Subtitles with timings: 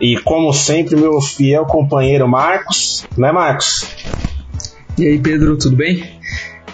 [0.00, 3.04] e, como sempre, meu fiel companheiro Marcos.
[3.16, 3.84] Né, Marcos?
[4.98, 6.04] E aí, Pedro, tudo bem?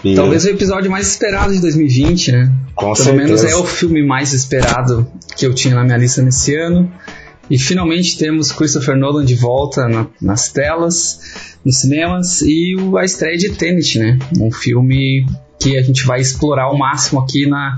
[0.03, 2.51] E- Talvez o episódio mais esperado de 2020, né?
[2.75, 3.23] Com Pelo certeza.
[3.25, 6.91] menos é o filme mais esperado que eu tinha na minha lista nesse ano.
[7.49, 11.19] E finalmente temos Christopher Nolan de volta na- nas telas,
[11.63, 14.17] nos cinemas, e o- a estreia de Tenet, né?
[14.39, 15.25] Um filme
[15.59, 17.75] que a gente vai explorar ao máximo aqui na,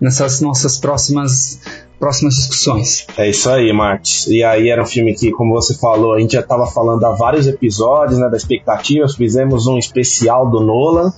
[0.00, 1.60] nessas nossas próximas,
[1.98, 3.06] próximas discussões.
[3.16, 4.26] É isso aí, Marcos.
[4.28, 7.10] E aí era um filme que, como você falou, a gente já estava falando há
[7.10, 9.08] vários episódios, né, da expectativa.
[9.08, 11.12] Fizemos um especial do Nolan.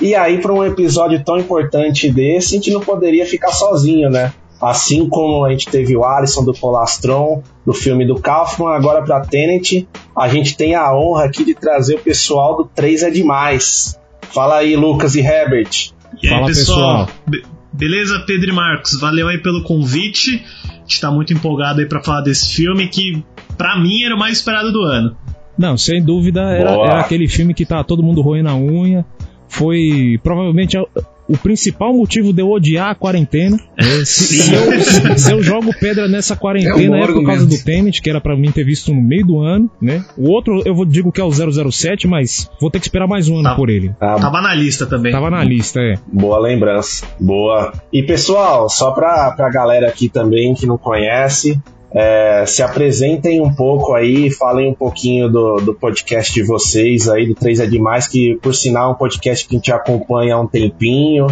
[0.00, 4.32] E aí, para um episódio tão importante desse, a gente não poderia ficar sozinho, né?
[4.60, 9.20] Assim como a gente teve o Alisson do Polastron, do filme do Kaufman, agora para
[9.20, 13.98] Tenet, a gente tem a honra aqui de trazer o pessoal do 3 é Demais.
[14.34, 15.92] Fala aí, Lucas e Herbert.
[16.22, 17.06] E aí, Fala, pessoal?
[17.06, 17.49] pessoal.
[17.72, 18.98] Be- beleza, Pedro e Marcos?
[19.00, 20.42] Valeu aí pelo convite.
[20.68, 23.22] A gente tá muito empolgado aí pra falar desse filme que,
[23.56, 25.16] pra mim, era o mais esperado do ano.
[25.58, 29.04] Não, sem dúvida, era, era aquele filme que tá todo mundo roendo a unha.
[29.48, 30.84] Foi provavelmente a-
[31.32, 33.56] o principal motivo de eu odiar a quarentena.
[33.78, 37.46] É, se, se eu, se- eu jogo pedra nessa É quarentena um é, por causa
[37.46, 40.04] do Tenet, que era pra mim ter visto no meio do ano, né?
[40.16, 43.28] O outro eu vou digo que é o 007, mas vou ter que esperar mais
[43.28, 43.54] um ano Tá.
[43.54, 43.94] por ele.
[44.00, 45.12] Ah, Tava na lista também.
[45.12, 45.94] Tava na lista, é.
[46.12, 47.06] Boa lembrança.
[47.18, 47.72] Boa.
[47.92, 51.60] E pessoal, só pra, pra galera aqui também que não conhece,
[51.94, 57.26] é, se apresentem um pouco aí, falem um pouquinho do, do podcast de vocês aí,
[57.26, 60.40] do 3 é Demais, que por sinal é um podcast que a gente acompanha há
[60.40, 61.26] um tempinho.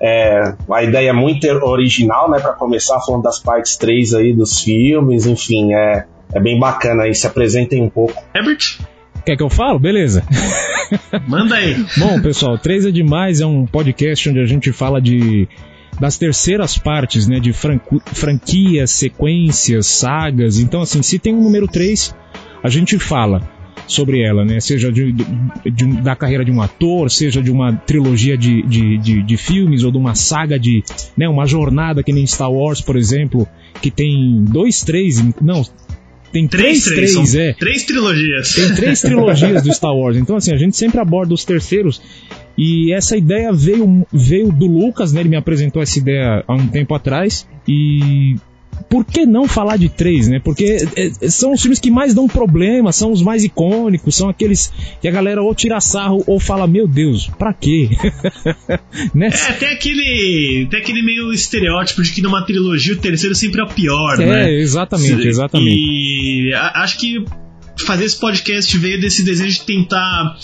[0.00, 4.60] É, a ideia é muito original, né, pra começar falando das partes 3 aí dos
[4.60, 8.22] filmes, enfim, é, é bem bacana aí, se apresentem um pouco.
[8.34, 8.78] Herbert,
[9.24, 9.78] Quer que eu falo?
[9.78, 10.22] Beleza.
[11.26, 11.74] manda aí.
[11.96, 15.48] Bom, pessoal, 3 é demais é um podcast onde a gente fala de
[16.00, 20.58] das terceiras partes, né, de franquias, sequências, sagas.
[20.58, 22.14] Então, assim, se tem um número 3,
[22.62, 23.40] a gente fala
[23.86, 24.60] sobre ela, né?
[24.60, 28.96] Seja de, de um- da carreira de um ator, seja de uma trilogia de, de,
[28.98, 30.82] de, de filmes ou de uma saga de,
[31.16, 33.46] né, uma jornada que nem Star Wars, por exemplo,
[33.82, 35.62] que tem dois, três, não,
[36.32, 37.34] tem Três, três, três.
[37.36, 37.52] é.
[37.52, 38.54] três trilogias.
[38.54, 40.16] Tem três trilogias do Star Wars.
[40.16, 42.00] Então, assim, a gente sempre aborda os terceiros.
[42.56, 45.20] E essa ideia veio, veio do Lucas, né?
[45.20, 47.46] Ele me apresentou essa ideia há um tempo atrás.
[47.68, 48.36] E.
[48.90, 50.40] Por que não falar de três, né?
[50.44, 54.72] Porque é, são os filmes que mais dão problema, são os mais icônicos, são aqueles
[55.00, 57.90] que a galera ou tira sarro ou fala, meu Deus, pra quê?
[59.14, 59.28] né?
[59.28, 63.64] É, tem aquele, tem aquele meio estereótipo de que numa trilogia o terceiro sempre é
[63.64, 64.50] o pior, né?
[64.50, 65.76] É, exatamente, exatamente.
[65.76, 67.24] E acho que
[67.78, 70.36] fazer esse podcast veio desse desejo de tentar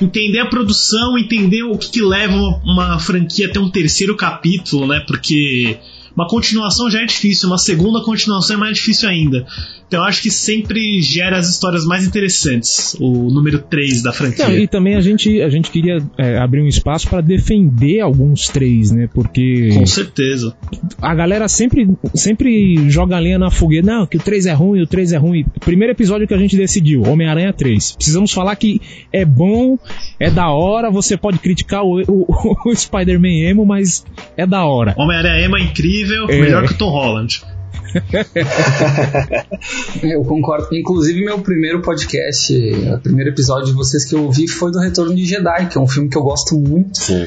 [0.00, 4.16] entender a produção, entender o que, que leva uma, uma franquia a ter um terceiro
[4.16, 5.00] capítulo, né?
[5.06, 5.78] Porque
[6.16, 9.46] uma continuação já é difícil, uma segunda continuação é mais difícil ainda.
[9.86, 14.48] Então eu acho que sempre gera as histórias mais interessantes, o número 3 da franquia.
[14.58, 18.90] E também a gente, a gente queria é, abrir um espaço para defender alguns três,
[18.90, 19.08] né?
[19.12, 20.56] Porque Com certeza.
[21.00, 23.86] a galera sempre, sempre joga a lenha na fogueira.
[23.86, 25.44] Não, que o 3 é ruim, o 3 é ruim.
[25.60, 27.92] Primeiro episódio que a gente decidiu, Homem-Aranha 3.
[27.96, 28.80] Precisamos falar que
[29.12, 29.78] é bom,
[30.18, 30.90] é da hora.
[30.90, 34.04] Você pode criticar o, o, o Spider-Man emo, mas
[34.36, 34.94] é da hora.
[34.98, 36.40] Homem-Aranha Ema é incrível, É.
[36.40, 37.40] melhor que o Tom Holland.
[40.02, 40.68] Eu concordo.
[40.72, 42.52] Inclusive, meu primeiro podcast,
[42.94, 45.80] o primeiro episódio de vocês que eu ouvi foi do Retorno de Jedi, que é
[45.80, 47.26] um filme que eu gosto muito Sim.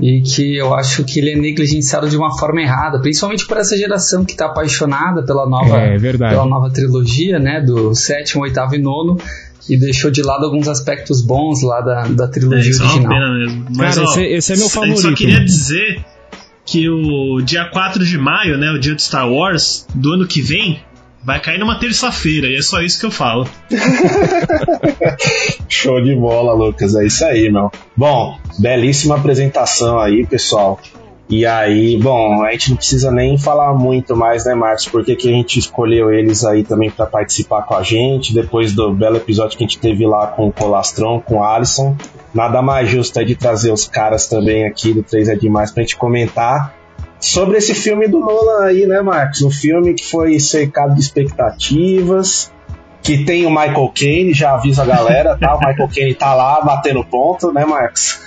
[0.00, 3.76] e que eu acho que ele é negligenciado de uma forma errada, principalmente por essa
[3.76, 6.32] geração que está apaixonada pela nova, É verdade.
[6.34, 9.16] pela nova trilogia, né, do sétimo, oitavo e nono,
[9.68, 12.92] e deixou de lado alguns aspectos bons lá da, da É, trilogia isso é uma
[12.94, 13.18] original.
[13.18, 13.66] pena mesmo.
[13.76, 15.18] Mas, Cara, ó, esse- esse é meu A gente só favorito.
[15.18, 16.04] queria dizer
[16.76, 20.42] que o dia 4 de maio, né, o dia de Star Wars, do ano que
[20.42, 20.78] vem,
[21.24, 23.48] vai cair numa terça-feira, e é só isso que eu falo.
[25.70, 26.94] Show de bola, Lucas.
[26.94, 27.72] É isso aí, meu.
[27.96, 30.78] Bom, belíssima apresentação aí, pessoal.
[31.30, 34.86] E aí, bom, a gente não precisa nem falar muito mais, né, Marcos?
[34.86, 38.92] Porque que a gente escolheu eles aí também para participar com a gente, depois do
[38.92, 41.96] belo episódio que a gente teve lá com o Colastron, com o Alisson.
[42.36, 45.82] Nada mais justo é de trazer os caras também aqui do 3 é Demais pra
[45.82, 46.74] gente comentar
[47.18, 49.40] sobre esse filme do Nolan aí, né, Marcos?
[49.40, 52.52] Um filme que foi cercado de expectativas,
[53.02, 55.54] que tem o Michael Caine, já avisa a galera, tá?
[55.54, 58.20] O Michael Caine tá lá batendo ponto, né, Marcos?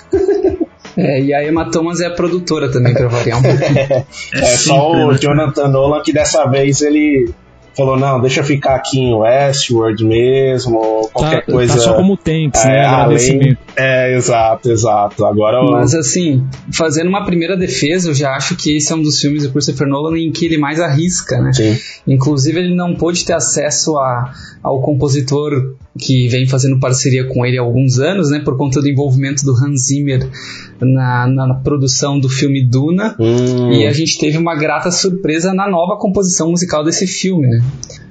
[0.96, 3.78] É, e a Emma Thomas é a produtora também, pra variar um pouquinho.
[4.34, 7.32] é, é só o Jonathan Nolan que dessa vez ele
[7.76, 11.74] falou, não, deixa eu ficar aqui em Westworld mesmo, qualquer tá, coisa.
[11.74, 12.84] Tá só como thanks, é, né?
[12.86, 15.24] além, é, exato, exato.
[15.24, 19.02] Agora o- Mas assim, fazendo uma primeira defesa, eu já acho que esse é um
[19.02, 21.52] dos filmes do Christopher Nolan em que ele mais arrisca, né?
[21.52, 21.76] Sim.
[22.06, 24.32] Inclusive, ele não pôde ter acesso a,
[24.62, 28.40] ao compositor que vem fazendo parceria com ele há alguns anos, né?
[28.44, 30.28] Por conta do envolvimento do Hans Zimmer
[30.80, 33.16] na, na, na produção do filme Duna.
[33.18, 37.62] Hum, E a gente teve uma grata surpresa na nova composição musical desse filme, né?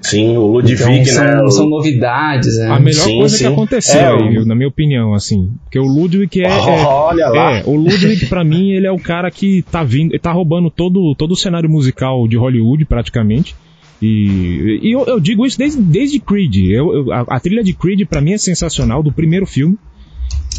[0.02, 1.52] sim, o Ludwig, Então, são, né?
[1.52, 2.68] são novidades, né?
[2.70, 3.46] A melhor Sim, coisa sim.
[3.48, 5.50] que aconteceu É, aí, na minha opinião, assim.
[5.64, 6.48] Porque o Ludwig é.
[6.48, 7.58] é- Olha lá.
[7.60, 10.70] É, o Ludwig, pra mim, ele é o cara que tá vindo, ele tá roubando
[10.70, 13.56] todo, todo o cenário musical de Hollywood, praticamente.
[14.02, 16.56] E, e eu, eu digo isso desde, desde Creed.
[16.70, 19.78] Eu, eu- a, a trilha de Creed, pra mim, é sensacional, do primeiro filme.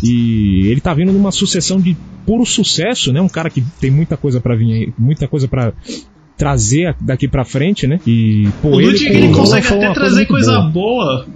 [0.02, 3.20] E ele tá vindo numa sucessão de puro sucesso, né?
[3.20, 5.72] Um cara que tem muita coisa pra vir muita coisa pra
[6.40, 8.00] trazer daqui pra frente, né?
[8.06, 10.70] E, pô, O ele, Ludwig ele Nolan consegue até trazer coisa boa.
[10.70, 11.26] boa.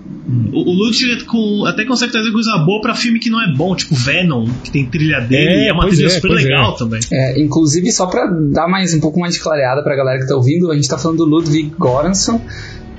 [0.54, 3.76] O, o Ludwig com- até consegue trazer coisa boa pra filme que não é bom,
[3.76, 6.72] tipo Venom, que tem trilha dele, É, e é uma trilha é, super pois legal
[6.74, 6.78] é.
[6.78, 7.00] também.
[7.12, 10.34] É, inclusive, só pra dar mais um pouco mais de clareada pra galera que tá
[10.34, 12.40] ouvindo, a gente tá falando do Ludwig Göransson.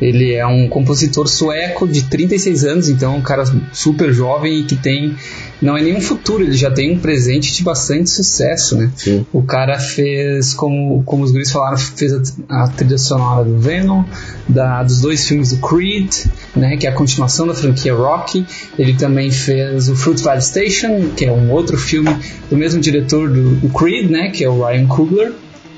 [0.02, 4.64] Ele é um compositor sueco de 36 anos, então é um cara super jovem e
[4.64, 5.16] que tem.
[5.62, 8.92] Não é nenhum futuro, ele já tem um presente de bastante sucesso, né?
[8.96, 9.26] Sim.
[9.32, 14.04] O cara fez, como, como os guris falaram, fez a, a trilha sonora do Venom,
[14.50, 16.14] da, dos dois filmes do Creed,
[16.56, 18.46] né, que é a continuação da franquia Rocky.
[18.78, 22.14] Ele também fez o Fruit Valley Station, que é um outro filme
[22.50, 25.32] do mesmo diretor do, do Creed, né, que é o Ryan Coogler.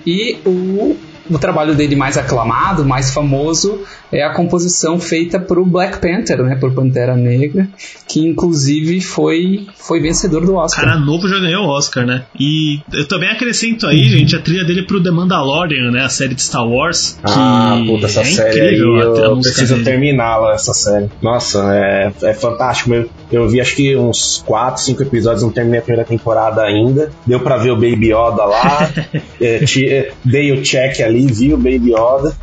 [0.08, 0.96] E o,
[1.30, 3.82] o trabalho dele mais aclamado, mais famoso,
[4.12, 7.68] é a composição feita por o Black Panther, né, por Pantera Negra,
[8.08, 10.86] que inclusive foi, foi vencedor do Oscar.
[10.86, 12.24] Cara novo já ganhou o Oscar, né?
[12.40, 14.10] E eu também acrescento aí, Uhum.
[14.10, 16.02] gente, a trilha dele pro The Mandalorian, né?
[16.04, 17.18] A série de Star Wars.
[17.26, 21.10] Que Ah, puta, essa é série aí incrível a- a eu preciso terminá-la, essa série.
[21.22, 22.94] Nossa, é, é fantástico.
[22.94, 27.10] Eu, eu vi acho que uns 4, 5 episódios, não terminei a primeira temporada ainda.
[27.26, 28.90] Deu pra ver o Baby Yoda lá.
[29.42, 32.36] é, ti- é, dei o check ali, vi o Baby Yoda.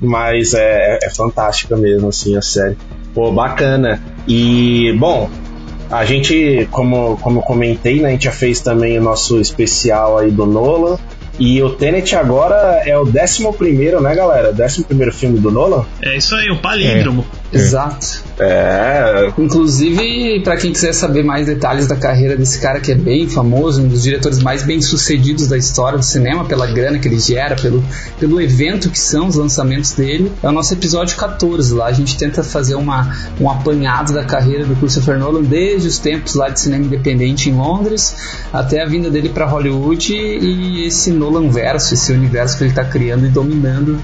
[0.00, 2.76] Mas é, é fantástica mesmo, assim, a série.
[3.14, 4.02] Pô, bacana.
[4.26, 5.30] E, bom,
[5.90, 10.18] a gente, como, como eu comentei, né, a gente já fez também o nosso especial
[10.18, 10.98] aí do Nolan.
[11.38, 13.42] E o Tenet agora é o 11,
[14.00, 14.52] né, galera?
[14.52, 15.84] 11 filme do Nolan?
[16.00, 17.26] É isso aí, um palíndromo.
[17.52, 18.24] Exato.
[18.38, 19.32] É.
[19.38, 23.82] Inclusive, para quem quiser saber mais detalhes da carreira desse cara que é bem famoso,
[23.82, 27.56] um dos diretores mais bem sucedidos da história do cinema, pela grana que ele gera,
[27.56, 27.82] pelo,
[28.20, 31.72] pelo evento que são os lançamentos dele, é o nosso episódio 14.
[31.72, 33.10] Lá a gente tenta fazer uma,
[33.40, 37.54] um apanhado da carreira do Christopher Nolan desde os tempos lá de cinema independente em
[37.54, 38.14] Londres
[38.52, 42.84] até a vinda dele para Hollywood e esse Nolan verso, esse universo que ele está
[42.84, 43.98] criando e dominando.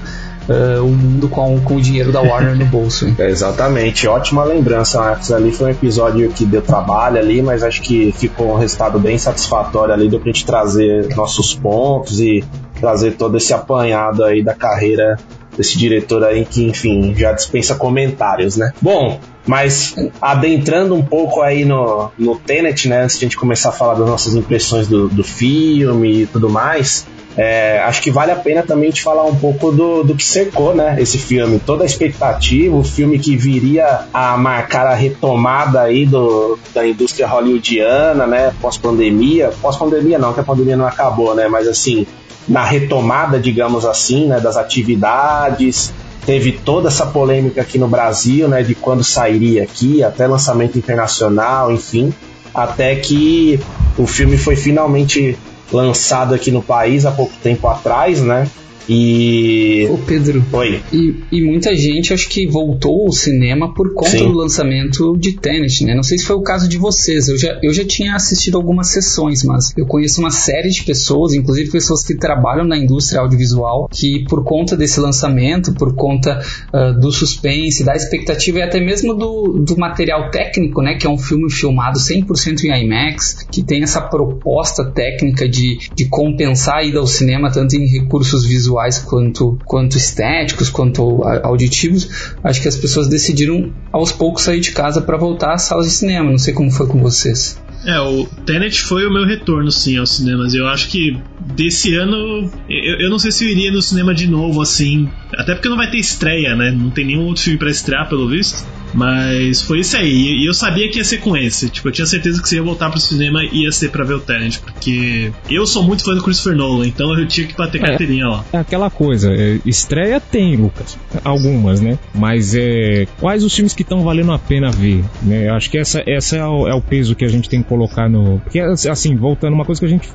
[0.49, 3.13] Ah, o mundo com, com o dinheiro da Warner no bolso.
[3.19, 5.31] exatamente, ótima lembrança, Marcos.
[5.31, 9.17] Ali foi um episódio que deu trabalho ali, mas acho que ficou um resultado bem
[9.17, 12.43] satisfatório ali, deu pra gente trazer nossos pontos e
[12.79, 15.17] trazer todo esse apanhado aí da carreira
[15.55, 18.73] desse diretor aí que, enfim, já dispensa comentários, né?
[18.81, 23.69] Bom, mas adentrando um pouco aí no, no Tenet, né, antes de a gente começar
[23.69, 28.31] a falar das nossas impressões do, do filme e tudo mais, é, acho que vale
[28.31, 30.95] a pena também te falar um pouco do, do que cercou, né?
[30.99, 36.59] Esse filme, toda a expectativa, o filme que viria a marcar a retomada aí do,
[36.73, 38.53] da indústria hollywoodiana, né?
[38.61, 41.47] Pós-pandemia, pós-pandemia não, que a pandemia não acabou, né?
[41.47, 42.05] Mas assim,
[42.47, 44.39] na retomada, digamos assim, né?
[44.39, 45.91] Das atividades.
[46.25, 48.61] Teve toda essa polêmica aqui no Brasil, né?
[48.61, 52.13] De quando sairia aqui, até lançamento internacional, enfim.
[52.53, 53.59] Até que
[53.97, 55.35] o filme foi finalmente
[55.71, 58.47] lançado aqui no país há pouco tempo atrás, né?
[58.87, 59.87] E.
[59.89, 60.81] Ô Pedro, Oi.
[60.91, 64.27] e, e muita gente acho que voltou ao cinema por conta Sim.
[64.27, 65.95] do lançamento de Tenet, né?
[65.95, 68.87] Não sei se foi o caso de vocês, eu já, eu já tinha assistido algumas
[68.87, 73.87] sessões, mas eu conheço uma série de pessoas, inclusive pessoas que trabalham na indústria audiovisual,
[73.89, 76.41] que por conta desse lançamento, por conta
[76.73, 80.95] ah, do suspense, da expectativa e até mesmo do, do material técnico, né?
[80.95, 86.05] Que é um filme filmado 100% em IMAX, que tem essa proposta técnica de, de
[86.05, 88.72] compensar a ida ao cinema tanto em recursos visuais
[89.05, 95.01] quanto, quanto estéticos, quanto auditivos, acho que as pessoas decidiram aos poucos sair de casa
[95.01, 96.29] para voltar às salas de cinema.
[96.29, 97.61] Não sei como foi com vocês.
[97.85, 100.53] É, o Tenet foi o meu retorno, sim, aos cinemas.
[100.53, 101.17] Eu acho que
[101.53, 102.49] desse ano.
[102.69, 105.09] Eu, eu não sei se eu iria no cinema de novo, assim.
[105.33, 106.71] Até porque não vai ter estreia, né?
[106.71, 108.65] Não tem nenhum outro filme pra estrear, pelo visto.
[108.93, 110.41] Mas foi isso aí.
[110.41, 111.69] E eu sabia que ia ser com esse.
[111.69, 114.19] Tipo, eu tinha certeza que se ia voltar pro cinema ia ser pra ver o
[114.19, 114.59] Tenet.
[114.59, 117.85] Porque eu sou muito fã do Christopher Nolan, então eu tinha que bater É.
[117.87, 118.45] carteirinha lá.
[118.53, 120.97] É aquela coisa, é, estreia tem, Lucas.
[121.23, 121.97] Algumas, né?
[122.13, 123.07] Mas é.
[123.19, 125.03] Quais os filmes que estão valendo a pena ver?
[125.21, 125.49] Né?
[125.49, 127.69] Eu acho que essa, essa é, o, é o peso que a gente tem que
[127.69, 128.39] colocar no.
[128.39, 130.09] Porque, assim, voltando, uma coisa que a gente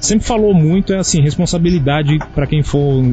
[0.00, 3.04] sempre falou muito é assim, responsabilidade pra quem for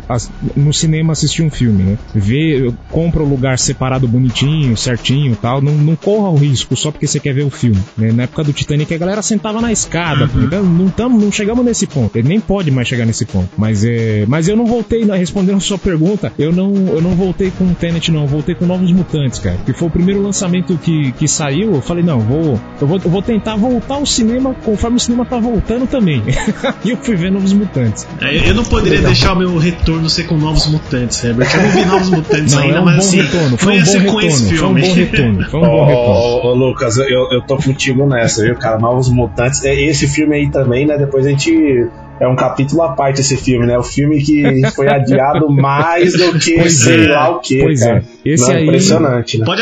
[0.56, 1.98] no cinema assistir um filme, né?
[2.14, 5.62] Vê, compra o lugar separado bonitinho, certinho e tal.
[5.62, 7.82] Não, não corra o risco só porque você quer ver o filme.
[7.98, 8.12] né?
[8.12, 10.30] Na época do Titanic a galera sentava na escada.
[10.36, 12.16] Então, não, tamo, não chegamos nesse ponto.
[12.18, 13.50] Ele nem pode mais chegar nesse ponto.
[13.58, 14.26] Mas é.
[14.28, 17.76] Mas eu não voltei, respondendo a sua pergunta, eu não, eu não voltei com o
[17.76, 18.22] Tenet, não.
[18.22, 19.58] Eu voltei com Novos Mutantes, cara.
[19.66, 21.74] Que foi o primeiro lançamento que, que saiu.
[21.74, 25.26] Eu falei, não, vou, eu vou, eu vou tentar voltar ao cinema conforme o cinema
[25.26, 26.22] tá voltando também.
[26.84, 28.08] e eu fui ver Novos Mutantes.
[28.22, 31.50] É, Eu não poderia deixar o meu retorno ser com Novos Mutantes, Herbert.
[31.56, 33.58] Eu não vi Novos Mutantes Não, ainda, é um mas bom assim, retorno.
[33.58, 34.58] Foi um bom ser com esse retorno.
[34.58, 34.82] Foi um filme.
[34.82, 35.50] bom retorno.
[35.50, 36.50] Foi um bom Ô, retorno.
[36.50, 38.78] ô, Lucas, eu, eu tô contigo nessa, viu, cara?
[38.80, 39.64] Novos Mutantes.
[39.64, 40.98] É, Esse filme aí também, né?
[40.98, 41.88] Depois a gente.
[42.18, 43.78] É um capítulo à parte esse filme, né?
[43.78, 47.12] O filme que foi adiado mais do que Pois sei é.
[47.12, 47.98] lá o que, Pois cara.
[48.26, 48.30] é.
[48.30, 49.46] Esse Não, aí- Impressionante, né?
[49.46, 49.62] Pode,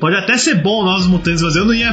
[0.00, 1.92] pode até ser bom Novos Mutantes, mas eu não ia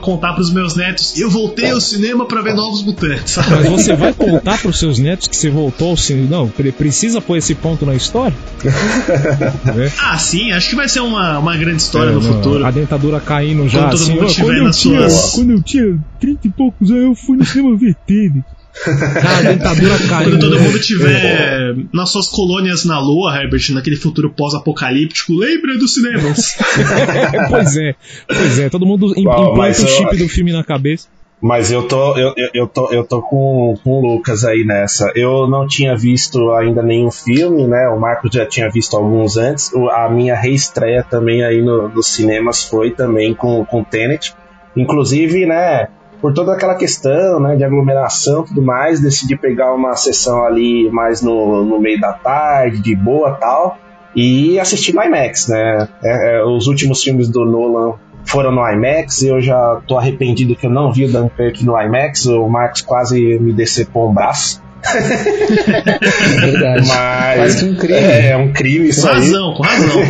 [0.00, 1.16] contar pros meus netos.
[1.18, 3.34] Eu voltei ao cinema pra ver Novos Mutantes.
[3.34, 3.50] sabe?
[3.50, 6.28] Mas você vai contar pros seus netos que você voltou ao cinema?
[6.30, 8.36] Não, pre- precisa pôr esse ponto na história?
[8.64, 9.92] É.
[10.08, 12.64] Ah, sim, acho que vai ser uma, uma grande história É, no não, futuro.
[12.64, 13.80] A dentadura caindo já.
[13.80, 16.90] Quando todo assim, mundo ó, quando, eu tinha, suas- quando eu tinha 30 e poucos
[16.90, 18.44] anos, eu fui no cinema ver Tenet.
[18.84, 20.30] Cara, a dentadura caindo.
[20.32, 25.94] Quando todo mundo tiver nas suas colônias na Lua, Herbert, naquele futuro pós-apocalíptico, lembra dos
[25.94, 26.56] cinemas.
[27.50, 27.94] pois é,
[28.28, 28.68] pois é.
[28.68, 31.08] Todo mundo Uau, implanta o eu- chip do filme na cabeça.
[31.38, 35.12] Mas eu tô, eu, eu, eu tô, eu tô com, com o Lucas aí nessa.
[35.14, 37.88] Eu não tinha visto ainda nenhum filme, né?
[37.88, 39.70] O Marcos já tinha visto alguns antes.
[39.74, 44.32] O- A minha reestreia também aí no, nos cinemas foi também com, com Tenet.
[44.74, 45.88] Inclusive, né?
[46.20, 47.56] Por toda aquela questão, né?
[47.56, 52.80] De aglomeração tudo mais, decidi pegar uma sessão ali mais no, no meio da tarde,
[52.80, 53.78] de boa tal.
[54.14, 55.88] E assistir no IMAX, né?
[56.02, 57.94] É, é, os últimos filmes do Nolan
[58.24, 59.22] foram no IMAX.
[59.22, 62.26] Eu já tô arrependido que eu não vi o Dunkirk no IMAX.
[62.26, 64.62] O Marcos quase me decepou um braço.
[64.86, 66.88] É verdade.
[66.88, 67.94] Mas que um crime.
[67.98, 69.14] É, é um crime isso com aí.
[69.14, 70.00] razão, com razão.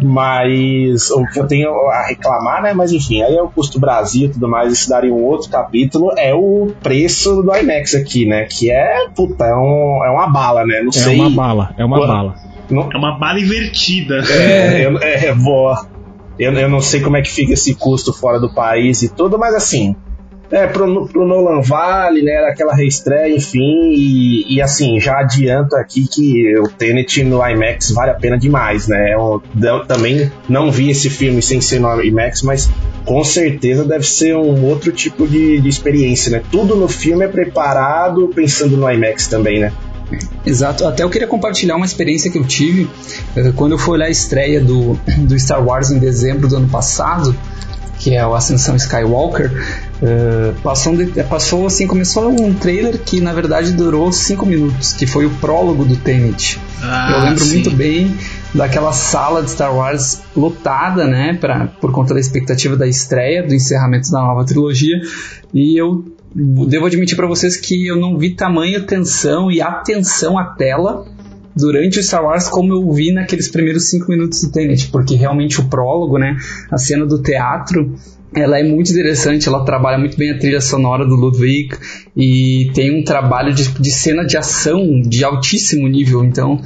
[0.02, 2.72] Mas o que eu tenho a reclamar, né?
[2.72, 6.12] Mas enfim, aí é o custo Brasil e tudo mais, isso daria um outro capítulo.
[6.16, 8.44] É o preço do IMAX aqui, né?
[8.48, 10.80] Que é, puta, é, um, é uma bala, né?
[10.82, 11.18] Não É sei.
[11.18, 12.34] uma bala, é uma Quando- bala.
[12.70, 14.22] Não, É uma bala invertida.
[14.30, 15.86] é, eu, é, boa.
[16.38, 19.38] Eu, eu não sei como é que fica esse custo fora do país e tudo,
[19.38, 19.94] mas assim,
[20.52, 25.74] é, pro, pro Nolan Vale, né, era aquela reestreia, enfim, e, e assim, já adianto
[25.76, 30.70] aqui que o Tenet no IMAX vale a pena demais, né, eu, eu também não
[30.70, 32.70] vi esse filme sem ser no IMAX, mas
[33.06, 37.28] com certeza deve ser um outro tipo de, de experiência, né, tudo no filme é
[37.28, 39.72] preparado pensando no IMAX também, né.
[40.44, 42.86] Exato, até eu queria compartilhar uma experiência que eu tive
[43.34, 46.68] eh, quando eu fui olhar a estreia do, do Star Wars em dezembro do ano
[46.68, 47.34] passado,
[47.98, 49.50] que é o Ascensão Skywalker.
[50.02, 55.06] Eh, passou, de- passou assim, começou um trailer que na verdade durou 5 minutos, que
[55.06, 56.58] foi o prólogo do Tenet.
[56.82, 57.52] Ah, eu lembro sim.
[57.54, 58.12] muito bem
[58.52, 63.54] daquela sala de Star Wars lotada, né, pra, por conta da expectativa da estreia, do
[63.54, 65.00] encerramento da nova trilogia,
[65.54, 66.04] e eu
[66.34, 71.04] devo admitir pra vocês que eu não vi tamanha tensão e atenção à tela
[71.54, 75.60] durante o Star Wars como eu vi naqueles primeiros cinco minutos do Tenet, porque realmente
[75.60, 76.36] o prólogo, né,
[76.70, 77.94] a cena do teatro,
[78.34, 81.76] ela é muito interessante, ela trabalha muito bem a trilha sonora do Ludwig
[82.16, 86.60] e tem um trabalho de, de cena de ação de altíssimo nível, então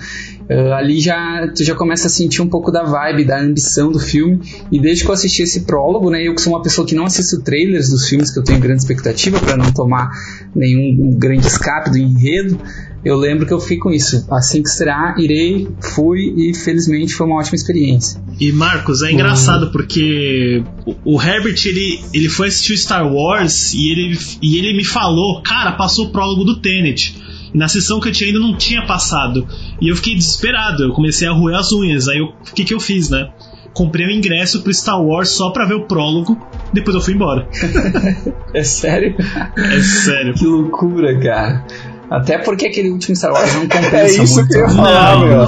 [0.49, 3.99] Uh, ali já tu já começa a sentir um pouco da vibe, da ambição do
[3.99, 4.40] filme.
[4.70, 7.04] E desde que eu assisti esse prólogo, né, eu que sou uma pessoa que não
[7.04, 10.08] assisto trailers dos filmes, que eu tenho grande expectativa para não tomar
[10.54, 12.61] nenhum um grande escape do enredo,
[13.06, 14.26] eu lembro que eu fiquei com isso.
[14.32, 18.20] Assim que será, irei, fui e felizmente foi uma ótima experiência.
[18.40, 23.92] E Marcos, é engraçado porque o, o Herbert ele, ele foi assistir Star Wars e
[23.92, 27.16] ele, e ele me falou, cara, passou o prólogo do Tenet.
[27.54, 29.46] Na sessão que eu tinha ainda não tinha passado.
[29.80, 32.08] E eu fiquei desesperado, eu comecei a roer as unhas.
[32.08, 33.30] Aí o que, que eu fiz, né?
[33.72, 36.36] Comprei o ingresso pro Star Wars só pra ver o prólogo,
[36.72, 37.48] depois eu fui embora.
[38.52, 39.14] É sério?
[39.54, 40.32] É sério.
[40.32, 41.66] Que loucura, cara.
[42.10, 44.48] Até porque aquele último Star Wars não compensa É isso muito.
[44.48, 45.38] que eu ia falar, Não, meu.
[45.38, 45.46] não.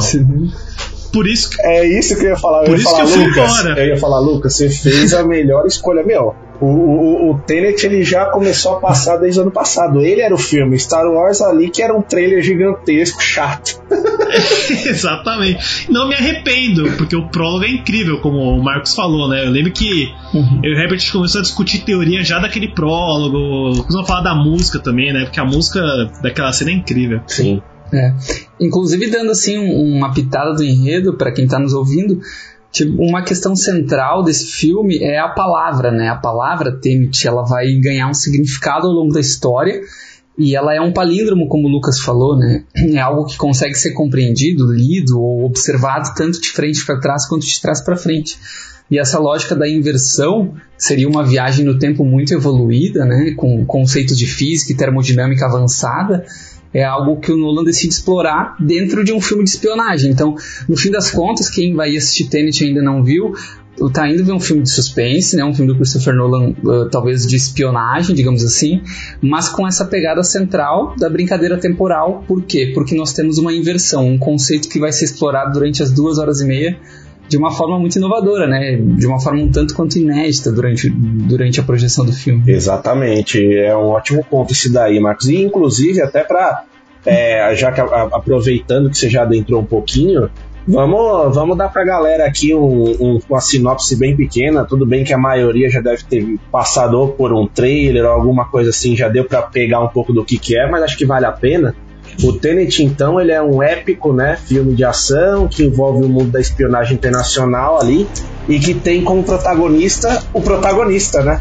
[1.12, 1.62] Por isso que.
[1.62, 2.58] É isso que eu ia falar.
[2.60, 3.58] Eu Por ia isso falar, que eu fui Lucas.
[3.60, 3.80] embora.
[3.80, 6.34] Eu ia falar, Lucas, você fez a melhor escolha, meu.
[6.60, 10.04] O, o, o Tenet ele já começou a passar desde o ano passado.
[10.04, 10.78] Ele era o filme.
[10.78, 13.80] Star Wars ali que era um trailer gigantesco, chato.
[14.88, 15.90] Exatamente.
[15.90, 19.46] Não me arrependo, porque o prólogo é incrível, como o Marcos falou, né?
[19.46, 20.60] Eu lembro que Uhum.
[20.62, 23.38] eu e o Herbert começou a discutir teoria já daquele prólogo.
[23.82, 25.24] Começamos a falar da música também, né?
[25.24, 25.80] Porque a música
[26.22, 27.20] daquela cena é incrível.
[27.26, 27.62] Sim.
[27.92, 28.12] É.
[28.60, 32.20] Inclusive dando assim um- uma pitada do enredo para quem tá nos ouvindo,
[32.70, 36.08] tipo, uma questão central desse filme é a palavra, né?
[36.10, 39.80] A palavra Tenet, ela vai ganhar um significado ao longo da história
[40.38, 42.62] e ela é um palíndromo, como o Lucas falou, né?
[42.94, 47.44] É algo que consegue ser compreendido, lido ou observado tanto de frente para trás quanto
[47.44, 48.38] de trás para frente.
[48.90, 53.34] E essa lógica da inversão seria uma viagem no tempo muito evoluída, né?
[53.36, 56.24] Com conceitos de física e termodinâmica avançada
[56.72, 60.10] é algo que o Nolan decide explorar dentro de um filme de espionagem.
[60.10, 60.34] Então,
[60.68, 63.34] no fim das contas, quem vai assistir Tenet ainda não viu,
[63.92, 67.26] tá indo ver um filme de suspense, né, um filme do Christopher Nolan, uh, talvez
[67.26, 68.82] de espionagem, digamos assim,
[69.22, 72.24] mas com essa pegada central da brincadeira temporal.
[72.26, 72.72] Por quê?
[72.74, 76.40] Porque nós temos uma inversão, um conceito que vai ser explorado durante as duas horas
[76.40, 76.76] e meia
[77.28, 78.76] de uma forma muito inovadora, né?
[78.76, 82.42] De uma forma um tanto quanto inédita durante, durante a projeção do filme.
[82.50, 85.28] Exatamente, é um ótimo ponto esse daí, Marcos.
[85.28, 86.64] E inclusive, até para.
[87.54, 90.30] já que a- aproveitando que você já adentrou um pouquinho,
[90.68, 94.64] vamos, vamos dar pra galera aqui um- um- uma sinopse bem pequena.
[94.64, 98.70] Tudo bem que a maioria já deve ter passado por um trailer ou alguma coisa
[98.70, 101.26] assim, já deu pra pegar um pouco do que, que é, mas acho que vale
[101.26, 101.74] a pena.
[102.22, 106.30] O Tenet, então, ele é um épico, né, filme de ação que envolve o mundo
[106.30, 108.08] da espionagem internacional ali
[108.48, 111.40] e que tem como protagonista o protagonista, né?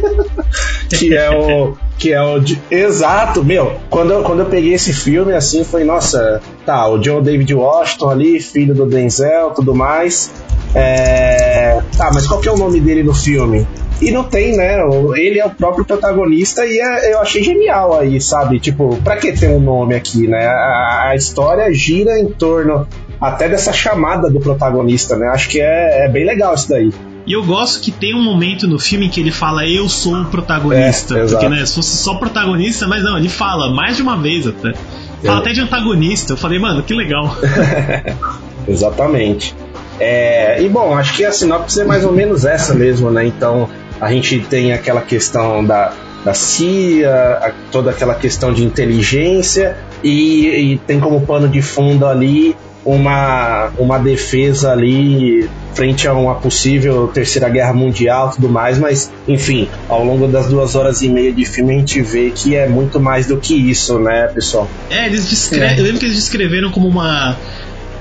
[0.88, 3.74] que é o que é o exato, meu.
[3.90, 8.08] Quando eu, quando eu peguei esse filme assim, foi nossa, tá, o John David Washington
[8.08, 10.30] ali, filho do Denzel, tudo mais.
[10.74, 13.66] É, tá, mas qual que é o nome dele no filme?
[14.00, 14.78] E não tem, né?
[15.16, 18.58] Ele é o próprio protagonista e é- eu achei genial aí, sabe?
[18.58, 20.46] Tipo, pra que ter um nome aqui, né?
[20.46, 22.86] A, a história gira em torno
[23.20, 25.28] até dessa chamada do protagonista, né?
[25.28, 26.90] Acho que é, é bem legal isso daí.
[27.26, 30.24] E eu gosto que tem um momento no filme que ele fala eu sou o
[30.24, 31.18] protagonista.
[31.18, 34.46] É, porque, né, se fosse só protagonista, mas não, ele fala mais de uma vez
[34.46, 34.72] até.
[35.22, 35.40] Fala É.
[35.42, 36.32] até de antagonista.
[36.32, 37.36] Eu falei, mano, que legal.
[38.66, 39.54] Exatamente.
[39.98, 43.26] É, e bom, acho que a sinopse é mais ou menos essa mesmo, né?
[43.26, 43.68] Então
[44.00, 45.92] a gente tem aquela questão da,
[46.24, 47.10] da CIA,
[47.42, 53.70] a- toda aquela questão de inteligência e, e tem como pano de fundo ali uma,
[53.78, 59.68] uma defesa ali frente a uma possível terceira guerra mundial e tudo mais, mas enfim,
[59.88, 62.98] ao longo das duas horas e meia de filme a gente vê que é muito
[62.98, 64.68] mais do que isso, né, pessoal?
[64.90, 65.60] É, eles descre...
[65.60, 65.78] É.
[65.78, 67.36] Eu lembro que eles descreveram como uma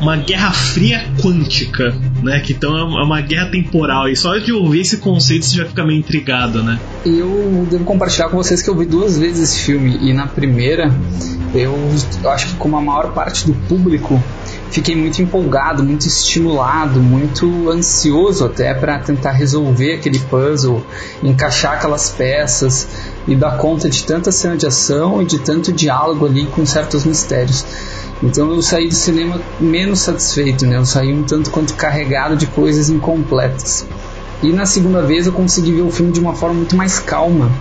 [0.02, 2.40] uma guerra fria quântica, né?
[2.40, 4.08] Que então é uma- é uma guerra temporal.
[4.10, 6.80] E só de ouvir esse conceito você já fica meio intrigado, né?
[7.06, 10.94] Eu devo compartilhar com vocês que eu vi duas vezes esse filme e na primeira
[11.54, 11.76] eu
[12.32, 14.22] acho que como a maior parte do público
[14.70, 20.86] fiquei muito empolgado, muito estimulado, muito ansioso até para tentar resolver aquele puzzle,
[21.24, 22.88] encaixar aquelas peças
[23.28, 27.04] e dar conta de tanta cena de ação e de tanto diálogo ali com certos
[27.04, 27.66] mistérios.
[28.22, 30.78] Então eu saí do cinema menos satisfeito, né?
[30.78, 33.86] Eu saí um tanto quanto carregado de coisas incompletas.
[34.44, 37.52] E na segunda vez eu consegui ver o filme de uma forma muito mais calma,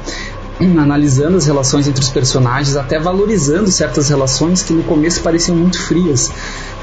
[0.60, 5.80] analisando as relações entre os personagens, até valorizando certas relações que no começo pareciam muito
[5.80, 6.30] frias.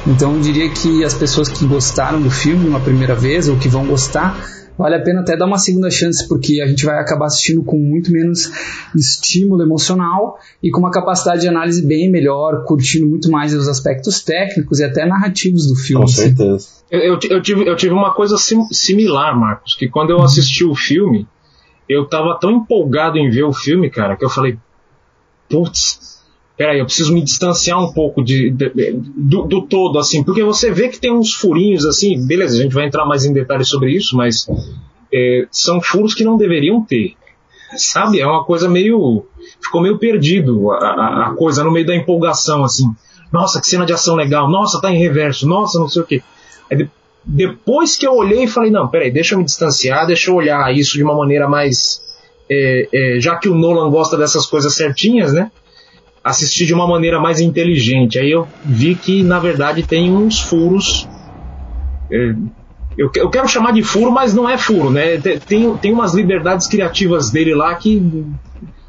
[0.07, 3.67] Então eu diria que as pessoas que gostaram do filme uma primeira vez ou que
[3.67, 4.37] vão gostar,
[4.77, 7.77] vale a pena até dar uma segunda chance, porque a gente vai acabar assistindo com
[7.77, 8.51] muito menos
[8.95, 14.21] estímulo emocional e com uma capacidade de análise bem melhor, curtindo muito mais os aspectos
[14.21, 16.05] técnicos e até narrativos do filme.
[16.05, 16.35] Com assim.
[16.35, 16.67] certeza.
[16.91, 20.63] Eu, eu, eu tive, eu tive uma coisa sim- similar, Marcos, que quando eu assisti
[20.63, 21.27] o filme,
[21.87, 24.57] eu tava tão empolgado em ver o filme, cara, que eu falei,
[25.49, 26.14] putz,
[26.57, 30.43] peraí, eu preciso me distanciar um pouco de, de- de- do, do todo, assim, porque
[30.43, 33.67] você vê que tem uns furinhos, assim, beleza, a gente vai entrar mais em detalhes
[33.67, 34.47] sobre isso, mas
[35.13, 37.13] é, são furos que não deveriam ter.
[37.75, 38.19] sabe?
[38.21, 39.25] É uma coisa meio.
[39.61, 42.85] Ficou meio perdido a, a, a coisa no meio da empolgação, assim.
[43.31, 44.49] Nossa, que cena de ação legal.
[44.49, 45.47] Nossa, tá em reverso.
[45.47, 46.21] Nossa, não sei o quê.
[46.71, 46.89] Aí, de-
[47.23, 50.71] depois que eu olhei e falei, não, peraí, deixa eu me distanciar, deixa eu olhar
[50.73, 52.01] isso de uma maneira mais.
[52.49, 55.51] é, é, já que o Nolan gosta dessas coisas certinhas, né?
[56.25, 58.17] Assistir de uma maneira mais inteligente.
[58.17, 61.07] Aí eu vi que, na verdade, tem uns furos.
[62.11, 62.33] é,
[62.97, 65.17] eu, eu quero chamar de furo, mas não é furo, né?
[65.21, 68.01] Te- Tem, tem umas liberdades criativas dele lá que,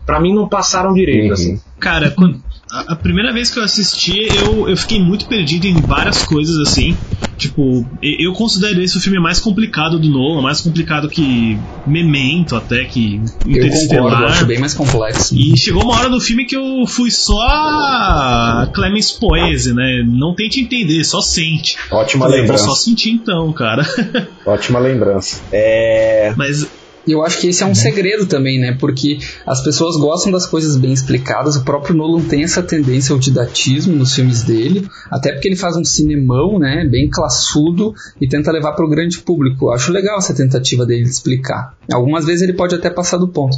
[0.06, 1.32] pra mim, não passaram direito, Uhum.
[1.32, 1.60] assim.
[1.78, 5.80] Cara, quando- a, a primeira vez que eu assisti, eu, eu fiquei muito perdido em
[5.80, 6.96] várias coisas assim.
[7.38, 12.56] Tipo, e- eu considero esse o filme mais complicado do Nolan, mais complicado que Memento,
[12.56, 14.22] até que Eu concordo, Interestelar.
[14.22, 15.36] eu acho bem mais complexo.
[15.36, 20.02] E chegou uma hora do filme que eu fui só a Clemens Poese, né?
[20.06, 21.76] Não tente entender, só sente.
[21.90, 22.64] Ótima Falei, vou lembrança.
[22.64, 23.86] só sentir então, cara.
[24.46, 25.42] Ótima lembrança.
[25.52, 26.32] É.
[26.36, 26.66] Mas
[27.06, 28.72] E eu acho que esse é um segredo também, né?
[28.72, 31.56] Porque as pessoas gostam das coisas bem explicadas.
[31.56, 35.76] O próprio Nolan tem essa tendência ao didatismo nos filmes dele, até porque ele faz
[35.76, 36.86] um cinemão, né?
[36.90, 39.66] Bem classudo e tenta levar para o grande público.
[39.66, 41.74] Eu acho legal essa tentativa dele de explicar.
[41.92, 43.56] Algumas vezes ele pode até passar do ponto.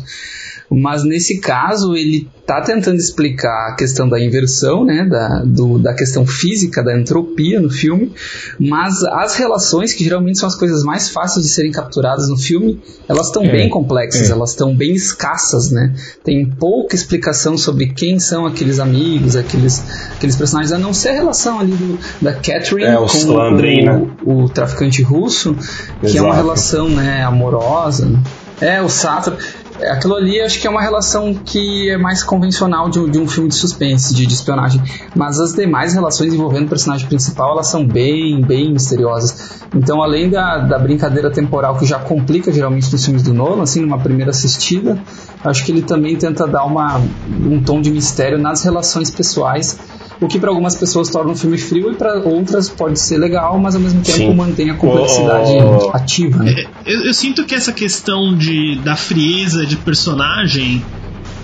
[0.71, 5.05] Mas nesse caso, ele tá tentando explicar a questão da inversão, né?
[5.05, 8.11] Da, do- da questão física, da entropia no filme.
[8.59, 12.81] Mas as relações, que geralmente são as coisas mais fáceis de serem capturadas no filme,
[13.07, 14.33] elas estão É, bem complexas, é.
[14.33, 15.95] elas estão bem escassas, né?
[16.25, 19.85] Tem pouca explicação sobre quem são aqueles amigos, aqueles,
[20.17, 23.85] aqueles personagens, a não ser a relação ali do, da Catherine É, o com Slandrin,
[23.85, 24.07] né?
[24.25, 25.55] o, o traficante russo,
[26.01, 26.35] que é uma Exato.
[26.37, 28.11] relação né, amorosa.
[28.59, 29.35] É, o Sato.
[29.81, 33.29] É, Aquilo ali acho que é uma relação que é mais convencional de, de um
[33.29, 34.83] filme de suspense, de, de espionagem.
[35.15, 39.63] Mas as demais relações envolvendo o personagem principal, elas são bem, bem misteriosas.
[39.75, 43.81] Então, além da, da brincadeira temporal que já complica geralmente nos filmes do Nolan, assim,
[43.81, 44.99] numa primeira assistida,
[45.45, 49.79] acho que ele também tenta dar uma, um tom de mistério nas relações pessoais.
[50.21, 53.59] O que para algumas pessoas torna o filme frio e para outras pode ser legal,
[53.59, 54.35] mas ao mesmo tempo Sim.
[54.35, 55.91] mantém a complexidade Oh.
[55.95, 56.43] ativa.
[56.43, 56.67] Né?
[56.85, 60.83] eu, eu sinto que essa questão de, da frieza de personagem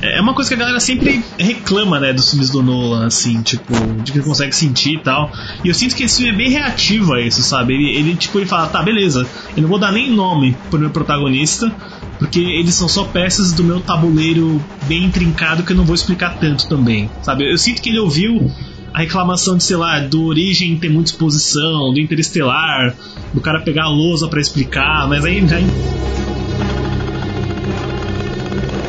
[0.05, 3.75] é uma coisa que a galera sempre reclama, né, dos filmes do Nolan, assim, tipo,
[4.03, 5.33] de que consegue sentir e tal.
[5.64, 7.75] E eu sinto que esse filme é bem reativo a isso, sabe?
[7.75, 10.90] Ele, ele, tipo, ele fala, tá, beleza, eu não vou dar nem nome pro meu
[10.90, 11.75] protagonista,
[12.19, 16.37] porque eles são só peças do meu tabuleiro bem intrincado que eu não vou explicar
[16.38, 17.51] tanto também, sabe?
[17.51, 18.51] Eu sinto que ele ouviu
[18.93, 22.95] a reclamação de, sei lá, do Origem ter muita exposição, do Interestelar,
[23.33, 25.59] do cara pegar a lousa pra explicar, mas aí já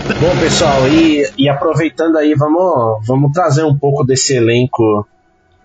[0.07, 5.05] Bom, pessoal, e, e aproveitando aí, vamos, vamos trazer um pouco desse elenco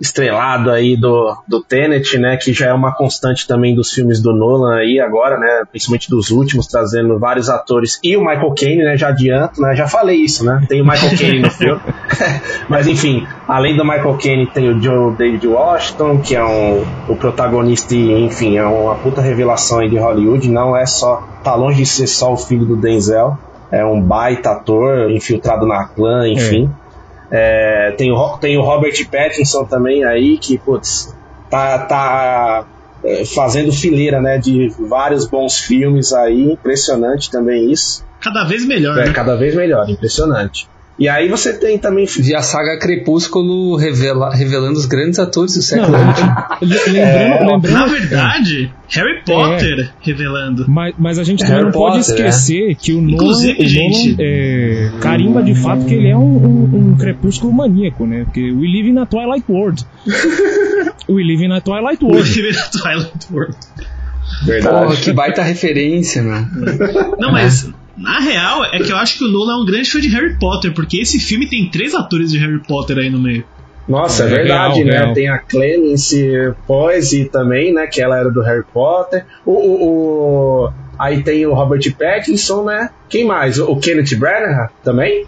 [0.01, 4.33] estrelado aí do, do Tenet, né, que já é uma constante também dos filmes do
[4.33, 8.97] Nolan aí agora, né, principalmente dos últimos, trazendo vários atores e o Michael Caine, né,
[8.97, 11.81] já adianto, né, já falei isso, né, tem o Michael Caine no filme,
[12.67, 17.15] mas enfim, além do Michael Caine tem o Joe David Washington, que é um, o
[17.15, 21.83] protagonista e, enfim, é uma puta revelação aí de Hollywood, não é só, tá longe
[21.83, 23.39] de ser só o filho do Denzel,
[23.71, 26.71] é um baita ator, infiltrado na clã, enfim.
[27.31, 31.15] É, tem, o, tem o Robert Pattinson também aí, que, putz,
[31.49, 32.67] tá, tá
[33.05, 38.05] é, fazendo fileira, né, de vários bons filmes aí, impressionante também isso.
[38.21, 39.13] cada vez melhor, É, né?
[39.13, 40.69] cada vez melhor, impressionante.
[41.01, 45.63] E aí você tem também E a saga Crepúsculo revela, revelando os grandes atores do
[45.63, 46.87] século XX.
[46.87, 50.67] le- É, lembrando, lembrando Na verdade, Harry Potter revelando.
[50.69, 53.67] Mas, mas a gente também Harry não pode Potter, esquecer que o Nolan, Inclusive, o
[53.67, 58.25] gente- Nolan é, carimba de fato que ele é um, um, um crepúsculo maníaco, né?
[58.25, 59.83] Porque we live in a Twilight World.
[61.09, 62.29] we live in a Twilight World.
[62.29, 63.57] filme da Twilight World.
[64.45, 64.75] verdade.
[64.85, 66.45] Porra, que baita referência, meu.
[67.19, 70.01] Não, mas na real é que eu acho que o Nolan é um grande fã
[70.01, 73.45] de Harry Potter, porque esse filme tem três atores de Harry Potter aí no meio.
[73.89, 74.99] Nossa, é É, verdade, real, né?
[75.01, 75.15] real.
[75.15, 77.87] Tem a Clemence Poise também, né?
[77.87, 79.25] Que ela era do Harry Potter.
[79.45, 82.91] O, o- o- aí tem o Robert Pattinson, né?
[83.09, 83.59] Quem mais?
[83.59, 85.27] O, o Kenneth Branagh também?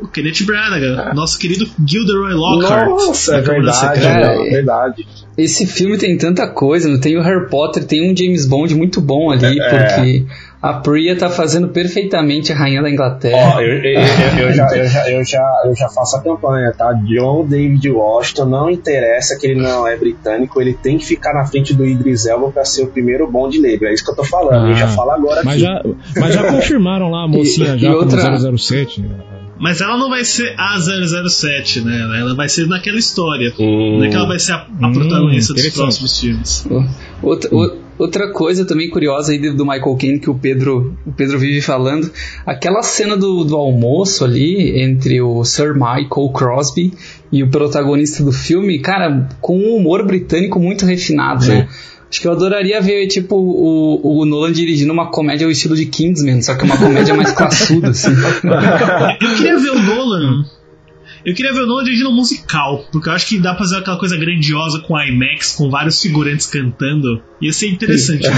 [0.00, 2.88] O Kenneth Branagh, nosso querido Gilderoy Lockhart.
[2.90, 4.04] Nossa, é verdade.
[4.04, 5.06] É, é verdade.
[5.38, 9.00] Esse filme tem tanta coisa, não tem o Harry Potter, tem um James Bond muito
[9.00, 9.68] bom ali, É.
[9.70, 10.26] porque
[10.70, 13.54] a Priya tá fazendo perfeitamente a rainha da Inglaterra.
[13.56, 16.72] Ó, eu, eu- eu- eu já, eu, já, eu, já, eu já faço a campanha,
[16.76, 16.92] tá?
[17.04, 21.44] John David Washington, não interessa que ele não é britânico, ele tem que ficar na
[21.44, 23.86] frente do Idris Elba pra ser o primeiro Bond negro.
[23.88, 24.66] É isso que eu tô falando.
[24.66, 25.62] Ah, eu já falo agora Mas aqui.
[25.62, 25.82] já,
[26.20, 29.04] mas já confirmaram lá a mocinha E- já e outra- como 007.
[29.56, 32.18] Mas ela não vai ser a 007, né?
[32.20, 33.52] Ela vai ser naquela história.
[33.58, 33.98] Hum.
[33.98, 35.76] Não é que ela vai ser a, a Hum, protagonista dos interessante.
[35.84, 36.66] próximos filmes.
[37.22, 41.38] Outra, o- Outra coisa também curiosa aí do Michael Caine que o Pedro, o Pedro
[41.38, 42.10] vive falando,
[42.44, 46.92] aquela cena do, do almoço ali entre o Sir Michael Crosby
[47.30, 51.68] e o protagonista do filme, cara, com um humor britânico muito refinado, né?
[52.10, 55.86] Acho que eu adoraria ver, tipo, o, o Nolan dirigindo uma comédia ao estilo de
[55.86, 58.10] Kingsman, só que uma comédia mais classuda, assim.
[59.20, 60.44] Eu queria ver o Nolan.
[61.24, 63.78] Eu queria ver o Nolan dirigindo um musical, porque eu acho que dá pra fazer
[63.78, 67.22] aquela coisa grandiosa com IMAX, com vários figurantes cantando.
[67.40, 68.28] Ia ser interessante.
[68.28, 68.34] né?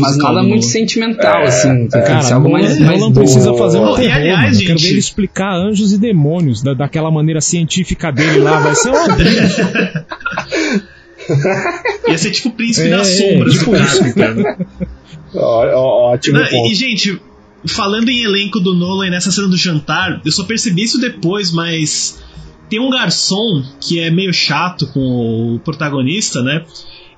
[0.00, 1.88] Mas nada do muito sentimental, assim.
[1.88, 4.58] Tem Cara, algo mais, mais Nolan precisa fazer um E, terror, aliás, mano.
[4.58, 8.60] Quero ver gente- ele explicar anjos e demônios da, daquela maneira científica dele lá.
[8.60, 9.06] Vai ser uma
[12.08, 14.14] Ia ser tipo o príncipe É, das sombras tipo do isso.
[14.14, 14.66] Carpenter.
[15.34, 16.70] Ó, ó, ótimo Não, ponto.
[16.70, 17.20] e, gente,
[17.66, 22.22] falando em elenco do Nolan nessa cena do jantar, eu só percebi isso depois, mas
[22.68, 26.64] tem um garçom que é meio chato com o protagonista, né?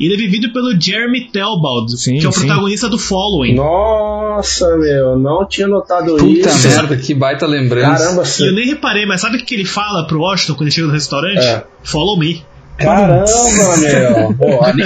[0.01, 2.47] Ele é vivido pelo Jeremy Telbald, Sim, que é o sim.
[2.47, 3.57] protagonista do Following.
[3.57, 6.69] Nossa, meu, não tinha notado Puta isso.
[6.69, 8.05] merda, que baita lembrança.
[8.05, 10.71] Caramba, E eu nem reparei, mas sabe o que ele fala pro Washington quando ele
[10.71, 11.45] chega no restaurante?
[11.45, 11.65] É.
[11.83, 12.45] Follow me.
[12.77, 13.27] Caramba,
[13.81, 14.35] meu.
[14.39, 14.85] Pô, ali-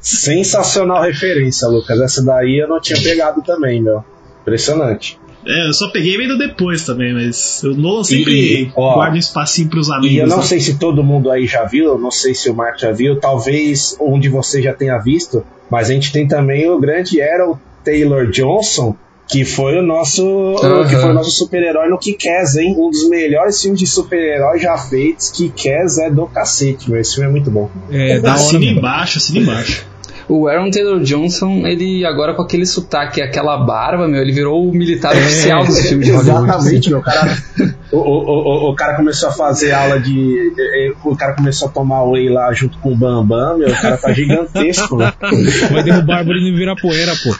[0.00, 1.98] Sensacional referência, Lucas.
[2.00, 4.04] Essa daí eu não tinha pegado também, meu.
[4.44, 5.18] Impressionante.
[5.46, 9.18] É, eu só peguei meio depois também, mas o Nolan sempre E, ó, guarda um
[9.18, 10.16] espacinho pros amigos.
[10.16, 10.42] E eu não né?
[10.42, 13.18] sei se todo mundo aí já viu, eu não sei se o Mark já viu,
[13.20, 17.58] talvez um de vocês já tenha visto, mas a gente tem também o grande Errol
[17.84, 18.96] Taylor Johnson,
[19.28, 20.24] que foi o nosso,
[20.62, 20.88] Aham.
[20.88, 22.74] que foi o nosso super-herói no Kick-Ass, hein?
[22.78, 25.30] Um dos melhores filmes de super-herói já feitos.
[25.30, 27.00] Kick-Ass é do cacete, meu.
[27.00, 27.70] Esse filme é muito bom.
[27.90, 29.86] É, da hora Assina embaixo, assina embaixo.
[30.28, 34.72] O Aaron Taylor Johnson, ele agora com aquele sotaque, aquela barba, meu, ele virou o
[34.72, 36.44] militar oficial dos filmes de Hollywood.
[36.48, 36.98] Exatamente, meu.
[37.00, 37.36] O cara,
[37.92, 40.52] o, o, o, o cara começou a fazer aula de.
[40.58, 43.68] eh, O cara começou a tomar whey lá junto com o Bambam, meu.
[43.68, 45.06] O cara tá gigantesco, meu.
[45.70, 47.30] Vai derrubar a árvore e virar poeira, pô.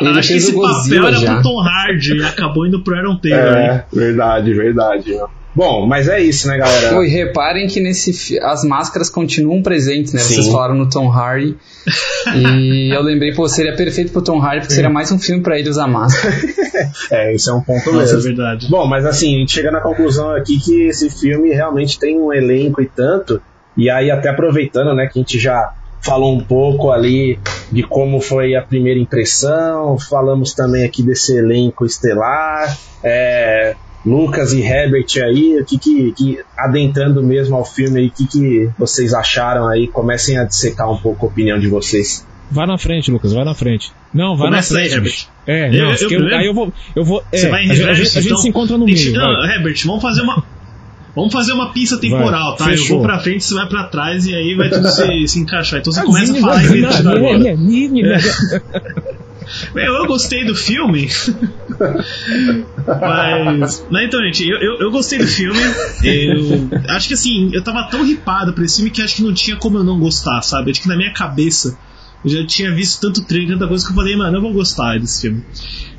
[0.00, 1.34] Ele acho que esse o papel era já.
[1.34, 3.52] pro Tom Hardy e acabou indo pro Aaron Taylor.
[3.52, 3.84] né?
[3.92, 5.10] É, verdade, verdade.
[5.10, 5.28] meu.
[5.56, 7.02] Bom, mas é isso, né, galera?
[7.02, 10.20] E reparem que nesse as máscaras continuam presentes, né?
[10.20, 10.52] Vocês Sim.
[10.52, 11.56] falaram no Tom Hardy.
[12.34, 15.58] E eu lembrei, pô, seria perfeito pro Tom Hardy, porque seria mais um filme pra
[15.58, 16.34] ele usar máscara.
[17.10, 18.22] É, isso é um ponto Nossa, é mesmo.
[18.22, 18.68] verdade.
[18.68, 22.32] Bom, mas assim, a gente chega na conclusão aqui que esse filme realmente tem um
[22.32, 23.40] elenco e tanto.
[23.76, 27.38] E aí, até aproveitando, né, que a gente já falou um pouco ali
[27.70, 33.74] de como foi a primeira impressão, falamos também aqui desse elenco estelar, é,
[34.06, 38.26] Lucas e Herbert aí, o que, que, que- adentrando mesmo ao filme aí, o que,
[38.26, 39.88] que vocês acharam aí?
[39.88, 42.24] Comecem a dissecar um pouco a opinião de vocês.
[42.48, 43.90] Vai na frente, Lucas, vai na frente.
[44.14, 44.96] Não, vai Começa na aí, frente.
[44.96, 45.12] Herbert.
[45.12, 45.28] bicho.
[45.48, 46.36] É, Eu- não, eu eu- primeiro?
[46.36, 46.72] aí eu vou.
[46.94, 48.42] Eu vou é, Você vai em a, gente- a reverso, gente, a gente então?
[48.42, 49.12] se encontra no meio.
[49.12, 49.56] não, vai.
[49.56, 50.44] Herbert, vamos fazer uma.
[51.16, 52.66] Vamos fazer uma pista temporal, tá?
[52.66, 52.98] Eu fechou.
[52.98, 55.80] vou pra frente, você vai pra trás e aí vai tudo se, se encaixar.
[55.80, 57.56] Então você Ah, começa a falar vai,
[59.74, 61.08] Eu, gostei do filme.
[62.86, 63.86] Mas.
[63.90, 65.58] Não, então, gente, eu, eu, eu gostei do filme.
[66.02, 69.32] Eu acho que assim, eu tava tão ripado pra esse filme que acho que não
[69.32, 70.70] tinha como eu não gostar, sabe?
[70.70, 71.78] Acho que na minha cabeça
[72.24, 74.98] eu já tinha visto tanto trailer, tanta coisa que eu falei, mano, eu vou gostar
[74.98, 75.44] desse filme.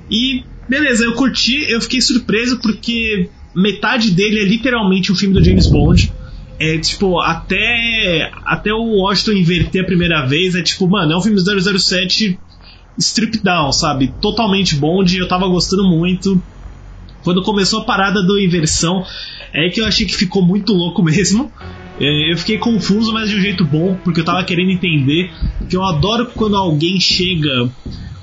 [0.09, 5.43] E beleza, eu curti, eu fiquei surpreso porque metade dele é literalmente um filme do
[5.43, 6.13] James Bond.
[6.59, 11.21] É tipo, até, até o Washington inverter a primeira vez, é tipo, mano, é um
[11.21, 12.39] filme 007
[12.97, 14.13] strip down, sabe?
[14.21, 16.41] Totalmente Bond, eu tava gostando muito.
[17.23, 19.03] Quando começou a parada da inversão,
[19.53, 21.51] é que eu achei que ficou muito louco mesmo.
[21.99, 25.31] É, Eu fiquei confuso, mas de um jeito bom, porque eu tava querendo entender.
[25.69, 27.69] Que eu adoro quando alguém chega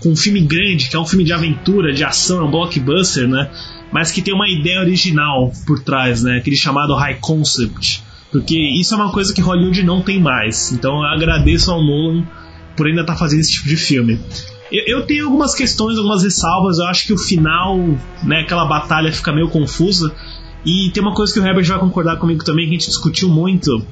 [0.01, 3.27] com um filme grande, que é um filme de aventura, de ação, é um blockbuster,
[3.29, 3.51] né?
[3.93, 6.39] Mas que tem uma ideia original por trás, né?
[6.39, 8.03] Aquele chamado high concept.
[8.31, 10.73] Porque isso é uma coisa que Hollywood não tem mais.
[10.73, 12.25] Então eu agradeço ao Nolan
[12.77, 14.21] por ainda estar fazendo esse tipo de filme.
[14.71, 16.79] Eu, eu tenho algumas questões, algumas ressalvas.
[16.79, 17.79] Eu acho que o final,
[18.23, 20.15] né, aquela batalha fica meio confusa.
[20.65, 23.29] E tem uma coisa que o Herbert vai concordar comigo também, que a gente discutiu
[23.29, 23.85] muito.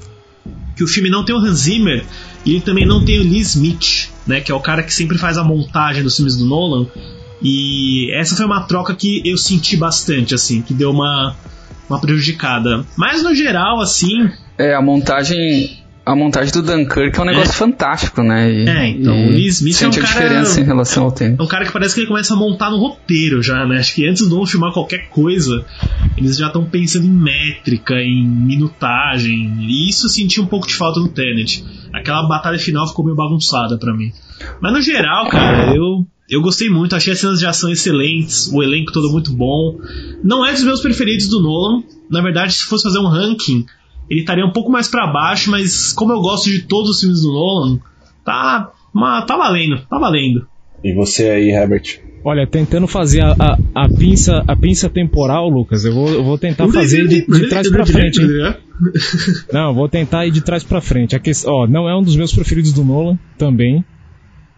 [0.77, 2.05] Que o filme não tem o Hans Zimmer
[2.45, 5.19] e ele também não tem o Lee Smith, né, que é o cara que sempre
[5.19, 6.87] faz a montagem dos filmes do Nolan.
[7.43, 11.37] E essa foi uma troca que eu senti bastante, assim, que deu uma,
[11.89, 12.85] uma prejudicada.
[12.97, 15.82] Mas no geral, assim, É, a montagem.
[16.05, 18.51] A montagem do Dunkirk é um negócio fantástico, né?
[18.53, 21.13] E, É, então, o Lee Smith sente é um a cara- diferença em relação ao
[21.13, 21.41] tempo.
[21.41, 23.79] É um cara que parece que ele começa a montar no roteiro já, né?
[23.79, 25.65] Acho que antes de filmar qualquer coisa,
[26.17, 29.57] eles já estão pensando em métrica, em minutagem.
[29.61, 31.65] E isso eu senti um pouco de falta no Tenet.
[31.93, 34.11] Aquela batalha final ficou meio bagunçada pra mim.
[34.61, 36.97] Mas no geral, cara, eu, eu gostei muito.
[36.97, 39.79] Achei as cenas de ação excelentes, o elenco todo muito bom.
[40.25, 41.85] Não é dos meus preferidos do Nolan.
[42.11, 43.65] Na verdade, se fosse fazer um ranking,
[44.09, 47.23] ele estaria um pouco mais pra baixo, mas como eu gosto de todos os filmes
[47.23, 47.81] do Nolan,
[48.25, 50.47] tá Mas tá valendo, tá valendo.
[50.85, 52.01] E você aí, Herbert?
[52.25, 56.39] Olha, tentando fazer a, a, a pinça, a pinça temporal, Lucas, eu vou, eu vou
[56.39, 58.21] tentar fazer de, de trás pra frente.
[58.21, 58.55] hein?
[59.53, 61.17] Não, eu vou tentar ir de trás pra frente.
[61.17, 63.85] A que, ó, não é um dos meus preferidos do Nolan, também.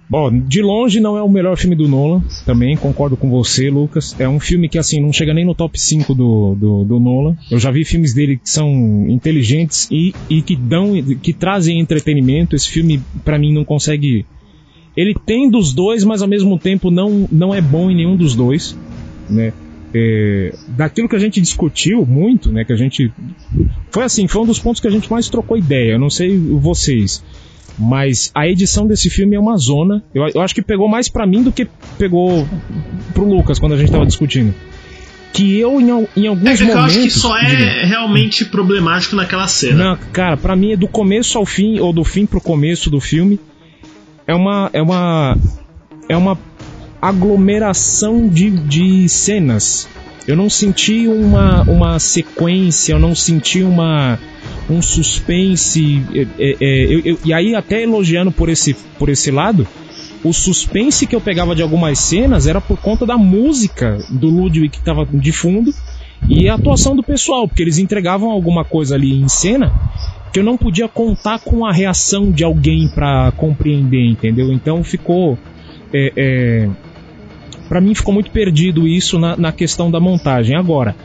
[0.08, 4.14] Bom, de longe não é o melhor filme do Nolan, também concordo com você, Lucas.
[4.18, 7.36] É um filme que, assim, não chega nem no top 5 do, do, do Nolan.
[7.50, 8.68] Eu já vi filmes dele que são
[9.08, 12.54] inteligentes e, e que dão, que trazem entretenimento.
[12.54, 14.26] Esse filme, pra mim, não consegue.
[14.94, 18.34] Ele tem dos dois, mas ao mesmo tempo não, não é bom em nenhum dos
[18.34, 18.78] dois,
[19.28, 19.52] né?
[19.96, 22.64] É, daquilo que a gente discutiu muito, né?
[22.64, 23.10] Que a gente
[23.90, 25.92] foi assim, foi um dos pontos que a gente mais trocou ideia.
[25.92, 27.24] Eu não sei vocês,
[27.78, 30.02] mas a edição desse filme é uma zona.
[30.14, 31.66] Eu, eu acho que pegou mais pra mim do que
[31.98, 32.46] pegou
[33.12, 34.54] pro Lucas quando a gente tava discutindo.
[35.32, 36.96] Que eu, em, em alguns É que eu momentos.
[36.96, 37.86] acho que só é Diga.
[37.86, 39.84] realmente problemático naquela cena.
[39.90, 43.00] Não, cara, pra mim é do começo ao fim, ou do fim pro começo do
[43.00, 43.40] filme.
[44.26, 44.70] É uma.
[44.72, 45.36] É uma.
[46.08, 46.38] É uma
[47.02, 49.88] aglomeração de, de cenas.
[50.26, 54.18] Eu não senti uma, uma sequência, eu não senti uma,
[54.68, 56.02] um suspense.
[56.14, 59.66] é, é, é, eu- eu- e aí, até elogiando por esse, por esse lado,
[60.24, 64.70] o suspense que eu pegava de algumas cenas era por conta da música do Ludwig
[64.70, 65.72] que estava de fundo
[66.28, 69.70] e a atuação do pessoal, porque eles entregavam alguma coisa ali em cena
[70.32, 74.50] que eu não podia contar com a reação de alguém para compreender, entendeu?
[74.52, 75.38] Então ficou.
[75.92, 76.68] É, é,
[77.68, 80.56] para mim ficou muito perdido isso na, na questão da montagem.
[80.56, 80.96] Agora,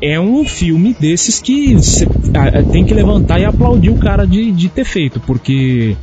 [0.00, 4.52] é um filme desses que cê, ah, tem que levantar e aplaudir o cara de,
[4.52, 5.96] de ter feito, porque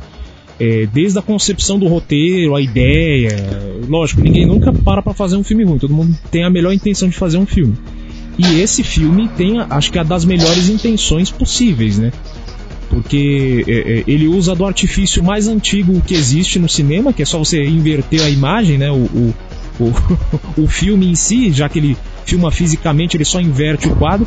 [0.58, 3.30] é, desde a concepção do roteiro, a ideia,
[3.88, 7.08] lógico, ninguém nunca para pra fazer um filme ruim, todo mundo tem a melhor intenção
[7.08, 7.74] de fazer um filme.
[8.36, 12.12] E esse filme tem, a- acho que, a das melhores intenções possíveis, né?
[12.90, 17.24] Porque é, é, ele usa do artifício mais antigo que existe no cinema, que é
[17.24, 18.90] só você inverter a imagem, né?
[18.90, 19.34] O, o,
[19.80, 19.92] o,
[20.62, 24.26] o filme em si, já que ele filma fisicamente, ele só inverte o quadro.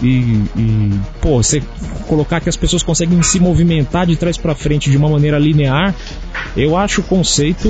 [0.00, 1.60] E, e, pô, você
[2.06, 5.94] colocar que as pessoas conseguem se movimentar de trás pra frente de uma maneira linear,
[6.56, 7.68] eu acho o conceito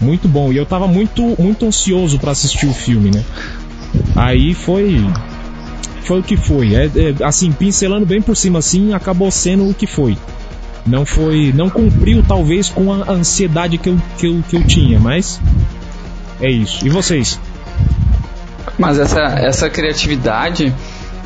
[0.00, 0.52] muito bom.
[0.52, 3.24] E eu tava muito, muito ansioso pra assistir o filme, né?
[4.16, 5.00] Aí foi
[6.02, 6.74] foi o que foi.
[6.74, 10.16] É, é, assim, pincelando bem por cima assim, acabou sendo o que foi.
[10.86, 15.00] Não foi, não cumpriu talvez com a ansiedade que eu, que eu, que eu tinha,
[15.00, 15.40] mas
[16.40, 16.86] é isso.
[16.86, 17.40] E vocês?
[18.78, 20.74] Mas essa, essa criatividade,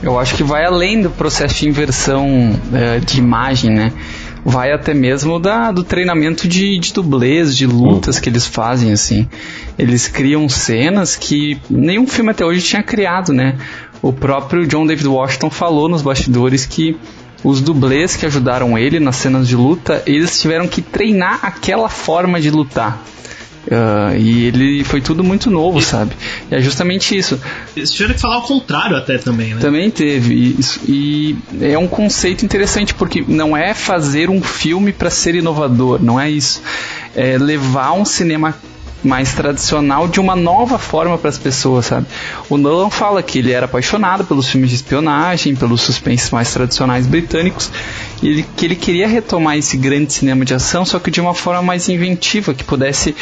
[0.02, 3.92] eu acho que vai além do processo de inversão eh, de imagem, né?
[4.44, 9.28] Vai até mesmo da, do treinamento de, de dublês, de lutas que eles fazem, assim.
[9.78, 13.58] Eles criam cenas que nenhum filme até hoje tinha criado, né?
[14.00, 16.96] O próprio John David Washington falou nos bastidores que
[17.44, 22.40] os dublês que ajudaram ele nas cenas de luta, eles tiveram que treinar aquela forma
[22.40, 23.02] de lutar.
[23.70, 26.12] Ah, e ele foi tudo muito novo, sabe?
[26.50, 27.38] E é justamente isso.
[27.76, 29.60] Eles tiveram que falar o contrário até também, né?
[29.60, 30.34] Também teve.
[30.34, 35.34] E, isso- e é um conceito interessante, porque não é fazer um filme para ser
[35.34, 36.62] inovador, não é isso.
[37.14, 38.54] É levar um cinema
[39.02, 42.06] mais tradicional de uma nova forma para as pessoas, sabe?
[42.48, 47.06] O Nolan fala que ele era apaixonado pelos filmes de espionagem, pelos suspenses mais tradicionais
[47.06, 47.70] britânicos,
[48.22, 51.34] e ele, que ele queria retomar esse grande cinema de ação, só que de uma
[51.34, 53.14] forma mais inventiva, que pudesse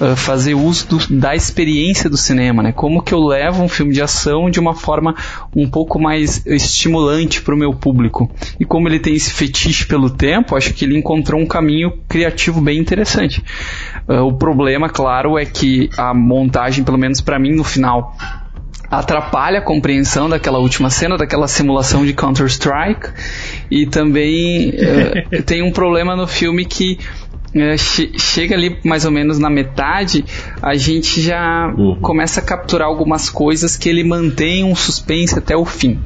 [0.00, 2.72] uh, fazer uso do- da experiência do cinema, né?
[2.72, 5.14] Como que eu levo um filme de ação de uma forma
[5.54, 8.30] um pouco mais estimulante para o meu público.
[8.58, 12.60] E como ele tem esse fetiche pelo tempo, acho que ele encontrou um caminho criativo
[12.60, 13.42] bem interessante.
[14.08, 18.16] Uh, o problema, claro, é que a montagem, pelo menos para mim, no final,
[18.90, 23.08] atrapalha a compreensão daquela última cena, daquela simulação de Counter-Strike.
[23.70, 27.23] E também eh, tem um problema no filme que eh,
[27.78, 30.24] che- chega ali mais ou menos na metade,
[30.60, 35.64] a gente já começa a capturar algumas coisas que ele mantém um suspense até o
[35.64, 36.00] fim.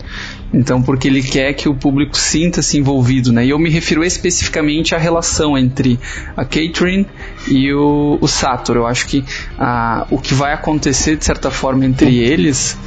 [0.53, 3.45] Então, porque ele quer que o público sinta-se envolvido, né?
[3.45, 5.99] E eu me refiro especificamente à relação entre
[6.35, 7.07] a Catherine
[7.49, 8.77] e o, o Sator.
[8.77, 9.23] Eu acho que
[9.59, 12.79] ah, o que vai acontecer, de certa forma, entre eles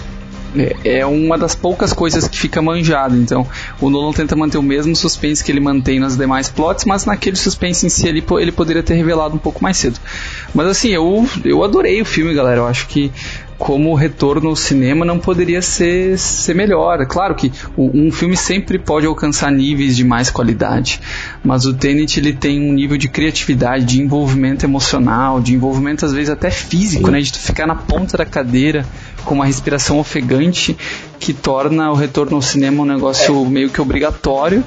[0.56, 3.16] é- é uma das poucas coisas que fica manjado.
[3.16, 3.48] Então,
[3.80, 7.36] o Nolan tenta manter o mesmo suspense que ele mantém nas demais plots, mas naquele
[7.36, 10.00] suspense em si ele, ele poderia ter revelado um pouco mais cedo.
[10.54, 12.62] Mas assim, eu, eu adorei o filme, galera.
[12.62, 13.12] Eu acho que
[13.62, 17.00] como retorno ao cinema não poderia ser, ser melhor.
[17.00, 21.00] É claro que o- um filme sempre pode alcançar níveis de mais qualidade,
[21.44, 26.12] mas o Tenet ele tem um nível de criatividade, de envolvimento emocional, de envolvimento às
[26.12, 28.84] vezes até físico, né, de tu ficar na ponta da cadeira
[29.24, 30.76] com uma respiração ofegante
[31.20, 34.64] que torna o retorno ao cinema um negócio meio que obrigatório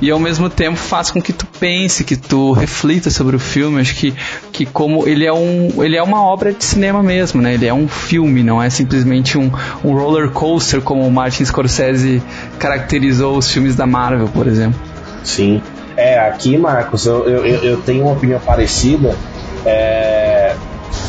[0.00, 3.80] e ao mesmo tempo faz com que tu pense, que tu reflita sobre o filme.
[3.80, 4.14] Acho que,
[4.52, 7.54] que como ele é um ele é uma obra de cinema mesmo, né?
[7.54, 9.50] Ele é um filme, não é simplesmente um,
[9.84, 12.22] um roller coaster como o Martin Scorsese
[12.58, 14.80] caracterizou os filmes da Marvel, por exemplo.
[15.24, 15.62] Sim.
[15.96, 19.16] É, aqui, Marcos, eu, eu, eu tenho uma opinião parecida.
[19.64, 20.54] É,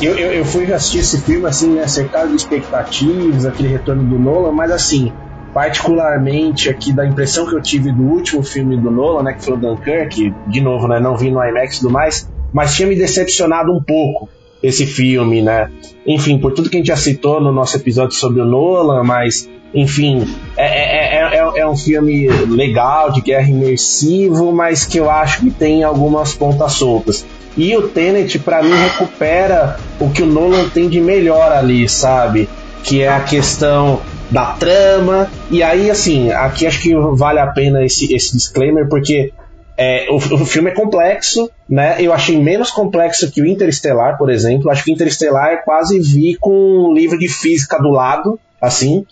[0.01, 4.51] eu, eu, eu, fui assistir esse filme assim, né, de expectativas, aquele retorno do Nolan,
[4.51, 5.11] mas assim,
[5.57, 9.55] particularmente aqui da impressão que eu tive do último filme do Nolan, né, que foi
[9.55, 12.95] o Dunkirk, de novo, né, não vi no IMAX e tudo mais, mas tinha me
[12.95, 14.29] decepcionado um pouco
[14.61, 15.71] esse filme, né?
[16.05, 19.49] Enfim, por tudo que a gente já citou no nosso episódio sobre o Nolan, mas
[19.73, 25.39] enfim, é, é, é, é, um filme legal, de guerra imersivo, mas que eu acho
[25.39, 27.25] que tem algumas pontas soltas.
[27.57, 32.47] E o Tenet, para mim, recupera o que o Nolan tem de melhor ali, sabe?
[32.83, 33.99] Que é a questão
[34.29, 35.29] da trama.
[35.49, 39.33] E aí, assim, aqui acho que vale a pena esse, esse disclaimer, porque
[39.77, 41.97] é, o, o, filme é complexo, né?
[41.99, 44.71] Eu achei menos complexo que o Interestelar, por exemplo.
[44.71, 49.05] Acho que o Interestelar é quase vi com um livro de física do lado, assim.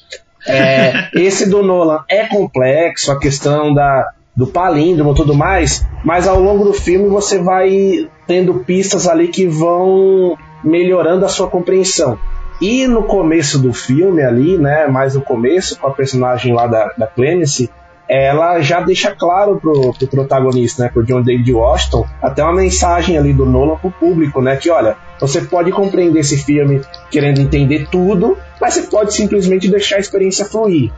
[0.47, 6.27] É, esse do Nolan é complexo, a questão da, do palíndromo e tudo mais, mas
[6.27, 12.17] ao longo do filme você vai tendo pistas ali que vão melhorando a sua compreensão.
[12.61, 16.93] E no começo do filme ali, né, mais no começo, com a personagem lá da,
[16.97, 17.69] da Clemency,
[18.07, 23.17] ela já deixa claro pro, pro protagonista, né, pro John David Washington, até uma mensagem
[23.17, 27.87] ali do Nolan pro público, né, que olha, você pode compreender esse filme querendo entender
[27.89, 30.91] tudo, mas você pode simplesmente deixar a experiência fluir.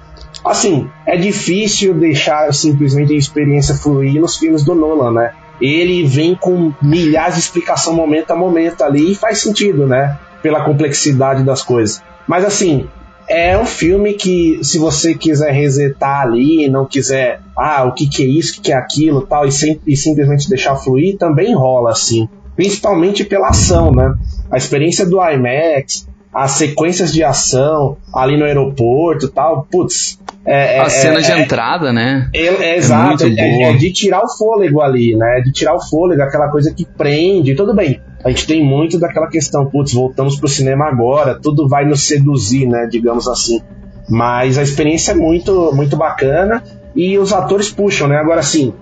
[0.45, 5.31] Assim, é difícil deixar simplesmente a experiência fluir nos filmes do Nolan, né?
[5.59, 10.17] Ele vem com milhares de explicação momento a momento ali e faz sentido, né?
[10.47, 12.01] Pela complexidade das coisas.
[12.25, 12.87] Mas assim,
[13.27, 18.23] é um filme que, se você quiser resetar ali não quiser, ah, o que, que
[18.23, 21.53] é isso, o que, que é aquilo tal, e, sem, e simplesmente deixar fluir, também
[21.53, 22.29] rola assim.
[22.55, 24.15] Principalmente pela ação, né?
[24.49, 30.19] A experiência do IMAX, as sequências de ação ali no aeroporto tal, putz.
[30.45, 32.29] É, a é, cena de é, entrada, né?
[32.33, 35.41] É, é exato, é, de tirar o fôlego ali, né?
[35.41, 37.55] De tirar o fôlego, aquela coisa que prende.
[37.55, 41.85] Tudo bem, a gente tem muito daquela questão, putz, voltamos pro cinema agora, tudo vai
[41.85, 42.85] nos seduzir, né?
[42.91, 43.61] Digamos assim.
[44.09, 46.61] Mas a experiência é muito, muito bacana
[46.93, 48.17] e os atores puxam, né?
[48.17, 48.73] Agora sim,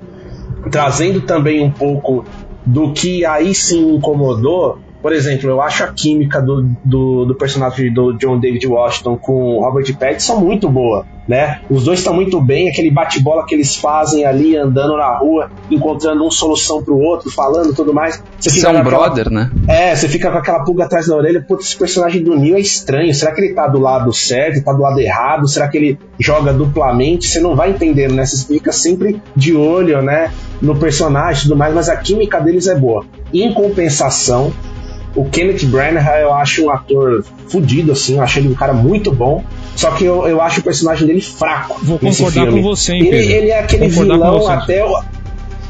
[0.72, 2.26] trazendo também um pouco
[2.66, 7.94] do que aí sim incomodou, por exemplo, eu acho a química do, do, do personagem
[7.94, 11.62] do John David Washington com Robert Pattinson muito boa, né?
[11.70, 16.24] Os dois estão muito bem, aquele bate-bola que eles fazem ali, andando na rua, encontrando
[16.24, 18.20] uma solução pro outro, falando tudo mais.
[18.40, 19.52] Você fica São brother, né?
[19.68, 22.60] É, você fica com aquela pulga atrás da orelha, putz, esse personagem do Neil é
[22.60, 26.00] estranho, será que ele tá do lado certo, tá do lado errado, será que ele
[26.18, 27.28] joga duplamente?
[27.28, 28.26] Você não vai entendendo, né?
[28.26, 30.32] Você fica sempre de olho, né?
[30.60, 33.06] No personagem e tudo mais, mas a química deles é boa.
[33.32, 34.52] Em compensação,
[35.16, 39.12] o Kenneth Branagh eu acho um ator fudido, assim, eu acho ele um cara muito
[39.12, 39.44] bom.
[39.76, 41.78] Só que eu, eu acho o personagem dele fraco.
[41.82, 42.62] Vou concordar filme.
[42.62, 44.86] com você, hein, ele, ele é aquele vilão até.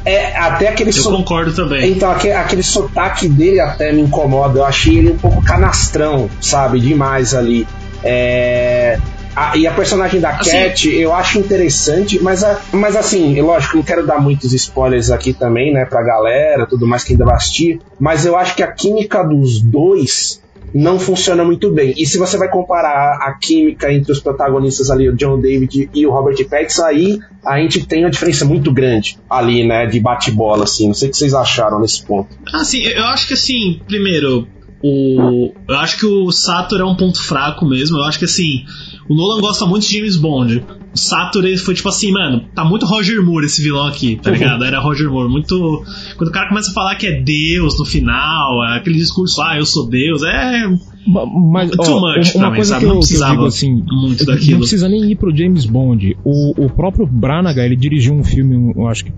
[0.06, 1.12] É, até aquele Eu so...
[1.12, 1.90] concordo também.
[1.92, 4.60] Então, aquele, aquele sotaque dele até me incomoda.
[4.60, 6.80] Eu achei ele um pouco canastrão, sabe?
[6.80, 7.68] Demais ali.
[8.04, 9.00] É...
[9.36, 13.78] A, e a personagem da assim, Cat eu acho interessante, mas, a, mas assim, lógico,
[13.78, 17.36] não quero dar muitos spoilers aqui também, né, pra galera, tudo mais que ainda vai
[17.36, 20.42] assistir, mas eu acho que a química dos dois
[20.74, 21.94] não funciona muito bem.
[21.98, 26.06] E se você vai comparar a química entre os protagonistas ali, o John David e
[26.06, 30.66] o Robert Pattinson, aí a gente tem uma diferença muito grande ali, né, de bate-bola,
[30.66, 30.88] assim.
[30.88, 32.30] Não sei o que vocês acharam nesse ponto.
[32.54, 34.48] Ah, sim, eu acho que assim, primeiro,
[34.84, 37.98] o, eu acho que o Sator é um ponto fraco mesmo.
[37.98, 38.66] Eu acho que assim,
[39.08, 40.64] o Nolan gosta muito de James Bond.
[40.94, 44.64] O Sator foi tipo assim, mano, tá muito Roger Moore esse vilão aqui, tá ligado?
[44.64, 45.84] Era Roger Moore, muito.
[46.18, 49.58] Quando o cara começa a falar que é Deus no final, é aquele discurso, ah,
[49.58, 50.68] eu sou Deus, é.
[51.06, 54.26] Mas, Too ó, much uma coisa mim, que eu, não precisava eu digo, assim, muito
[54.26, 54.52] daquilo.
[54.52, 56.18] Não precisa nem ir pro James Bond.
[56.24, 59.14] O, o próprio Branagh, ele dirigiu um filme, eu acho que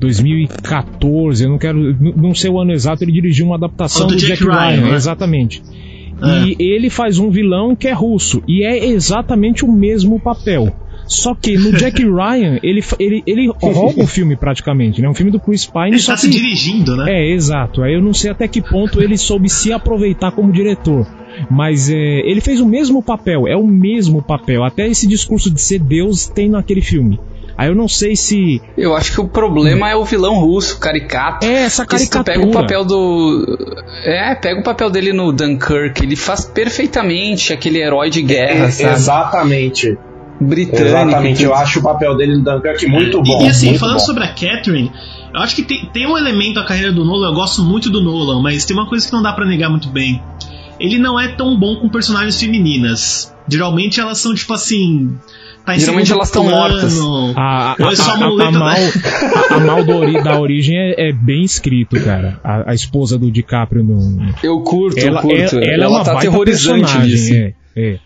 [0.00, 1.78] 2014, eu não quero,
[2.16, 4.80] não sei o ano exato, ele dirigiu uma adaptação do, do, Jack, Jack Ryan, Ryan
[4.88, 4.94] né?
[4.94, 5.62] exatamente.
[6.22, 6.44] É.
[6.48, 8.42] E ele faz um vilão que é russo.
[8.46, 10.74] E é exatamente o mesmo papel.
[11.06, 15.08] Só que no Jack Ryan, ele, ele, ele rouba o filme praticamente, né?
[15.08, 15.88] Um filme do Chris Pine.
[15.88, 17.12] Ele tá que, se dirigindo, né?
[17.12, 17.82] É, exato.
[17.82, 21.06] Aí eu não sei até que ponto ele soube se aproveitar como diretor.
[21.50, 24.62] Mas é, ele fez o mesmo papel, é o mesmo papel.
[24.62, 27.18] Até esse discurso de ser Deus tem naquele filme.
[27.60, 28.62] Aí eu não sei se.
[28.74, 31.46] Eu acho que o problema é o vilão russo, caricato.
[31.46, 32.24] É, essa caricatura.
[32.24, 33.58] pega o papel do.
[34.02, 36.02] É, pega o papel dele no Dunkirk.
[36.02, 38.94] Ele faz perfeitamente aquele herói de guerra, é, sabe?
[38.94, 39.98] Exatamente.
[40.40, 40.86] britânico.
[40.86, 43.42] Exatamente, eu acho o papel dele no Dunkirk muito bom.
[43.42, 44.06] E, e assim, falando bom.
[44.06, 44.90] sobre a Catherine,
[45.34, 48.00] eu acho que tem, tem um elemento da carreira do Nolan, eu gosto muito do
[48.00, 50.22] Nolan, mas tem uma coisa que não dá pra negar muito bem.
[50.78, 53.36] Ele não é tão bom com personagens femininas.
[53.50, 55.16] Geralmente elas são tipo assim.
[55.66, 56.58] Tá Geralmente elas tão plano.
[56.58, 56.98] mortas.
[57.36, 61.12] A, a, é a- a mal, da- a, a mal ori- da origem é, é
[61.12, 62.40] bem escrito, cara.
[62.42, 64.32] A, a esposa do DiCaprio no.
[64.42, 65.56] Eu curto, Ela, eu curto.
[65.56, 67.34] ela, ela é uma tá baita aterrorizante disso.
[67.34, 67.98] É, é.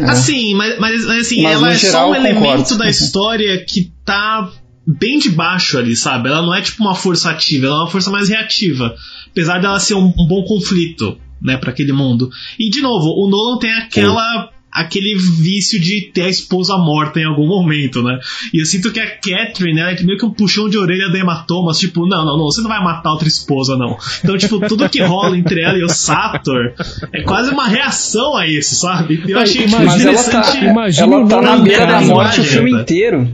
[0.00, 2.78] Assim, mas, mas assim, Mas, ela é geral, só um elemento concordo.
[2.78, 4.50] da história que tá
[4.86, 6.28] bem de baixo ali, sabe?
[6.28, 8.94] Ela não é tipo uma força ativa, ela é uma força mais reativa.
[9.30, 12.28] Apesar dela ser um, um bom conflito, né, para aquele mundo.
[12.58, 17.24] E de novo, o Nolan tem aquela aquele vício de ter a esposa morta em
[17.24, 18.18] algum momento, né?
[18.52, 21.18] E eu sinto que a Catherine, ela é meio que um puxão de orelha da
[21.18, 23.96] hematomas, tipo, não, não, não, você não vai matar outra esposa, não.
[24.22, 26.74] Então, tipo, tudo que rola entre ela e o Sator
[27.12, 29.22] é quase uma reação a isso, sabe?
[29.26, 30.60] Eu achei tipo, Mas Mas ela interessante.
[30.60, 32.80] tá, Imagina ela tá na beira da morte o filme tá?
[32.80, 33.28] inteiro.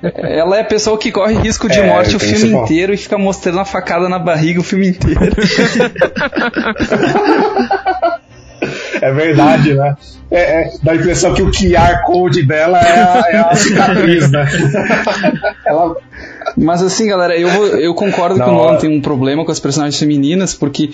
[0.00, 3.18] Ela é a pessoa que corre risco de É, morte o filme inteiro e fica
[3.18, 5.20] mostrando a facada na barriga o filme inteiro.
[9.02, 9.96] É verdade, né?
[10.30, 14.30] É, é, dá a impressão que o QR Code dela é a, é a cicatriz,
[14.30, 14.46] né?
[15.66, 15.94] Ela,
[16.56, 19.50] Mas assim, galera, eu, vou- eu concordo Na que o Nolan tem um problema com
[19.52, 20.90] as personagens femininas, porque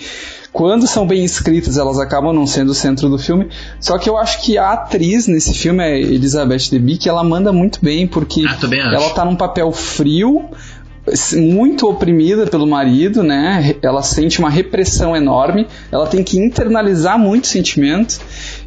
[0.51, 3.47] quando são bem escritas, elas acabam não sendo o centro do filme.
[3.79, 7.79] Só que eu acho que a atriz nesse filme, a Elizabeth Debicki, ela manda muito
[7.81, 8.57] bem, porque Ah,
[8.95, 10.49] ela tá num papel frio,
[11.35, 13.75] muito oprimida pelo marido, né?
[13.81, 18.19] Ela sente uma repressão enorme, ela tem que internalizar muito sentimento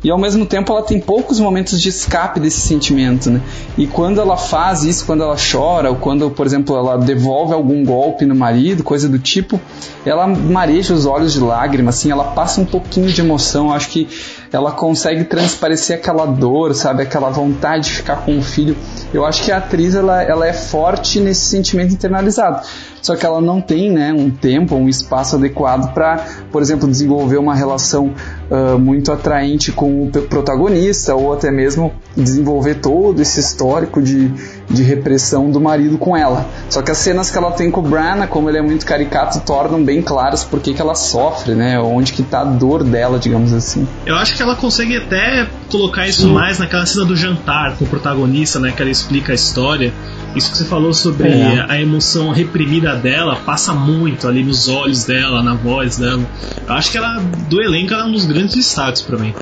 [0.02, 3.40] e ao mesmo tempo ela tem poucos momentos de escape desse sentimento, né?
[3.78, 7.84] E quando ela faz isso, quando ela chora, ou quando, por exemplo, ela devolve algum
[7.84, 9.60] golpe no marido, coisa do tipo,
[10.04, 13.72] ela mareja os olhos de lágrimas, assim, ela passa um pouquinho de emoção.
[13.72, 14.08] Acho que
[14.52, 17.02] ela consegue transparecer aquela dor, sabe?
[17.02, 18.76] Aquela vontade de ficar com o filho.
[19.12, 22.66] Eu acho que a atriz ela, ela é forte nesse sentimento internalizado.
[23.02, 27.36] Só que ela não tem né, um tempo, um espaço adequado para, por exemplo, desenvolver
[27.36, 28.14] uma relação
[28.50, 34.28] ah, muito atraente com o protagonista ou até mesmo desenvolver todo esse histórico de,
[34.68, 36.46] de repressão do marido com ela.
[36.68, 39.40] Só que as cenas que ela tem com o Branagh, como ele é muito caricato,
[39.40, 41.80] tornam bem claras por que ela sofre, né?
[41.80, 43.88] Onde que tá a dor dela, digamos assim.
[44.04, 47.88] Eu acho que ela consegue até colocar isso mais naquela cena do jantar com o
[47.88, 48.70] protagonista, né?
[48.70, 49.92] Que ela explica a história.
[50.34, 51.66] Isso que você falou sobre É.
[51.68, 56.22] a emoção reprimida dela passa muito ali nos olhos dela, na voz dela.
[56.66, 57.18] Eu acho que ela,
[57.50, 59.34] do elenco, ela é um dos grandes destaques pra mim.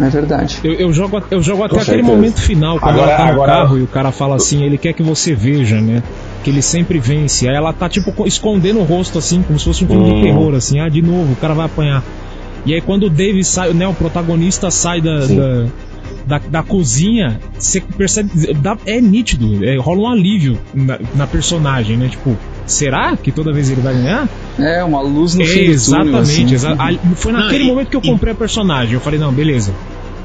[0.00, 0.58] É verdade.
[0.64, 2.16] Eu, eu jogo, eu jogo até Com aquele certeza.
[2.16, 4.78] momento final, quando Agora- ela tá no agora- carro e o cara fala assim, ele
[4.78, 6.02] quer que você veja, né?
[6.42, 7.46] Que ele sempre vence.
[7.46, 10.14] Aí ela tá, tipo, co- escondendo o rosto, assim, como se fosse um filme Hum.
[10.16, 10.80] de terror, assim.
[10.80, 12.02] Ah, de novo, o cara vai apanhar.
[12.64, 15.36] E aí quando o David sai, né, o protagonista sai da, Sim.
[15.36, 15.66] da,
[16.28, 21.96] da, da cozinha, você percebe, dá- é nítido, é, rola um alívio na, na personagem,
[21.96, 22.08] né?
[22.08, 24.28] Tipo, será que toda vez ele vai ganhar?
[24.58, 26.20] É, uma luz no É, fim do túnel, exatamente.
[26.20, 26.54] assim.
[26.54, 26.76] exa-
[27.16, 28.92] foi Não, naquele e- momento que eu e- comprei a personagem.
[28.94, 29.72] Eu falei, não, beleza.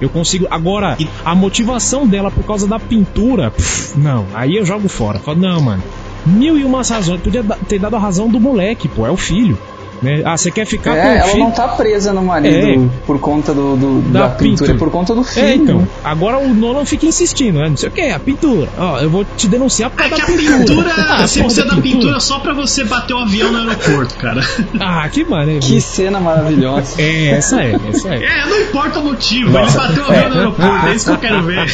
[0.01, 0.45] Eu consigo.
[0.51, 4.25] Agora, E- a motivação dela por causa da pintura, pff, não.
[4.33, 5.19] Aí eu jogo fora.
[5.19, 5.81] Falo, não, mano.
[6.25, 7.21] Mil e umas razões.
[7.21, 9.05] Podia ter dado a razão do moleque, pô.
[9.07, 9.57] É o filho.
[10.03, 10.21] Né?
[10.25, 11.43] Ah, você quer ficar com É, o ela filho?
[11.45, 15.15] não tá presa no marido por conta do, do- da, Da pintura, é por conta
[15.15, 15.45] do filho.
[15.45, 15.87] É, então.
[16.03, 17.69] Agora o Nolan fica insistindo, né?
[17.69, 18.67] Não sei o que, a pintura.
[18.77, 20.57] Ó, eu vou te denunciar por É causa que a da pintura.
[20.59, 24.15] pintura, Ah, você precisa da da pintura só pra você bater o avião no aeroporto,
[24.15, 24.41] cara.
[24.79, 25.61] Ah, que maneiro.
[25.61, 27.01] Que cena maravilhosa.
[27.01, 28.23] É, essa é, essa é.
[28.25, 29.77] É, não importa o motivo, Nossa.
[29.79, 31.65] ele bateu o avião no aeroporto, é isso que eu quero ver.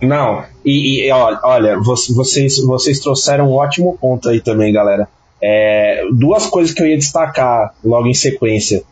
[0.00, 5.06] Não, e, e, olha, olha, vo- vocês, vocês trouxeram um ótimo ponto aí também, galera.
[5.42, 8.82] É, duas coisas que eu ia destacar logo em sequência.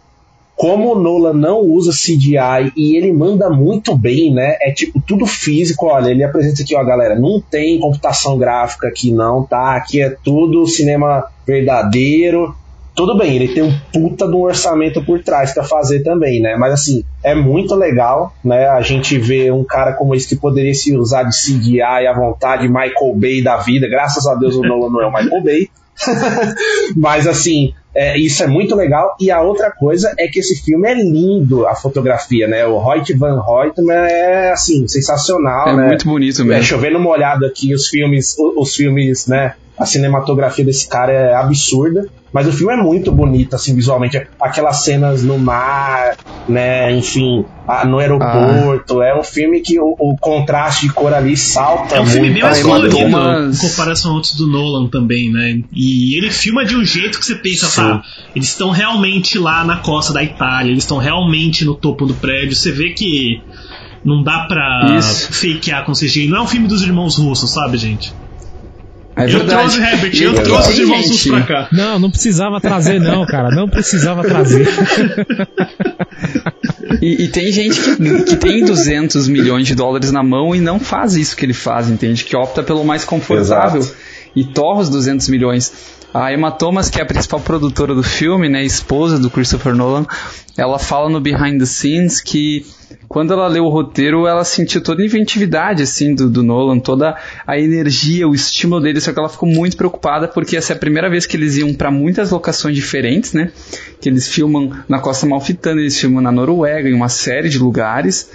[0.57, 4.59] Como o Nolan não usa CGI e ele manda muito bem, né?
[4.61, 5.87] É tipo tudo físico.
[5.87, 7.19] Olha, ele apresenta aqui, ó, galera.
[7.19, 9.75] Não tem computação gráfica aqui, não, tá?
[9.75, 12.55] Aqui é tudo cinema verdadeiro.
[12.95, 16.57] Tudo bem, ele tem um puta de um orçamento por trás pra fazer também, né?
[16.57, 18.69] Mas assim, é muito legal, né?
[18.69, 22.69] A gente vê um cara como esse que poderia se usar de CGI à vontade,
[22.69, 23.89] Michael Bay da vida.
[23.89, 25.71] Graças a Deus o Nolan não é o Michael Bay.
[26.97, 29.17] Mas assim, é, isso é muito legal.
[29.21, 32.67] E a outra coisa é que esse filme é lindo, a fotografia, né?
[32.67, 35.87] O Hoyt Van Hoytman é assim, sensacional, É né?
[35.89, 36.63] muito bonito É, mesmo.
[36.65, 39.55] chovendo molhado aqui, os filmes, o- os filmes, né?
[39.81, 44.21] A cinematografia desse cara é absurda, mas o filme é muito bonito, assim, visualmente.
[44.41, 46.17] Aquelas cenas no mar,
[46.49, 46.93] né?
[46.93, 49.01] Enfim, a- no aeroporto.
[49.03, 52.13] É um filme que o, o contraste de cor ali salta É um muito.
[52.13, 55.61] filme bem mais colorido umas- em comparação a outros do Nolan também, né?
[55.73, 57.81] E ele filma de um jeito que você pensa, Sim.
[57.81, 58.03] tá,
[58.37, 62.55] eles estão realmente lá na costa da Itália, eles estão realmente no topo do prédio.
[62.55, 63.41] Você vê que
[64.03, 65.31] Não dá pra Isso.
[65.31, 66.27] fakear com CGI.
[66.29, 68.15] Não é um filme dos irmãos russos, sabe, gente?
[69.21, 69.61] É eu verdade.
[69.61, 71.69] trouxe, Herbert, eu E- e trouxe russos gente- pra cá.
[71.73, 73.51] Não, não precisava trazer, não, cara.
[73.51, 74.67] Não precisava trazer.
[77.01, 80.79] E, e tem gente que, que tem 200 milhões de dólares na mão e não
[80.79, 82.25] faz isso que ele faz, entende?
[82.25, 83.97] Que opta pelo mais confortável Exato.
[84.35, 85.73] e torra os 200 milhões.
[86.13, 90.05] A Emma Thomas, que é a principal produtora do filme, né, esposa do Christopher Nolan,
[90.57, 92.67] ela fala no Behind the Scenes que
[93.11, 97.17] quando ela leu o roteiro, ela sentiu toda a inventividade assim do, do Nolan, toda
[97.45, 100.79] a energia, o estímulo dele, só que ela ficou muito preocupada porque essa é a
[100.79, 103.51] primeira vez que eles iam para muitas locações diferentes, né?
[104.01, 108.31] Que eles filmam na Costa Malfitana, eles filmam na Noruega, em uma série de lugares.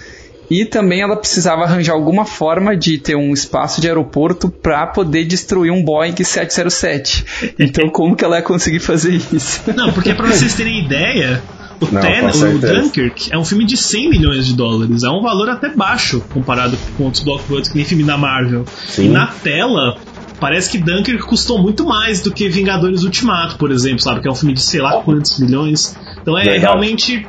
[0.51, 5.23] E também ela precisava arranjar alguma forma de ter um espaço de aeroporto para poder
[5.23, 7.53] destruir um Boeing 707.
[7.57, 9.63] Então, como que ela ia conseguir fazer isso?
[9.73, 11.41] Não, porque pra vocês terem ideia,
[11.81, 12.59] o, Não, Ten- o.
[12.59, 15.03] Dunkirk é um filme de 100 milhões de dólares.
[15.03, 18.65] É um valor até baixo comparado com outros blockbusters que nem filme da Marvel.
[18.87, 19.05] Sim.
[19.05, 19.97] E na tela,
[20.39, 24.21] parece que Dunkirk custou muito mais do que Vingadores Ultimato, por exemplo, sabe?
[24.21, 25.97] Que é um filme de sei lá quantos milhões.
[26.21, 26.61] Então é Verdade.
[26.61, 27.27] realmente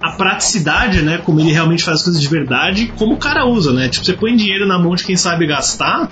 [0.00, 1.18] a praticidade, né?
[1.18, 3.88] Como ele realmente faz as coisas de verdade, como o cara usa, né?
[3.88, 6.08] Tipo, você põe dinheiro na mão de quem sabe gastar.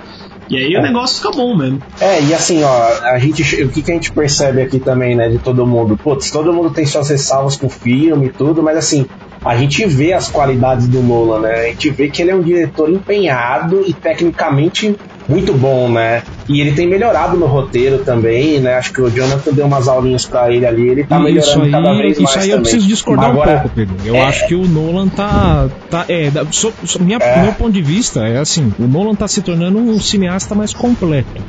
[0.49, 1.83] E aí o negócio fica bom mesmo.
[2.01, 5.29] É, e assim, ó, a gente, o que, que a gente percebe aqui também, né,
[5.29, 5.97] de todo mundo?
[5.97, 9.07] Putz, todo mundo tem suas ressalvas com o filme e tudo, mas assim,
[9.45, 11.53] a gente vê as qualidades do Nolan, né?
[11.53, 14.97] A gente vê que ele é um diretor empenhado e tecnicamente
[15.29, 16.23] muito bom, né?
[16.49, 18.75] E ele tem melhorado no roteiro também, né?
[18.75, 21.25] Acho que o Jonathan deu umas aulinhas pra ele ali, ele tá isso
[21.59, 22.63] melhorando aí, cada vez isso mais aí eu também.
[22.63, 23.97] preciso discordar Agora, um pouco, Pedro.
[24.05, 25.69] Eu é- acho que o Nolan tá.
[25.91, 27.43] tá é, so- so- minha, É.
[27.43, 31.43] Meu ponto de vista é assim: o Nolan tá se tornando um cineasta mais completo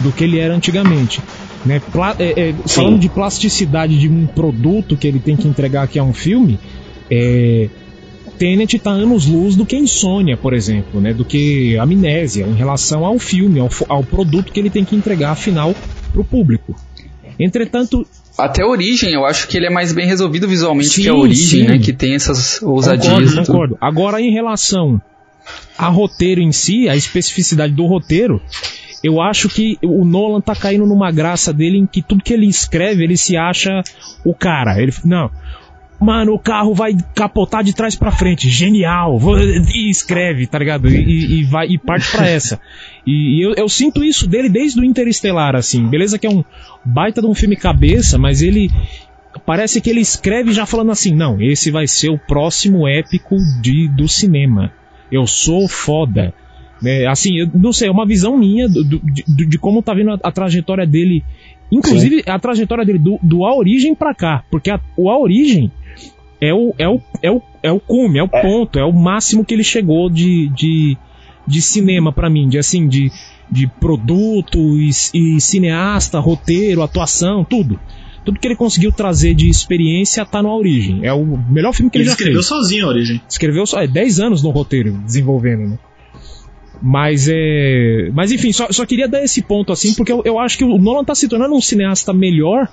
[0.00, 1.22] do que ele era antigamente.
[1.64, 1.80] Né?
[1.92, 5.96] Pla- é, é, falando de plasticidade de um produto que ele tem que entregar aqui
[5.98, 6.58] a um filme,
[7.10, 7.68] é,
[8.42, 11.14] Tenet tá anos luz do que Insônia, por exemplo, né?
[11.14, 15.30] do que Amnésia, em relação ao filme, ao, ao produto que ele tem que entregar
[15.30, 15.72] afinal
[16.12, 16.74] pro público.
[17.38, 18.04] Entretanto,
[18.36, 21.14] Até a origem, eu acho que ele é mais bem resolvido visualmente Sim, que a
[21.14, 21.66] origem, sim.
[21.68, 21.78] né?
[21.78, 23.30] Que tem essas ousadias.
[23.30, 23.78] Concordo, concordo.
[23.80, 25.00] Agora, em relação
[25.78, 28.42] a roteiro em si, a especificidade do roteiro,
[29.04, 32.46] eu acho que o Nolan tá caindo numa graça dele em que tudo que ele
[32.46, 33.82] escreve, ele se acha
[34.24, 34.82] o cara.
[34.82, 35.30] Ele, não.
[36.02, 38.48] Mano, o carro vai capotar de trás pra frente.
[38.50, 39.18] Genial.
[39.74, 40.88] E escreve, tá ligado?
[40.88, 42.60] E, e- vai, e parte pra essa.
[43.04, 45.88] E, e eu, eu sinto isso dele desde o Interestelar, assim.
[45.88, 46.44] Beleza que é um
[46.84, 48.70] baita de um filme cabeça, mas ele
[49.44, 53.88] parece que ele escreve já falando assim, não, esse vai ser o próximo épico de,
[53.88, 54.70] do cinema.
[55.10, 56.32] Eu sou foda.
[56.80, 57.06] Né?
[57.06, 60.10] Assim, eu não sei, é uma visão minha do, do- de, de como tá vindo
[60.12, 61.24] a, a trajetória dele.
[61.72, 64.44] Inclusive, a trajetória dele do, do A Origem pra cá.
[64.48, 65.72] Porque a, o A Origem
[66.42, 69.44] é o, é o, é o, é o cume, é o ponto, é o máximo
[69.44, 70.96] que ele chegou de, de,
[71.46, 73.12] de cinema pra mim, de assim, de,
[73.48, 77.78] de produto e, e cineasta, roteiro, atuação, tudo.
[78.24, 81.00] Tudo que ele conseguiu trazer de experiência tá no A Origem.
[81.04, 82.46] É o melhor filme que ele, Ele já escreveu fez.
[82.46, 83.20] sozinho a origem.
[83.28, 85.78] Escreveu só é 10 anos no roteiro, desenvolvendo, né?
[86.80, 88.10] Mas é.
[88.12, 90.78] Mas enfim, só, só queria dar esse ponto assim, porque eu, eu acho que o
[90.78, 92.68] Nolan tá se tornando um cineasta melhor,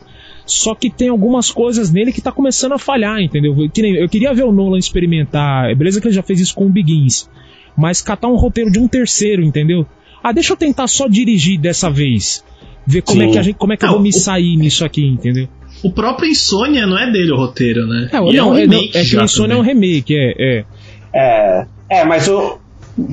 [0.52, 3.54] só que tem algumas coisas nele que tá começando a falhar, entendeu?
[3.74, 5.70] Que nem- eu queria ver o Nolan experimentar.
[5.70, 7.30] é Beleza que ele já fez isso com o Begins.
[7.78, 9.86] Mas catar um roteiro de um terceiro, entendeu?
[10.24, 12.44] Ah, deixa eu tentar só dirigir dessa vez.
[12.86, 13.32] Ver como é Sim.
[13.32, 15.48] que, a gente, como é que eu Não, vou me o- sair nisso aqui, entendeu?
[15.84, 18.10] O próprio Insônia não é dele o roteiro, né?
[18.12, 19.76] É, E não, um é, não, remake é que já o Insônia é um também.
[19.76, 20.34] remake, é.
[20.40, 20.66] é.
[21.14, 22.60] É, é, mas o.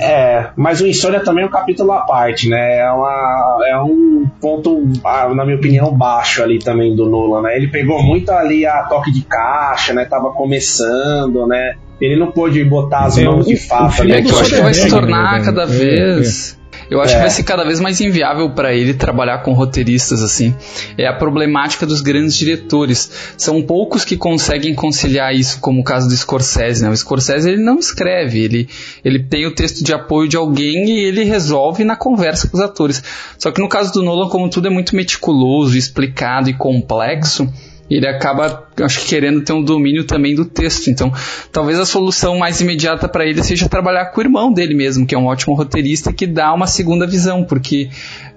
[0.00, 2.78] É, mas o Insônia também é um capítulo à parte, né?
[2.78, 7.56] É, uma, é um ponto, ah, na minha opinião, baixo ali também do Nolan, né?
[7.56, 10.04] Ele pegou muito ali a toque de caixa, né?
[10.04, 11.74] Tava começando, né?
[12.00, 14.20] Ele não pôde botar as É, mãos o- de o fato filme ali.
[14.20, 16.14] É que eu acho que vai se Soderbergh, tornar né, cada velho?
[16.16, 16.58] vez.
[16.90, 17.16] Eu acho É.
[17.16, 20.54] que vai ser cada vez mais inviável para ele trabalhar com roteiristas assim.
[20.96, 23.10] É a problemática dos grandes diretores.
[23.36, 26.82] São poucos que conseguem conciliar isso, como o caso do Scorsese.
[26.82, 26.90] Né?
[26.90, 28.68] O Scorsese ele não escreve, ele,
[29.04, 32.62] ele tem o texto de apoio de alguém e ele resolve na conversa com os
[32.62, 33.02] atores.
[33.38, 37.52] Só que no caso do Nolan, como tudo é muito meticuloso, explicado e complexo,
[37.88, 40.88] ele acaba, acho que querendo ter um domínio também do texto.
[40.88, 41.12] Então,
[41.52, 45.14] talvez a solução mais imediata para ele seja trabalhar com o irmão dele mesmo, que
[45.14, 47.88] é um ótimo roteirista que dá uma segunda visão, porque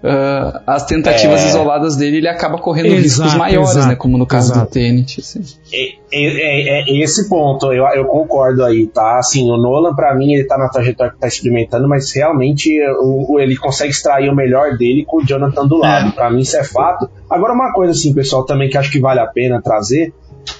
[0.03, 1.47] ah, as tentativas É.
[1.49, 3.95] isoladas dele ele acaba correndo Exato, riscos maiores, exato, né?
[3.95, 4.67] Como no caso exato.
[4.67, 5.19] do Tenet.
[5.19, 5.41] assim.
[5.73, 9.17] É, é- é esse ponto, eu, eu concordo aí, tá?
[9.19, 12.69] Assim, o Nolan, pra mim, ele tá na trajetória que tá experimentando, mas realmente
[13.01, 16.13] o, o- ele consegue extrair o melhor dele com o Jonathan do lado.
[16.13, 17.09] Pra mim, isso é fato.
[17.29, 20.13] Agora, uma coisa, assim, pessoal, também que acho que vale a pena trazer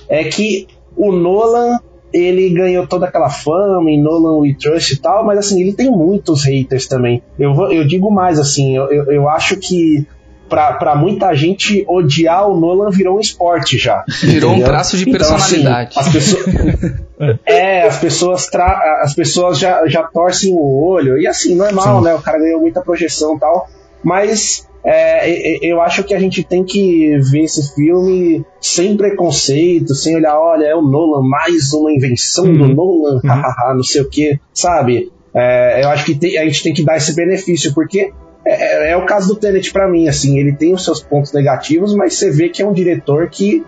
[0.08, 1.80] é que o Nolan
[2.12, 5.92] ele ganhou toda aquela fama em Nolan We Trust e tal, mas assim, ele tem
[5.92, 7.22] muitos haters também.
[7.38, 10.08] Eu, eu digo mais, assim, eu, eu, eu acho que
[10.50, 14.04] para muita gente odiar o Nolan virou um esporte já.
[14.22, 14.68] Virou entendeu?
[14.68, 15.92] um traço de personalidade.
[15.92, 21.20] Então, assim, as pessoas, é, as pessoas, tra, as pessoas já, já torcem o olho.
[21.20, 22.06] E assim, normal, Sim.
[22.06, 22.16] né?
[22.16, 23.70] O cara ganhou muita projeção e tal.
[24.04, 30.16] Mas é, eu acho que a gente tem que ver esse filme sem preconceito, sem
[30.16, 32.58] olhar, olha, é o Nolan, mais uma invenção uhum.
[32.58, 33.76] do Nolan, uhum.
[33.76, 35.12] não sei o que, sabe?
[35.34, 38.12] É, eu acho que tem, a gente tem que dar esse benefício, porque
[38.46, 41.34] é, é, é o caso do Tenet para mim, assim, ele tem os seus pontos
[41.34, 43.64] negativos, mas você vê que é um diretor que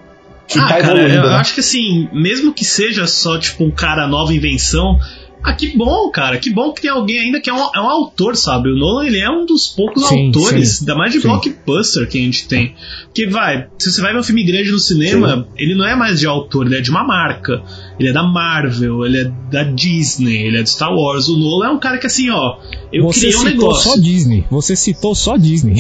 [0.48, 1.36] que ah, tá cara, eu né?
[1.36, 4.98] acho que assim, mesmo que seja só tipo um cara nova invenção,
[5.44, 6.38] ah, que bom, cara.
[6.38, 8.70] Que bom que tem alguém ainda que é um, é um autor, sabe?
[8.70, 11.28] O Nolan, ele é um dos poucos sim, autores, sim, ainda mais de sim.
[11.28, 12.76] blockbuster que a gente tem.
[13.14, 16.20] Que vai, se você vai ver um filme grande no cinema, ele não é mais
[16.20, 17.64] de autor, ele é de uma marca.
[18.02, 21.28] Ele é da Marvel, ele é da Disney, ele é de Star Wars.
[21.28, 22.58] O Nolan é um cara que assim, ó,
[22.92, 23.92] eu Você criei um negócio.
[23.92, 24.44] só Disney.
[24.50, 25.80] Você citou só Disney.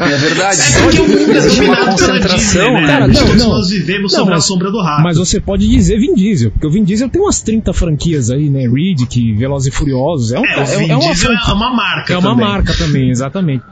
[0.00, 0.58] é verdade.
[0.60, 2.86] É porque o mundo é dominado pela Disney, né?
[2.86, 5.02] Cara, não, não, nós vivemos não, sobre mas, a sombra do rato.
[5.04, 8.50] Mas você pode dizer Vin Diesel, porque o Vin Diesel tem umas 30 franquias aí,
[8.50, 8.66] né?
[8.66, 10.32] Riddick, Velozes e Furiosos.
[10.32, 12.46] É, um, é, o Vin é, uma, Diesel é uma marca É uma também.
[12.46, 13.62] marca também, exatamente.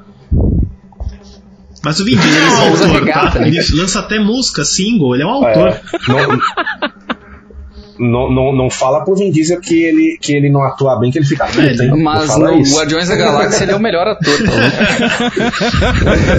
[1.85, 3.47] Mas o Vin Diesel é um autor, tá?
[3.47, 5.69] Ele lança até música, single, ele é um autor.
[5.69, 6.39] É, não,
[7.99, 11.19] não, não, não fala pro Vin Diesel que ele, que ele não atua bem, que
[11.19, 12.03] ele fica puto, hein?
[12.03, 12.77] Mas no isso.
[12.77, 14.35] Guardiões da Galáxia ele é o melhor ator.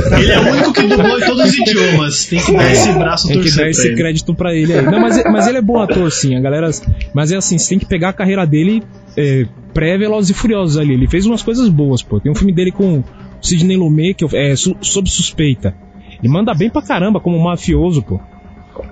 [0.09, 2.25] Tá ele é o único que dublou em todos os idiomas.
[2.25, 3.95] Tem que dar esse braço Tem que dar esse ele.
[3.95, 4.85] crédito pra ele aí.
[4.85, 6.35] Não, mas, mas ele é bom ator, sim.
[6.35, 6.69] A galera.
[7.13, 8.83] Mas é assim, você tem que pegar a carreira dele
[9.15, 10.93] é, pré-Velozes e Furiosos ali.
[10.93, 12.19] Ele fez umas coisas boas, pô.
[12.19, 13.03] Tem um filme dele com
[13.45, 15.75] Sidney Lumet, que é sob suspeita.
[16.19, 18.19] Ele manda bem pra caramba como mafioso, pô.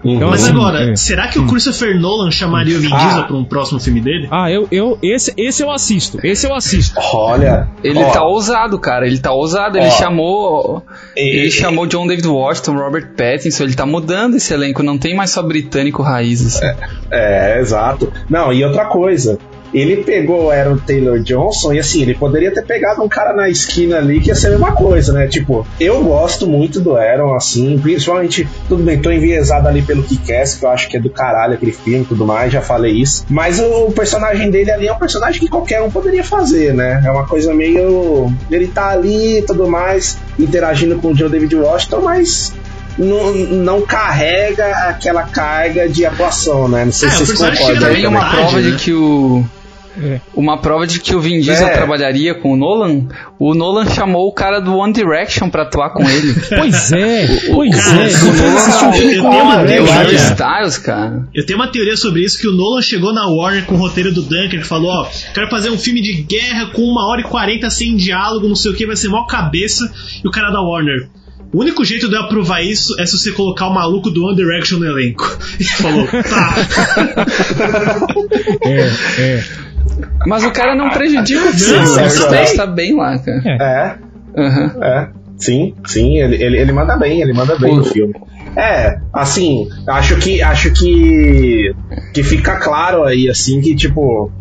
[0.04, 0.96] Então, Mas assim, agora, é.
[0.96, 3.24] será que o Christopher Nolan chamaria o Vin Diesel ah.
[3.24, 4.28] pra um próximo filme dele?
[4.32, 6.20] Ah, eu, eu esse, esse eu assisto.
[6.26, 7.00] Esse eu assisto.
[7.14, 7.68] Olha.
[7.84, 9.06] Ele ó, tá ousado, cara.
[9.06, 9.78] Ele tá ousado.
[9.78, 10.84] Ele ó, chamou.
[11.16, 13.64] E, ele e, chamou John David Washington, Robert Pattinson.
[13.64, 14.84] Ele tá mudando esse elenco.
[14.84, 16.46] Não tem mais só britânico raiz.
[16.46, 16.66] Assim.
[16.66, 18.12] É, é, exato.
[18.30, 19.38] Não, e outra coisa.
[19.74, 23.50] Ele pegou o Aaron Taylor Johnson e assim, ele poderia ter pegado um cara na
[23.50, 25.28] esquina ali que ia ser a mesma coisa, né?
[25.28, 30.56] Tipo, eu gosto muito do Aaron, assim, principalmente, tudo bem, tô enviesado ali pelo Kick-Ass,
[30.56, 33.26] que eu acho que é do caralho aquele filme e tudo mais, já falei isso.
[33.30, 37.02] Mas o personagem dele ali é um personagem que qualquer um poderia fazer, né?
[37.06, 38.32] É uma coisa meio.
[38.52, 42.54] Ele tá ali e tudo mais, interagindo com o John David Washington, mas
[42.98, 46.86] não, não, carrega aquela carga de atuação, né?
[46.86, 47.94] Não sei é, se vocês concordam.
[47.94, 48.72] Tem uma prova né?
[48.72, 49.44] de que o
[50.02, 50.20] é.
[50.34, 51.74] Uma prova de que o Vin Diesel é.
[51.74, 53.08] trabalharia com o Nolan,
[53.40, 56.34] o Nolan chamou o cara do One Direction pra atuar com ele.
[56.50, 58.14] pois é, pois cara, é.
[59.20, 60.16] O Nolan, eu, eu tenho uma teoria.
[60.16, 61.28] Styles, cara.
[61.34, 64.12] Eu tenho uma teoria sobre isso que o Nolan chegou na Warner com o roteiro
[64.12, 67.26] do Dunker e falou, ó, quero fazer um filme de guerra com uma hora e
[67.26, 69.92] quarenta sem diálogo, não sei o que, vai ser mó cabeça.
[70.24, 71.08] E o cara da Warner,
[71.54, 74.36] o único jeito de eu aprovar isso é se você colocar o maluco do One
[74.36, 75.38] Direction no elenco.
[75.60, 76.56] E falou, tá.
[78.64, 79.44] é, é.
[80.26, 81.84] Mas o cara não prejudica o filme.
[81.84, 83.42] O Stage tá bem lá, cara.
[83.46, 83.96] É.
[84.40, 84.84] Uhum.
[84.84, 85.10] É.
[85.38, 87.78] Sim, sim, ele, ele, ele manda bem, ele manda bem o...
[87.78, 88.14] no filme.
[88.56, 91.74] É, assim, acho que acho que
[92.14, 94.32] que fica claro aí assim que tipo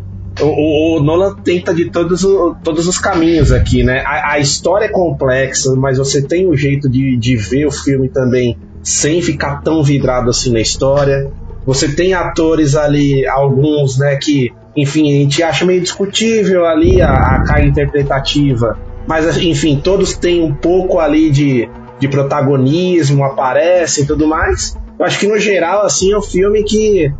[0.41, 4.03] o, o, Nolan tenta de todos, o, todos os caminhos aqui, né?
[4.05, 8.09] A, a, história é complexa, mas você tem um jeito de, de ver o filme
[8.09, 11.29] também sem ficar tão vidrado assim na história.
[11.65, 17.11] Você tem atores ali, alguns, né, que, enfim, a gente acha meio discutível ali a,
[17.11, 21.69] a carga interpretativa, mas, enfim, todos têm um pouco ali de,
[21.99, 24.77] de protagonismo, aparecem e tudo mais.
[24.97, 27.13] Eu acho que, no geral, assim, é um filme que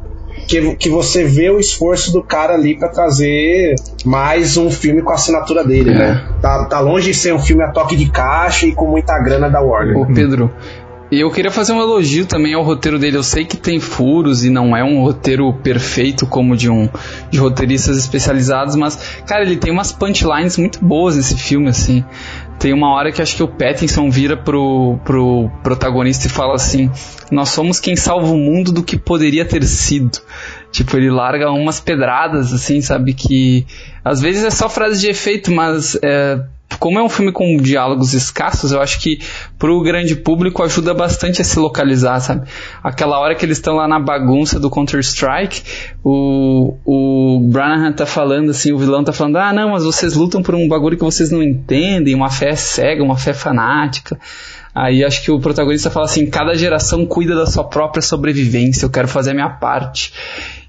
[0.47, 5.11] que, que você vê o esforço do cara ali para trazer mais um filme com
[5.11, 5.93] a assinatura dele, é.
[5.93, 6.29] né?
[6.41, 9.49] Tá, tá longe de ser um filme a toque de caixa e com muita grana
[9.49, 9.97] da Warner.
[9.97, 10.51] Ô Pedro,
[11.13, 13.17] e eu queria fazer um elogio também ao roteiro dele.
[13.17, 16.89] Eu sei que tem furos e não é um roteiro perfeito como de um
[17.29, 18.95] de roteiristas especializados, mas
[19.27, 22.03] cara, ele tem umas punchlines muito boas nesse filme assim.
[22.57, 26.89] Tem uma hora que acho que o Pattinson vira pro, pro protagonista e fala assim:
[27.29, 30.19] Nós somos quem salva o mundo do que poderia ter sido.
[30.71, 33.13] Tipo, ele larga umas pedradas, assim, sabe?
[33.13, 33.67] Que
[34.03, 36.39] às vezes é só frase de efeito, mas é,
[36.79, 39.19] como é um filme com diálogos escassos, eu acho que
[39.57, 42.47] pro grande público ajuda bastante a se localizar, sabe?
[42.83, 45.63] Aquela hora que eles estão lá na bagunça do Counter-Strike,
[46.03, 50.41] o, o Branahan tá falando assim, o vilão tá falando, ah, não, mas vocês lutam
[50.41, 54.19] por um bagulho que vocês não entendem, uma fé cega, uma fé fanática.
[54.75, 58.89] Aí acho que o protagonista fala assim: cada geração cuida da sua própria sobrevivência, eu
[58.89, 60.11] quero fazer a minha parte.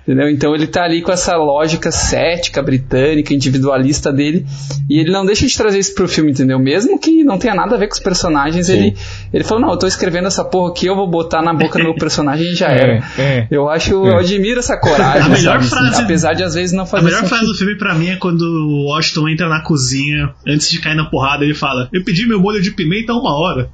[0.06, 0.28] Entendeu?
[0.28, 4.44] Então ele tá ali com essa lógica cética, britânica, individualista dele,
[4.88, 6.58] e ele não deixa de trazer isso pro filme, entendeu?
[6.58, 8.94] Mesmo que não tenha nada a ver com os personagens, ele,
[9.32, 11.84] ele falou, não, eu tô escrevendo essa porra aqui, eu vou botar na boca do
[11.84, 13.04] meu personagem e já É, era.
[13.18, 13.48] é.
[13.50, 15.68] Eu acho, eu admiro essa coragem, A melhor sabe?
[15.68, 17.36] frase- apesar de às vezes não A fazer melhor sentido.
[17.36, 20.96] frase do filme pra mim é quando o Washington entra na cozinha, antes de cair
[20.96, 23.70] na porrada, ele fala: Eu pedi meu molho de pimenta há uma hora.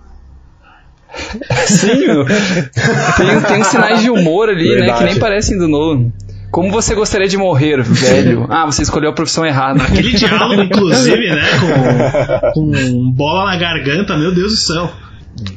[1.67, 2.25] Sim.
[3.17, 5.05] Tem, tem uns sinais de humor ali, né, que Verdade.
[5.05, 6.11] nem parecem do Nolan.
[6.51, 8.47] Como você gostaria de morrer, velho?
[8.51, 9.83] Ah, você escolheu a profissão errada.
[9.85, 11.43] Aquele diálogo, inclusive, né,
[12.55, 14.91] com, com bola na garganta, meu Deus do céu.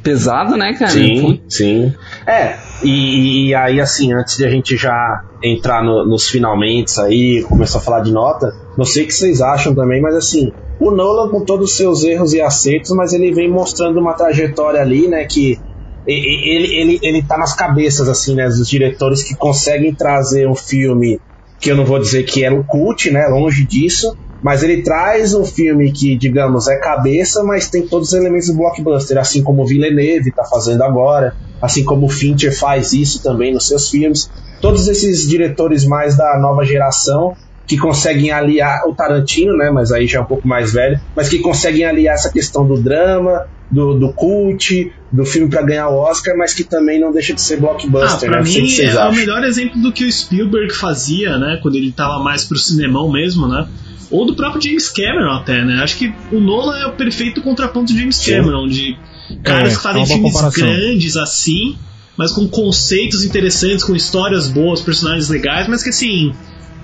[0.03, 0.91] Pesado, né, cara?
[0.91, 1.93] Sim, sim.
[2.27, 7.43] É, e, e aí assim, antes de a gente já entrar no- nos finalmente aí,
[7.49, 10.91] começar a falar de nota, não sei o que vocês acham também, mas assim, o
[10.91, 15.07] Nolan com todos os seus erros e acertos, mas ele vem mostrando uma trajetória ali,
[15.07, 15.59] né, que
[16.05, 21.19] ele, ele, ele tá nas cabeças, assim, né, dos diretores que conseguem trazer um filme
[21.59, 24.13] que eu não vou dizer que é um cult, né, longe disso,
[24.43, 28.55] mas ele traz um filme que, digamos, é cabeça, mas tem todos os elementos do
[28.55, 33.53] blockbuster, assim como o Villeneuve está fazendo agora, assim como o Fincher faz isso também
[33.53, 34.29] nos seus filmes.
[34.59, 37.33] Todos esses diretores mais da nova geração
[37.67, 41.29] que conseguem aliar o Tarantino, né, mas aí já é um pouco mais velho, mas
[41.29, 45.95] que conseguem aliar essa questão do drama, do, do cult, do filme para ganhar o
[45.95, 48.49] Oscar, mas que também não deixa de ser Ah, blockbuster, pra né?
[48.49, 51.59] Mim é o melhor exemplo do que o Spielberg fazia, né?
[51.61, 53.67] Quando ele tava mais pro cinemão mesmo, né?
[54.11, 55.81] Ou do próprio James Cameron até, né?
[55.81, 58.31] Acho que o Nolan é o perfeito contraponto de James Sim.
[58.35, 58.95] Cameron, de
[59.43, 60.67] caras É, que fazem é filmes comparação.
[60.67, 61.77] grandes assim,
[62.17, 66.31] mas com conceitos interessantes, com histórias boas, personagens legais, mas que assim.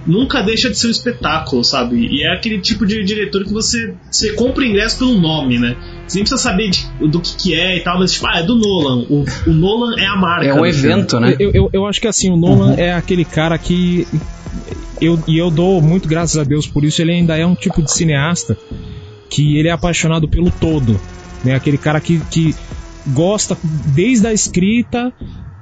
[0.08, 1.98] Nunca deixa de ser um espetáculo, sabe?
[1.98, 5.76] E é aquele tipo de diretor que você, você compra o ingresso pelo nome, né?
[6.08, 8.44] Você nem precisa saber de- do que, que é e tal, mas tipo, ah, é
[8.44, 9.06] do Nolan.
[9.10, 10.46] O, o Nolan é a marca.
[10.46, 10.94] É um do filme.
[10.94, 11.36] evento, né?
[11.40, 14.08] Eu, eu, eu acho que assim, o Nolan é aquele cara que.
[15.02, 17.82] Eu, e eu dou muito graças a Deus por isso, ele ainda é um tipo
[17.82, 18.58] de cineasta
[19.30, 21.00] que ele é apaixonado pelo todo.
[21.44, 21.56] Né?
[21.56, 22.54] Aquele cara que, que
[23.08, 23.58] gosta
[23.96, 25.14] desde a escrita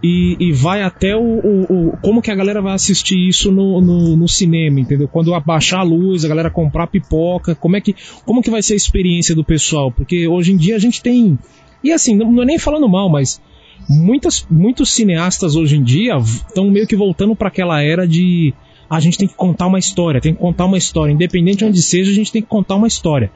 [0.04, 3.82] e, e vai até o, o- o- Como que a galera vai assistir isso no,
[3.82, 5.08] no, no cinema, entendeu?
[5.08, 7.96] Quando abaixar a luz, a galera comprar pipoca, como é que,
[8.26, 9.92] como que vai ser a experiência do pessoal?
[9.92, 11.38] Porque hoje em dia a gente tem.
[11.84, 13.42] E assim, não, não é nem falando mal, mas
[13.90, 18.54] muitas, muitos cineastas hoje em dia estão meio que voltando para aquela era de
[18.90, 21.66] "Ah, a gente tem que contar uma história, tem que contar uma história, independente de
[21.66, 23.32] onde seja, a gente tem que contar uma história.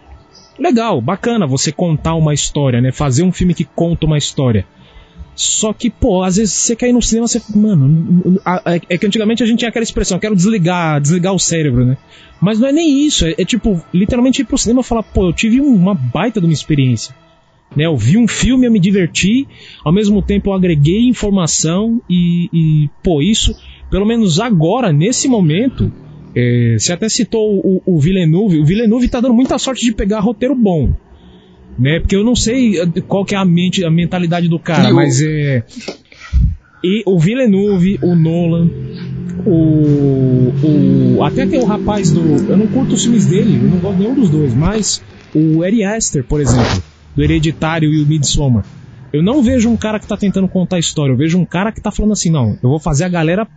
[0.60, 2.92] Legal, bacana você contar uma história, né?
[2.92, 4.66] Fazer um filme que conta uma história.
[5.36, 7.42] Só que, pô, às vezes você quer ir no cinema, você.
[7.56, 11.86] Mano, a- é que antigamente a gente tinha aquela expressão, quero desligar, desligar o cérebro,
[11.86, 11.98] né?
[12.42, 15.28] Mas não é nem isso, é, é tipo, literalmente ir pro cinema e falar, pô,
[15.30, 17.16] eu tive um- uma baita de uma experiência.
[17.74, 19.48] Né, eu vi um filme, eu me diverti,
[19.86, 23.56] ao mesmo tempo eu agreguei informação e, e, pô, isso,
[23.90, 25.90] pelo menos agora, nesse momento,
[26.36, 30.20] é, você até citou o, o Villeneuve, o Villeneuve tá dando muita sorte de pegar
[30.20, 30.92] roteiro bom,
[31.78, 34.90] né, porque eu não sei eh, qual que é a, mente, a mentalidade do cara,
[34.90, 35.64] E o- mas é...
[36.84, 38.68] E o Villeneuve, o Nolan,
[39.46, 40.52] o,
[41.18, 41.24] o.
[41.24, 42.22] Até tem o rapaz do.
[42.50, 45.02] Eu não curto os filmes dele, eu não gosto de nenhum dos dois, mas
[45.36, 46.82] o Ari Aster, por exemplo,
[47.16, 48.66] do Hereditário e o Midsommar.
[49.14, 51.72] Eu não vejo um cara que tá tentando contar a história, eu vejo um cara
[51.72, 53.48] que tá falando assim, não, eu vou fazer a galera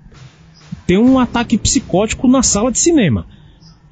[0.87, 3.27] ter um ataque psicótico na sala de cinema.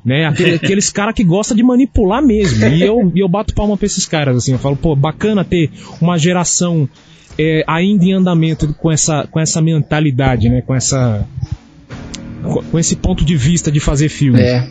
[0.05, 0.27] Né?
[0.27, 2.65] Aquele- aqueles caras que gostam de manipular mesmo.
[2.67, 6.19] E eu, eu bato palma pra esses caras, assim, eu falo, pô, bacana ter uma
[6.19, 6.89] geração
[7.39, 10.61] é, ainda em andamento com essa, com essa mentalidade, né?
[10.61, 11.27] Com essa.
[12.43, 14.41] com- esse ponto de vista de fazer filme.
[14.41, 14.69] É.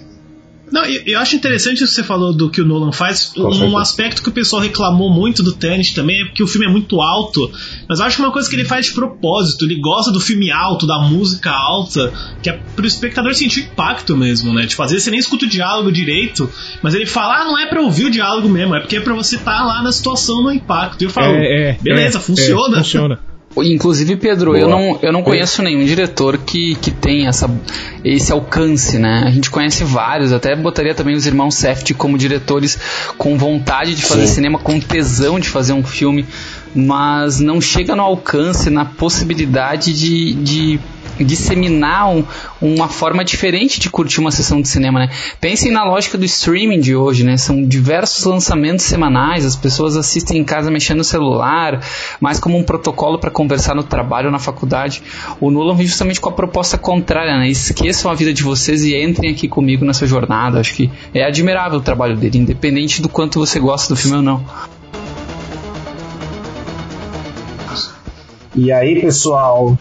[0.72, 3.26] Não, eu, eu acho interessante isso que você falou do que o Nolan faz.
[3.26, 3.82] Com Um certeza.
[3.82, 7.02] aspecto que o pessoal reclamou muito do Tenet também é porque o filme é muito
[7.02, 7.52] alto.
[7.90, 9.66] Mas eu acho que uma coisa que ele faz de propósito.
[9.66, 14.54] Ele gosta do filme alto, da música alta, que é pro espectador sentir impacto mesmo,
[14.54, 14.66] né?
[14.66, 16.50] Tipo, às vezes você nem escuta o diálogo direito,
[16.82, 19.14] mas ele fala, ah, não é pra ouvir o diálogo mesmo, é porque é pra
[19.14, 21.02] você estar lá na situação, no impacto.
[21.02, 22.76] E eu falo, É, é, beleza, é, funciona.
[22.78, 23.20] é, funciona.
[23.58, 27.50] Inclusive, Pedro, eu não, eu não conheço nenhum diretor que, que tem essa,
[28.04, 29.24] esse alcance, né?
[29.26, 32.80] A gente conhece vários, até botaria também os irmãos Seft como diretores
[33.18, 34.36] com vontade de fazer Sim.
[34.36, 36.26] cinema, com tesão de fazer um filme,
[36.74, 40.80] mas não chega no alcance, na possibilidade de, de
[41.24, 42.24] disseminar um,
[42.62, 45.10] uma forma diferente de curtir uma sessão de cinema, né?
[45.40, 47.38] Pensem na lógica do streaming de hoje, né?
[47.38, 51.82] São diversos lançamentos semanais, as pessoas assistem em casa mexendo no celular,
[52.20, 55.02] mais como um protocolo para conversar no trabalho ou na faculdade.
[55.40, 57.50] O Nolan vem justamente com a proposta contrária, né?
[57.50, 60.60] Esqueçam a vida de vocês e entrem aqui comigo nessa jornada.
[60.60, 64.24] Acho que é admirável o trabalho dele, independente do quanto você gosta do filme ou
[64.24, 64.46] não.
[68.54, 69.78] E aí, pessoal,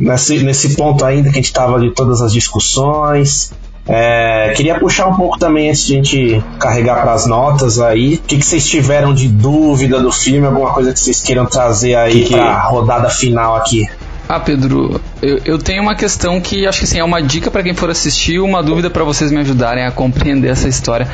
[0.00, 3.52] nesse, nesse ponto ainda que a gente estava de todas as discussões,
[3.86, 8.14] é, queria puxar um pouco também antes de a gente carregar para as notas aí.
[8.14, 10.46] O que, que, vocês tiveram de dúvida do filme?
[10.46, 13.88] Alguma coisa que vocês queiram trazer aí para a rodada final aqui?
[14.28, 17.64] Ah, Pedro, eu, eu, tenho uma questão que acho que assim, é uma dica para
[17.64, 21.08] quem for assistir, uma dúvida para vocês me ajudarem a compreender essa história.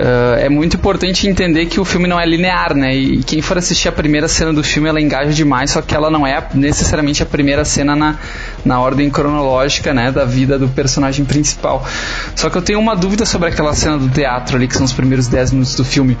[0.00, 2.96] Uh, é muito importante entender que o filme não é linear, né?
[2.96, 6.10] E quem for assistir a primeira cena do filme, ela engaja demais, só que ela
[6.10, 8.16] não é necessariamente a primeira cena na,
[8.64, 10.10] na ordem cronológica, né?
[10.10, 11.86] Da vida do personagem principal.
[12.34, 14.92] Só que eu tenho uma dúvida sobre aquela cena do teatro ali, que são os
[14.94, 16.16] primeiros 10 minutos do filme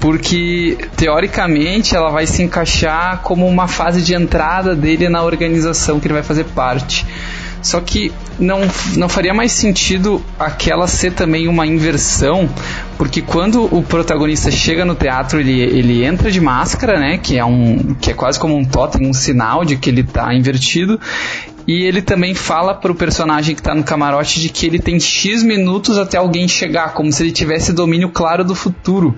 [0.00, 6.08] porque teoricamente ela vai se encaixar como uma fase de entrada dele na organização que
[6.08, 7.06] ele vai fazer parte.
[7.62, 8.60] Só que não,
[8.96, 12.50] não faria mais sentido aquela ser também uma inversão,
[12.98, 17.18] porque quando o protagonista chega no teatro, ele, ele entra de máscara, né?
[17.18, 20.34] Que é, um, que é quase como um totem, um sinal de que ele está
[20.34, 21.00] invertido.
[21.66, 25.42] E ele também fala pro personagem que tá no camarote de que ele tem X
[25.42, 29.16] minutos até alguém chegar, como se ele tivesse domínio claro do futuro.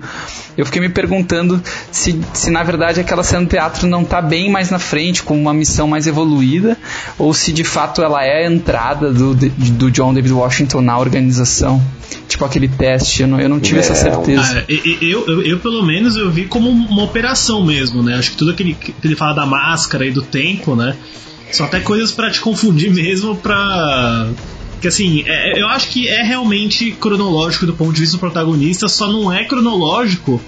[0.57, 4.49] Eu fiquei me perguntando se, se na verdade aquela cena do teatro não tá bem
[4.49, 6.77] mais na frente, com uma missão mais evoluída,
[7.17, 11.81] ou se de fato ela é a entrada do, do John David Washington na organização.
[12.27, 14.65] Tipo aquele teste, eu não, eu não tive é, essa certeza.
[14.67, 14.71] Ah,
[15.01, 18.15] eu, eu, eu, pelo menos, eu vi como uma operação mesmo, né?
[18.15, 20.95] Acho que tudo aquele que ele fala da máscara e do tempo, né?
[21.51, 24.29] São até coisas para te confundir mesmo, pra.
[24.81, 28.87] Que assim, é, eu acho que é realmente cronológico do ponto de vista do protagonista,
[28.87, 30.39] só não é cronológico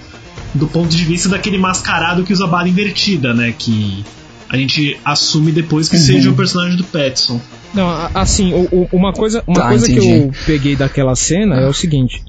[0.54, 3.54] do ponto de vista daquele mascarado que usa bala invertida, né?
[3.56, 4.04] Que
[4.48, 6.02] a gente assume depois que uhum.
[6.02, 7.40] seja o personagem do Petson.
[7.74, 8.52] Não, assim,
[8.92, 12.22] uma coisa, uma tá, coisa que eu peguei daquela cena é o seguinte.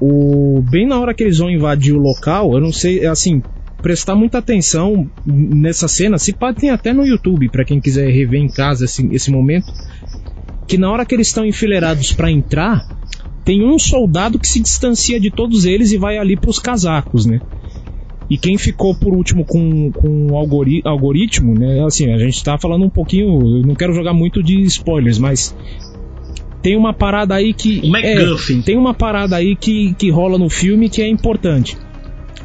[0.00, 3.42] O, bem na hora que eles vão invadir o local, eu não sei, assim,
[3.82, 6.16] prestar muita atenção nessa cena.
[6.16, 9.66] Se pode tem até no YouTube, para quem quiser rever em casa esse, esse momento.
[10.66, 12.86] Que na hora que eles estão enfileirados para entrar,
[13.44, 17.40] tem um soldado que se distancia de todos eles e vai ali pros casacos, né?
[18.30, 21.84] E quem ficou por último com, com o algori algoritmo, né?
[21.84, 23.58] Assim, a gente tá falando um pouquinho.
[23.58, 25.54] Eu não quero jogar muito de spoilers, mas
[26.62, 27.82] tem uma parada aí que.
[28.58, 31.76] É, tem uma parada aí que, que rola no filme que é importante.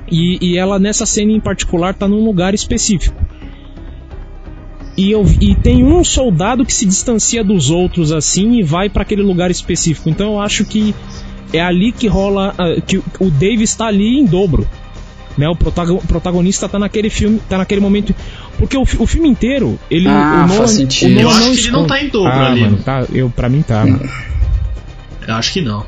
[0.09, 3.15] E, e ela, nessa cena em particular, tá num lugar específico.
[4.97, 9.03] E, eu, e tem um soldado que se distancia dos outros assim e vai para
[9.03, 10.09] aquele lugar específico.
[10.09, 10.95] Então eu acho que
[11.53, 12.53] é ali que rola.
[12.53, 14.67] Uh, que o Dave está ali em dobro.
[15.37, 18.15] Né, o protagonista tá naquele filme, tá naquele momento.
[18.57, 20.07] Porque o, o filme inteiro, ele.
[20.07, 21.11] Ah, o Nolan, faz sentido.
[21.11, 22.61] O Nolan eu acho não que ele não tá em dobro ah, ali.
[22.61, 23.85] Mano, tá, eu, pra mim tá.
[25.27, 25.85] Eu acho que não.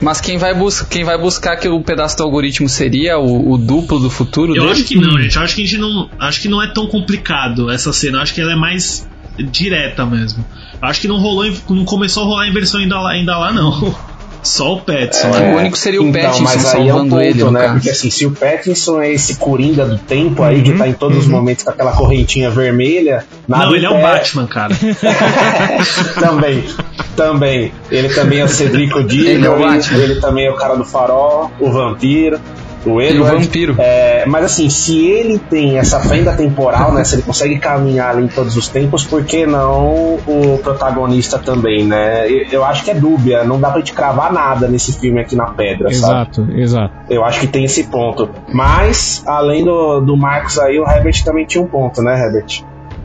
[0.00, 3.58] Mas quem vai, bus quem vai buscar que o pedaço do algoritmo seria o, o
[3.58, 4.72] duplo do futuro Eu dele?
[4.72, 5.36] acho que não, gente.
[5.36, 6.10] Eu acho que a gente não.
[6.18, 8.18] Acho que não é tão complicado essa cena.
[8.18, 9.08] Eu acho que ela é mais
[9.50, 10.44] direta mesmo.
[10.80, 13.52] Eu acho que não rolou, não começou a rolar a inversão ainda lá, ainda lá
[13.52, 13.94] não.
[14.42, 15.28] Só o Petson.
[15.28, 17.50] É, o único seria o então, Pattinson mas aí salvando é um ponto, ele, no
[17.50, 17.60] né?
[17.60, 17.72] caso.
[17.74, 21.18] Porque assim, se o Pattinson é esse coringa do tempo aí, que tá em todos
[21.18, 23.24] os momentos com aquela correntinha vermelha.
[23.46, 24.74] Nada Não, ele é o Batman, cara.
[26.20, 26.64] também,
[27.16, 27.72] também.
[27.90, 29.98] Ele também é o Cedrico Ele é o Diggory, Batman.
[29.98, 32.40] ele também é o cara do farol, o vampiro,
[32.86, 33.44] o E o Edward.
[33.44, 33.74] vampiro.
[33.78, 37.04] É, mas assim, se ele tem essa fenda temporal, né?
[37.04, 41.84] Se ele consegue caminhar ali em todos os tempos, por que não o protagonista também,
[41.84, 42.30] né?
[42.30, 45.34] Eu, eu acho que é dúbia, não dá pra gente cravar nada nesse filme aqui
[45.36, 46.30] na pedra, sabe?
[46.40, 46.94] Exato, exato.
[47.10, 48.28] Eu acho que tem esse ponto.
[48.52, 52.62] Mas, além do, do Marcos aí, o Herbert também tinha um ponto, né, Herbert?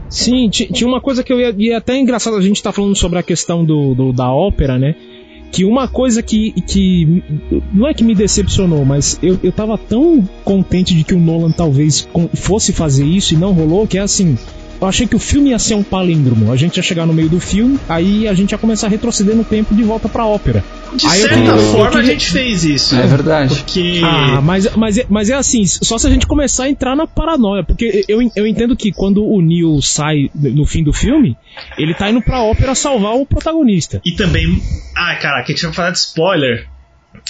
[0.10, 1.54] Sim, ti- tinha uma coisa que eu ia.
[1.58, 4.78] E é até engraçado a gente tá falando sobre a questão do, do- da ópera,
[4.78, 4.94] né?
[5.54, 7.24] Que uma coisa que, que.
[7.72, 11.52] Não é que me decepcionou, mas eu, eu tava tão contente de que o Nolan
[11.52, 14.36] talvez fosse fazer isso e não rolou, que é assim.
[14.84, 16.52] Eu achei que o filme ia ser um palíndromo.
[16.52, 19.34] A gente ia chegar no meio do filme, aí a gente ia começar a retroceder
[19.36, 20.62] no tempo de volta pra ópera.
[20.94, 22.96] De Aí certa eu forma queria- a gente fez isso.
[22.96, 23.56] É verdade.
[23.56, 24.02] Porque.
[24.04, 27.08] Ah, mas, mas, é- mas é assim, só se a gente começar a entrar na
[27.08, 31.38] paranoia, porque eu, eu entendo que quando o Neil sai no fim do filme,
[31.78, 34.02] ele tá indo pra ópera salvar o protagonista.
[34.06, 34.62] E também.
[34.96, 36.68] Ah, caraca, a gente vai falar de spoiler.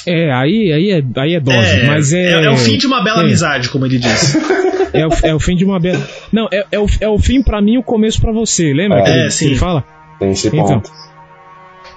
[0.08, 2.46] É, aí, aí, é, aí é dose, É, mas é...
[2.46, 3.26] é o fim de uma bela é.
[3.26, 4.38] amizade, como ele disse.
[4.94, 6.08] É o, é o fim de uma bela...
[6.32, 9.00] Não, é, é, o, é o fim pra mim, o começo pra você, lembra?
[9.00, 9.46] É, que ele, sim.
[9.46, 9.84] que ele fala?
[10.20, 10.66] Tem esse Então.
[10.66, 10.92] ponto.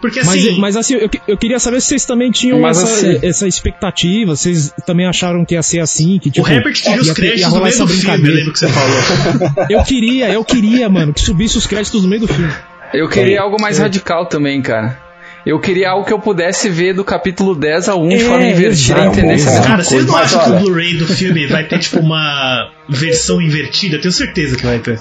[0.00, 2.82] Porque Mas, assim, mas assim, eu, que- eu queria saber se vocês também tinham Mas
[2.82, 6.48] essa, assim- essa expectativa, vocês também acharam que ia ser assim, que o tipo...
[6.48, 8.68] Herbert queria os ia ter- ia créditos no meio do filme, eu lembro que você
[8.68, 9.66] falou.
[9.70, 12.52] Eu queria, eu queria, mano, que subisse os créditos no meio do filme.
[12.92, 14.98] Eu queria É, algo mais radical também, cara.
[15.46, 18.44] Eu queria algo que eu pudesse ver do capítulo 10 a 1 de É, forma
[18.44, 19.06] invertida, exato.
[19.20, 22.68] entender Cara, Cara, vocês não acham que o Blu-ray do filme vai ter, tipo, uma
[22.88, 23.94] versão invertida?
[23.96, 25.00] Eu tenho certeza que vai ter.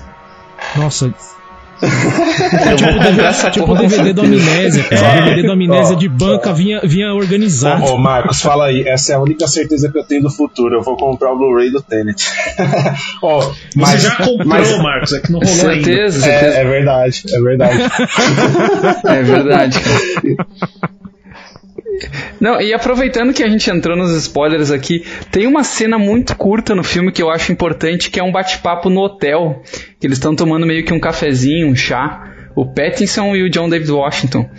[0.75, 1.11] Nossa,
[1.85, 3.75] Comprar essa tipo o.
[3.75, 5.07] DVD do Amnésia, cara.
[5.07, 5.21] É.
[5.21, 7.83] O DVD do Amnésia Ó, de banca vinha, vinha organizado.
[7.83, 8.83] Ô, ô, Marcos, fala aí.
[8.87, 10.75] Essa é a única certeza que eu tenho do futuro.
[10.75, 12.29] Eu vou comprar o Blu-ray do Tenet.
[13.21, 15.83] Ó, Você mas, já comprou, mas- Marcos, é que não rolou ainda.
[15.85, 16.57] Certeza, certeza.
[16.57, 17.79] É, é verdade, é verdade.
[19.05, 19.79] É verdade.
[22.39, 26.75] Não, e aproveitando que a gente entrou nos spoilers aqui, tem uma cena muito curta
[26.75, 29.61] no filme que eu acho importante, que é um bate-papo no hotel,
[29.99, 33.69] que eles estão tomando meio que um cafezinho, um chá, o Pattinson e o John
[33.69, 34.49] David Washington.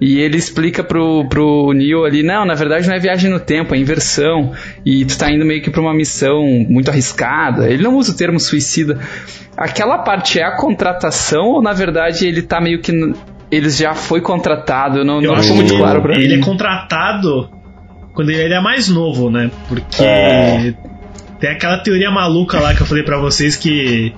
[0.00, 3.74] E ele explica pro, pro Neil ali, não, na verdade não é viagem no tempo,
[3.74, 4.52] é inversão,
[4.84, 7.70] e tu tá indo meio que pra uma missão muito arriscada.
[7.70, 8.98] Ele não usa o termo suicida.
[9.56, 12.92] Aquela parte é a contratação ou na verdade ele tá meio que
[13.54, 16.42] eles já foi contratado, eu não, Eu não acho muito claro pra ele mim.
[16.42, 17.50] é contratado
[18.14, 19.50] quando ele é mais novo, né?
[19.68, 20.74] Porque É.
[21.40, 24.12] tem aquela teoria maluca lá que eu falei pra vocês que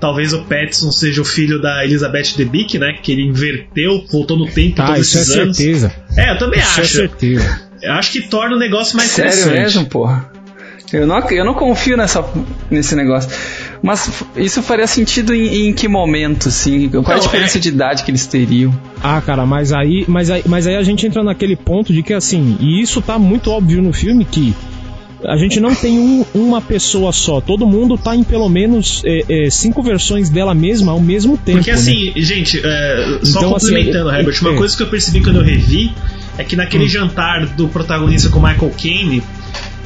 [0.00, 2.94] talvez o Pattinson seja o filho da Elizabeth Debicki, né?
[3.02, 5.56] Que ele inverteu, voltou no tempo Ah, todos isso é esses anos.
[5.56, 5.92] certeza.
[6.16, 6.92] É, eu também Isso é acho.
[6.96, 7.60] certeza.
[7.82, 9.58] Eu acho que torna o negócio mais Sério interessante.
[9.62, 10.30] mesmo, porra?
[10.92, 12.24] Eu não, eu não confio nessa,
[12.70, 13.30] nesse negócio.
[13.86, 16.88] Mas isso faria sentido em, em que momento, assim?
[16.88, 18.76] Qual a Não, diferença é- de idade que eles teriam?
[19.00, 22.12] Ah, cara, mas aí, mas aí, mas aí a gente entra naquele ponto de que
[22.12, 24.52] assim, e isso tá muito óbvio no filme que
[25.24, 29.46] a gente não tem um- uma pessoa só, todo mundo tá em pelo menos é,
[29.46, 31.58] é, cinco versões dela mesma ao mesmo tempo.
[31.58, 31.76] Porque né?
[31.76, 34.56] assim, gente, é, só Então, assim, complementando, é- Herbert, uma é.
[34.56, 35.92] coisa que eu percebi quando eu revi
[36.38, 36.88] é que naquele Hum.
[36.88, 39.22] jantar do protagonista com o Michael Caine,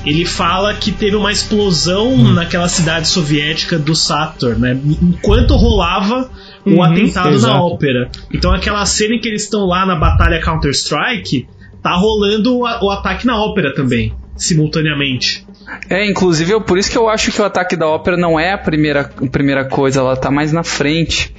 [0.05, 2.33] ele fala que teve uma explosão Hum.
[2.35, 4.79] naquela cidade soviética do Saturn, né?
[5.03, 6.31] Enquanto rolava
[6.67, 7.55] o Uhum, atentado exato.
[7.55, 8.11] na ópera.
[8.33, 11.47] Então aquela cena em que eles estão lá na batalha Counter-Strike,
[11.83, 15.47] tá rolando o, o ataque na ópera também, simultaneamente.
[15.89, 18.53] É, inclusive, eu, por isso que eu acho que o ataque da ópera não é
[18.53, 21.33] a primeira, a primeira coisa, ela tá mais na frente.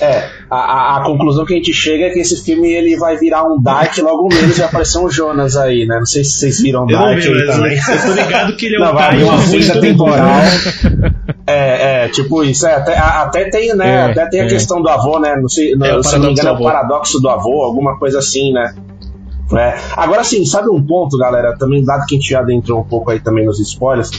[0.00, 3.16] É, a, a, a conclusão que a gente chega é que esse filme ele vai
[3.16, 5.98] virar um Dark logo menos vai aparecer um Jonas aí, né?
[5.98, 7.78] Não sei se vocês viram Eu não Dark vi, aí mas também.
[7.88, 9.80] eu tô ligado que ele é Não, o vai uma mundo.
[9.80, 10.28] temporal.
[11.46, 12.66] É, é, tipo isso.
[12.66, 13.88] É, até, até tem, né?
[13.88, 14.48] É, até tem a é.
[14.48, 15.36] questão do avô, né?
[15.36, 17.62] Não sei, não, É, o se eu não me engano, é o paradoxo do avô,
[17.62, 18.74] alguma coisa assim, né?
[19.54, 19.78] É.
[19.96, 21.56] Agora sim, sabe um ponto, galera?
[21.56, 24.10] Também, dado que a gente já adentrou um pouco aí também nos spoilers.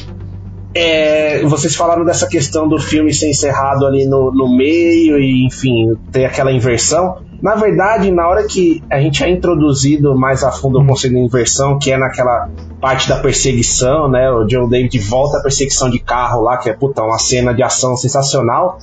[0.80, 5.98] É, vocês falaram dessa questão do filme ser encerrado ali no, no meio e, enfim,
[6.12, 7.18] ter aquela inversão.
[7.42, 11.20] Na verdade, na hora que a gente é introduzido mais a fundo o conceito de
[11.20, 12.50] inversão, que é naquela
[12.80, 14.30] parte da perseguição, né?
[14.30, 17.64] O John David volta à perseguição de carro lá, que é puta, uma cena de
[17.64, 18.78] ação sensacional.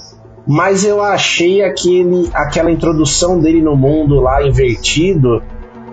[0.47, 5.41] Mas eu achei aquele, aquela introdução dele no mundo lá invertido,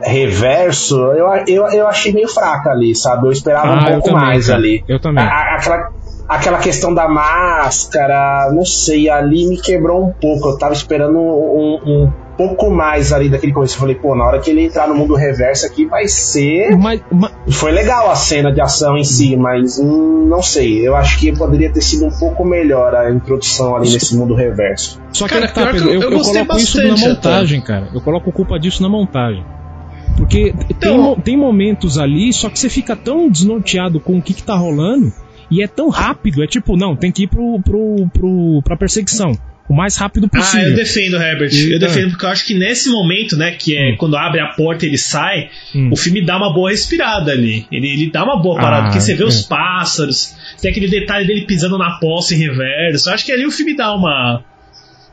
[0.04, 3.28] reverso, eu, eu, eu achei meio fraca ali, sabe?
[3.28, 4.58] Eu esperava um Ah, eu pouco também, mais cara.
[4.60, 4.84] ali.
[4.88, 5.24] Eu também.
[5.24, 5.90] A- aquela,
[6.30, 10.50] aquela questão da máscara, não sei, ali me quebrou um pouco.
[10.50, 13.76] Eu tava esperando um, um pouco mais ali daquele começo.
[13.76, 16.76] Eu falei, pô, na hora que ele entrar no mundo reverso aqui vai ser.
[16.78, 20.88] Mas, mas- Foi legal a cena de ação em si, mas hum, não sei.
[20.88, 25.00] Eu acho que poderia ter sido um pouco melhor a introdução ali nesse mundo reverso.
[25.12, 27.90] Só que Cara, tá, Pedro, eu- eu, eu coloco isso na montagem, cara.
[27.94, 29.46] Eu coloco culpa disso na montagem.
[30.22, 34.22] Porque tem, Então- mo- tem momentos ali, só que você fica tão desnorteado com o
[34.22, 35.12] que, que tá rolando,
[35.50, 39.32] e é tão rápido, é tipo, não, tem que ir pro, pro, pro, pra perseguição.
[39.70, 40.68] O mais rápido Ah, possível.
[40.70, 41.50] eu defendo, Herbert.
[41.54, 41.88] Eu Então.
[41.88, 44.90] defendo porque eu acho que nesse momento, né, que é quando abre a porta e
[44.90, 45.90] ele sai, Hum.
[45.92, 47.66] o filme dá uma boa respirada ali.
[47.72, 49.28] Ele, ele dá uma boa Ah, parada, porque você vê é.
[49.28, 53.10] os pássaros, tem aquele detalhe dele pisando na poça em reverso.
[53.10, 54.44] Eu acho que ali o filme dá uma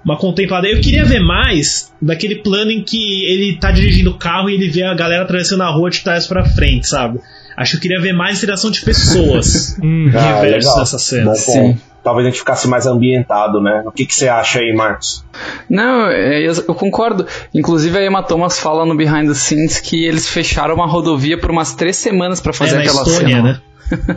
[0.09, 0.66] uma contemplada.
[0.66, 4.68] Eu queria ver mais daquele plano em que ele tá dirigindo o carro e ele
[4.70, 7.18] vê a galera atravessando a rua de trás pra frente, sabe?
[7.56, 10.09] Acho que eu queria ver mais interação de pessoas Hum.
[10.09, 10.78] em Ah, reverso legal.
[10.78, 11.24] nessa cena.
[11.30, 11.78] Bom Sim.
[12.04, 13.82] Talvez a gente ficasse mais ambientado, né?
[13.84, 15.22] O que, que você acha aí, Marcos?
[15.68, 17.26] Não, é, eu, eu concordo.
[17.52, 21.50] Inclusive a Emma Thomas fala no Behind the Scenes que eles fecharam uma rodovia por
[21.50, 23.42] umas três semanas pra fazer É, na aquela Estônia, cena.
[23.42, 23.61] né?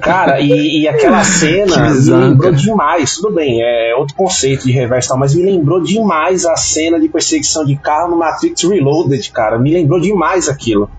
[0.01, 3.16] Cara, e, e aquela cena me lembrou demais.
[3.16, 7.08] Tudo bem, é outro conceito de reverso, tal, mas me lembrou demais a cena de
[7.09, 9.58] perseguição de carro no Matrix Reloaded, cara.
[9.58, 10.89] Me lembrou demais aquilo.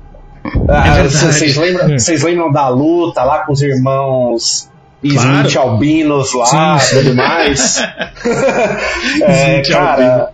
[0.68, 1.14] Ah, verdade.
[1.16, 1.98] Vocês lembram, É.
[1.98, 4.68] vocês lembram da luta lá com os irmãos
[5.02, 5.46] Claro.
[5.48, 7.82] Smith albinos lá e tudo mais?
[9.22, 10.30] é, cara.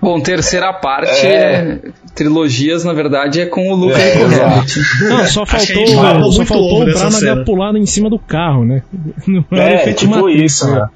[0.00, 1.30] Bom, terceira parte É.
[1.34, 1.78] é...
[2.14, 4.22] trilogias, na verdade, é com o Lucas É, e.
[4.22, 4.66] Herbert.
[5.08, 8.82] Não, só faltou, falou só muito faltou o Branagh pular em cima do carro, né?
[9.26, 10.80] Não era É, efeito tipo isso, né?
[10.80, 10.88] né?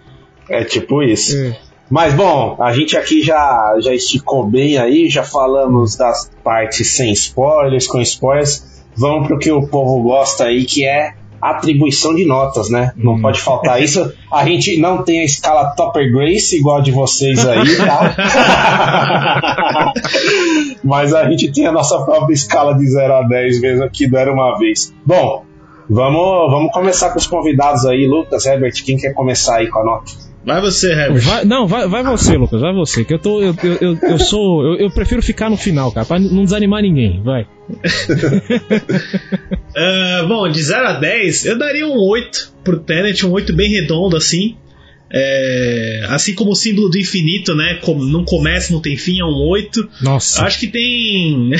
[0.49, 1.37] É tipo isso.
[1.37, 1.57] É.
[1.91, 7.13] Mas bom, a gente aqui já, já esticou bem aí, já falamos das partes sem
[7.13, 8.83] spoilers, com spoilers.
[8.97, 12.93] Vamos pro que o povo gosta aí, que é atribuição de notas, né?
[12.97, 14.13] Não pode faltar isso.
[14.33, 18.15] A gente não tem a escala Topper Grace igual a de vocês aí, tá?
[20.85, 24.17] Mas a gente tem a nossa própria escala de 0 a 10 mesmo aqui do
[24.17, 24.95] Era Uma Vez.
[25.05, 25.45] Bom,
[25.91, 28.07] vamos, vamos começar com os convidados aí.
[28.07, 30.32] Lucas, Herbert, quem quer começar aí com a nota?
[30.45, 31.23] Vai você, Herbert.
[31.23, 33.41] Vai- não, vai, vai você, Lucas, vai você, que eu tô.
[33.41, 34.65] Eu, eu, eu, eu sou.
[34.65, 37.23] Eu, eu prefiro ficar no final, cara, pra não desanimar ninguém.
[37.23, 37.47] Vai.
[39.77, 43.71] Ah, bom, de 0 a 10, eu daria um 8 pro Tenet, um 8 bem
[43.71, 44.57] redondo assim.
[45.15, 47.79] É, assim como o símbolo do infinito, né?
[47.83, 49.89] Como não começa, não tem fim, é um 8.
[50.01, 50.43] Nossa.
[50.45, 51.51] Acho que tem.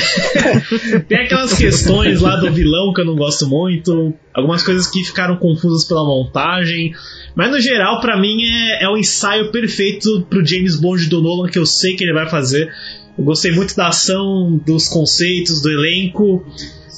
[1.07, 4.11] tem aquelas questões lá do vilão que eu não gosto muito.
[4.33, 6.93] Algumas coisas que ficaram confusas pela montagem.
[7.35, 11.47] Mas no geral, pra mim, é, é o ensaio perfeito pro James Bond do Nolan
[11.47, 12.71] que eu sei que ele vai fazer.
[13.15, 16.43] Eu gostei muito da ação, dos conceitos, do elenco.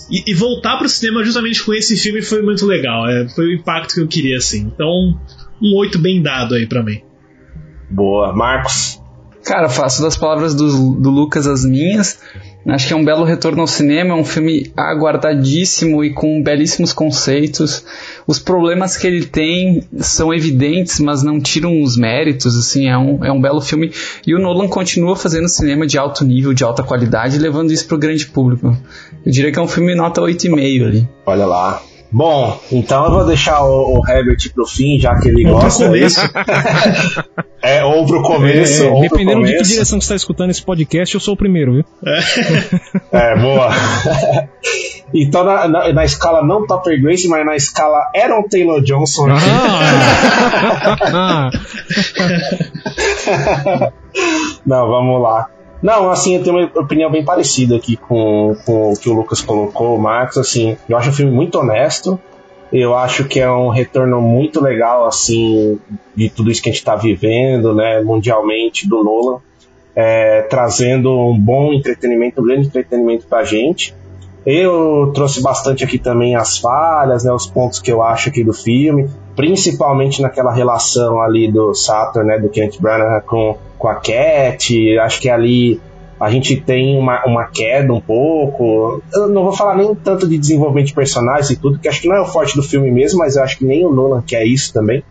[0.09, 3.09] E, e voltar pro cinema justamente com esse filme foi muito legal.
[3.09, 4.71] é, foi o impacto que eu queria, assim.
[4.73, 5.19] Então,
[5.61, 7.01] um 8 bem dado aí pra mim.
[7.89, 8.33] Boa.
[8.33, 9.01] Marcos?
[9.45, 12.19] Cara, faço das palavras do, do Lucas as minhas.
[12.67, 16.91] Acho que é um belo retorno ao cinema, é um filme aguardadíssimo e com belíssimos
[16.91, 17.85] conceitos.
[18.25, 23.23] Os problemas que ele tem são evidentes, mas não tiram os méritos, assim, é um,
[23.23, 23.91] é um belo filme.
[24.25, 27.99] E o Nolan continua fazendo cinema de alto nível, de alta qualidade, levando isso pro
[27.99, 28.75] grande público.
[29.23, 31.07] Eu diria que é um filme nota 8,5 ali.
[31.23, 31.83] Olha lá.
[32.17, 35.87] Bom, então eu vou deixar o, o Herbert pro fim, já que ele Ou gosta.
[35.87, 36.21] começo.
[37.61, 39.71] É, ou pro começo, É, ou dependendo de que começo.
[39.71, 41.83] direção que você tá escutando esse podcast, eu sou o primeiro, viu?
[43.11, 43.69] É, boa.
[45.11, 49.25] então, na, na, na escala não Topper Grace, mas na escala Aaron Taylor Johnson.
[49.31, 51.49] Ah!
[54.65, 55.47] Não, vamos lá.
[55.85, 59.39] Não, assim, eu tenho uma opinião bem parecida aqui com, com o que o Lucas
[59.39, 62.19] colocou, o Marcos, assim, eu acho o filme muito honesto,
[62.73, 65.79] eu acho que é um retorno muito legal, assim,
[66.15, 69.37] de tudo isso que a gente está vivendo, né, mundialmente, do Nolan,
[69.95, 73.93] é, trazendo um bom entretenimento, um grande entretenimento pra gente.
[74.45, 78.53] Eu trouxe bastante aqui também as falhas, né, os pontos que eu acho aqui do
[78.53, 84.99] filme, principalmente naquela relação ali do Saturn, né, do Kent Branagh com, com a Cat.
[84.99, 85.81] Acho que ali
[86.19, 89.01] a gente tem uma, uma queda um pouco.
[89.13, 92.07] Eu não vou falar nem tanto de desenvolvimento de personagens e tudo, que acho que
[92.07, 94.45] não é o forte do filme mesmo, mas eu acho que nem o Nolan quer
[94.45, 95.03] isso também.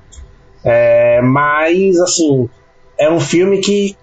[0.65, 2.48] É, mas, assim,
[2.98, 3.97] é um filme que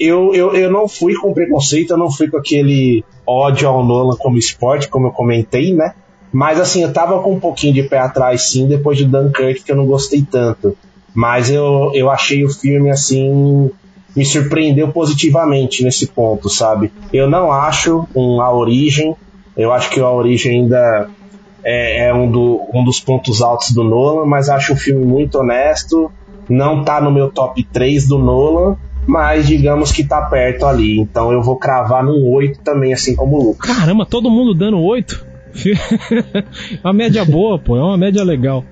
[0.00, 4.16] eu, eu, eu não fui com preconceito, eu não fui com aquele ódio ao Nolan
[4.16, 5.94] como esporte, como eu comentei, né?
[6.32, 9.72] Mas assim, eu tava com um pouquinho de pé atrás sim, depois de Dunkirk, que
[9.72, 10.76] eu não gostei tanto.
[11.14, 13.70] Mas eu, eu achei o filme assim.
[14.16, 16.90] Me surpreendeu positivamente nesse ponto, sabe?
[17.12, 19.14] Eu não acho um A Origem.
[19.56, 21.08] Eu acho que o A Origem ainda
[21.62, 25.38] é, é um, do, um dos pontos altos do Nolan, mas acho um filme muito
[25.38, 26.10] honesto.
[26.48, 28.76] Não tá no meu top 3 do Nolan,
[29.08, 31.00] mas digamos que tá perto ali.
[31.00, 33.74] Então eu vou cravar num 8 também, assim como o Lucas.
[33.74, 35.26] Caramba, todo mundo dando 8?
[36.84, 38.62] uma média boa, pô, é uma média legal.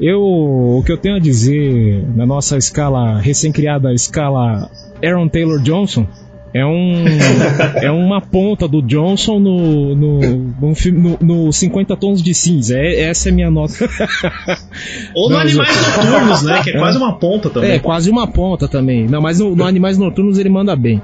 [0.00, 4.68] Eu, o que eu tenho a dizer na nossa escala recém-criada escala
[5.04, 6.04] Aaron Taylor Johnson
[6.52, 7.04] é um
[7.80, 12.76] é uma ponta do Johnson no no, no, no, no 50 tons de cinza.
[12.76, 13.74] É, essa é a minha nota.
[15.14, 16.60] Ou no Não, Animais Noturnos, né?
[16.64, 17.70] Que é quase uma ponta também.
[17.70, 19.06] É, quase uma ponta também.
[19.06, 21.00] Não, mas no, no Animais Noturnos ele manda bem.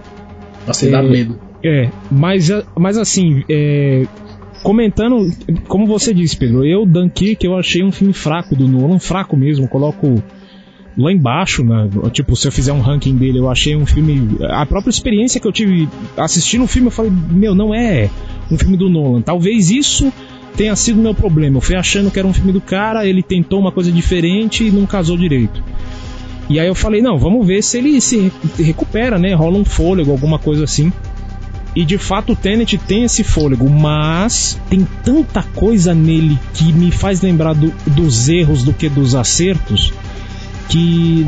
[0.67, 1.39] Nossa, ele dá É, medo.
[1.65, 4.07] É, mas, mas assim, é,
[4.63, 5.17] comentando,
[5.69, 9.69] como você disse, Pedro, eu, Dunkirk, eu achei um filme fraco do Nolan, fraco mesmo,
[9.69, 10.23] coloco
[10.97, 11.89] lá embaixo, né?
[12.11, 15.47] tipo, se eu fizer um ranking dele, eu achei um filme, a própria experiência que
[15.47, 18.09] eu tive assistindo o filme, eu falei, meu, não é
[18.51, 20.13] um filme do Nolan, talvez isso
[20.57, 23.61] tenha sido meu problema, eu fui achando que era um filme do cara, ele tentou
[23.61, 25.63] uma coisa diferente e não casou direito.
[26.49, 29.35] E aí eu falei, não, vamos ver se ele se recupera, né?
[29.35, 30.93] Rola um fôlego, alguma coisa assim.
[31.75, 36.91] E de fato o Tenet tem esse fôlego, mas tem tanta coisa nele que me
[36.91, 39.93] faz lembrar do- dos erros do que dos acertos.
[40.69, 41.25] Que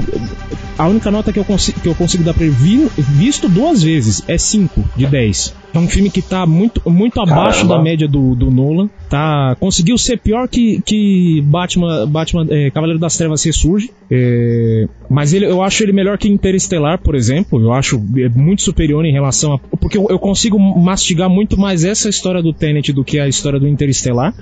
[0.76, 3.82] a única nota que eu, consi- que eu consigo dar pra ele, vi- visto duas
[3.82, 5.54] vezes, é 5 de 10.
[5.74, 7.76] É um filme que tá muito, muito abaixo Caramba.
[7.76, 8.88] da média do, do Nolan.
[9.08, 13.90] Tá, conseguiu ser pior que, que Batman, Batman é, Cavaleiro das Trevas ressurge.
[14.10, 17.60] É, mas ele, eu acho ele melhor que Interestelar, por exemplo.
[17.60, 18.00] Eu acho
[18.34, 19.58] muito superior em relação a.
[19.58, 23.60] Porque eu, eu consigo mastigar muito mais essa história do Tenet do que a história
[23.60, 24.34] do Interestelar.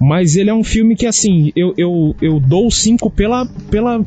[0.00, 4.04] Mas ele é um filme que, assim, eu, eu, eu dou 5 pela, pela,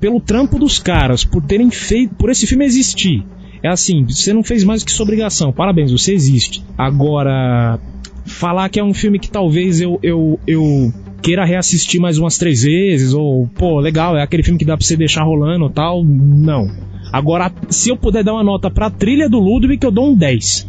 [0.00, 2.14] pelo trampo dos caras, por terem feito.
[2.16, 3.24] por esse filme existir.
[3.62, 5.52] É assim, você não fez mais do que sua obrigação.
[5.52, 6.64] Parabéns, você existe.
[6.76, 7.78] Agora,
[8.24, 10.92] falar que é um filme que talvez eu, eu, eu
[11.22, 14.84] queira reassistir mais umas três vezes, ou, pô, legal, é aquele filme que dá pra
[14.84, 16.66] você deixar rolando tal, não.
[17.12, 20.68] Agora, se eu puder dar uma nota pra trilha do Ludwig, eu dou um 10.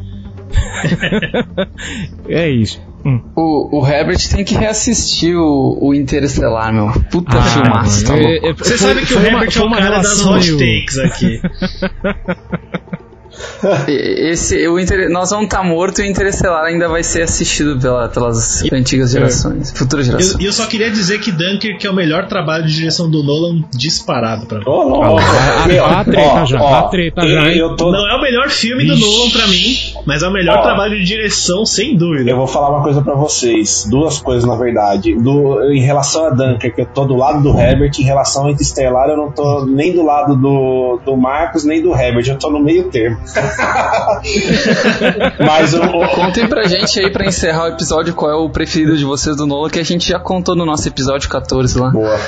[2.30, 2.89] é isso.
[3.06, 3.22] Hum.
[3.36, 6.92] O, o Herbert tem que reassistir o, o Interestelar, meu.
[7.10, 8.14] Puta Ah, filmaço, tá
[8.58, 11.42] Você foi- sabe que o Herbert é o uma cara das hot takes aqui.
[13.88, 15.10] E- Esse, o Inter...
[15.10, 19.72] Nós vamos estar morto e o Interestelar ainda vai ser assistido pela, pelas antigas gerações,
[19.72, 20.36] futuras gerações.
[20.40, 23.64] E eu, só queria dizer que Dunkirk é o melhor trabalho de direção do Nolan
[23.76, 24.64] disparado pra mim.
[24.68, 25.20] Ô, louco.
[25.20, 27.58] a- treta já, ó, a treta eu- já, hein?
[27.58, 29.08] Eu tô, Não é o melhor filme do Vixe.
[29.08, 29.76] Nolan pra mim,
[30.06, 30.62] mas é o melhor Ó.
[30.62, 32.30] trabalho de direção, sem dúvida.
[32.30, 35.16] Eu vou falar uma coisa pra vocês, duas coisas na verdade.
[35.16, 38.52] Do, em relação a Dunker, que eu tô do lado do Herbert, em relação a
[38.52, 42.50] Interstellar, eu não tô nem do lado do, do Marcos, nem do Herbert, eu tô
[42.50, 43.18] no meio termo.
[45.40, 45.80] Mas o,
[46.16, 49.46] Contem pra gente aí, pra encerrar o episódio, qual é o preferido de vocês do
[49.46, 51.90] Nolan, que a gente já contou no nosso episódio 14 lá.
[51.90, 52.20] Boa.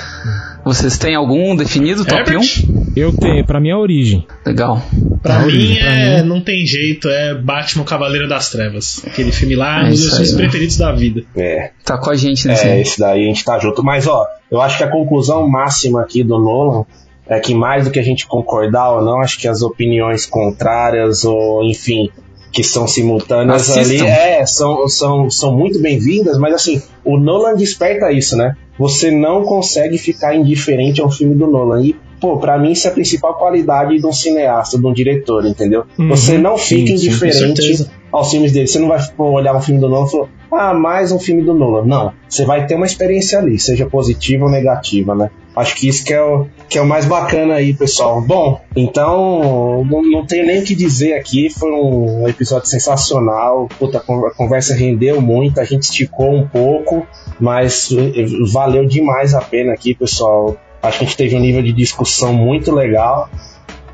[0.63, 2.39] Vocês têm algum definido, top Herbert?
[2.69, 2.91] 1?
[2.95, 4.27] Eu tenho, pra mim é a origem.
[4.45, 4.81] Legal.
[5.23, 9.01] Pra Pra mim, mim, pra é, não tem jeito, é Batman Cavaleiro das Trevas.
[9.05, 11.23] Aquele filme lá é um É dos meus preferidos da vida.
[11.35, 12.81] É, Tá com a gente nesse é, aí.
[12.81, 13.83] esse daí a gente tá junto.
[13.83, 16.85] Mas ó, eu acho que a conclusão máxima aqui do Nolan
[17.27, 21.23] é que mais do que a gente concordar ou não, acho que as opiniões contrárias
[21.23, 22.09] ou enfim
[22.51, 24.03] que são simultâneas Assistam.
[24.03, 28.57] ali é, são, são, são muito bem-vindas, mas assim, o Nolan desperta isso, né?
[28.77, 31.81] Você não consegue ficar indiferente ao filme do Nolan.
[31.81, 35.45] E, pô, pra mim isso é a principal qualidade de um cineasta, de um diretor,
[35.45, 35.85] entendeu?
[35.97, 37.89] Uhum, Você não fica sim, indiferente.
[38.11, 38.67] Aos filmes dele.
[38.67, 41.53] Você não vai olhar um filme do Nolan e falar, ah, mais um filme do
[41.53, 41.85] Nolan.
[41.85, 42.13] Não.
[42.27, 45.29] Você vai ter uma experiência ali, seja positiva ou negativa, né?
[45.55, 48.21] Acho que isso que é o, que é o mais bacana aí, pessoal.
[48.21, 51.49] Bom, então, não, não tenho nem o que dizer aqui.
[51.49, 53.67] Foi um episódio sensacional.
[53.77, 57.05] Puta, a conversa rendeu muito, a gente esticou um pouco,
[57.39, 60.55] mas eh, valeu demais a pena aqui, pessoal.
[60.81, 63.29] Acho que a gente teve um nível de discussão muito legal.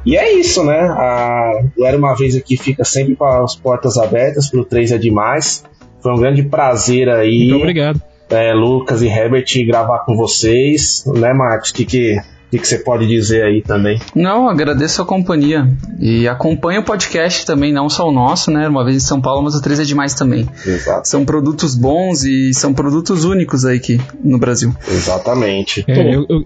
[0.07, 0.79] E é isso, né?
[0.79, 4.97] A, o Era Uma Vez aqui fica sempre com as portas abertas, pro 3 é
[4.97, 5.65] demais.
[6.01, 8.01] Foi um grande prazer aí, Muito obrigado.
[8.29, 11.03] é, Lucas e Herbert, gravar com vocês.
[11.07, 11.71] Né, Marcos?
[11.71, 12.17] O que, que,
[12.51, 13.99] que, que você pode dizer aí também?
[14.15, 15.67] Não, agradeço a companhia.
[15.99, 18.67] E acompanha o podcast também, não só o nosso, né?
[18.67, 20.47] Uma vez em São Paulo, mas o 3 é demais também.
[20.65, 21.07] Exato.
[21.07, 24.73] São produtos bons e são produtos únicos aí aqui no Brasil.
[24.87, 25.83] Exatamente.
[25.87, 26.45] É, eu, eu,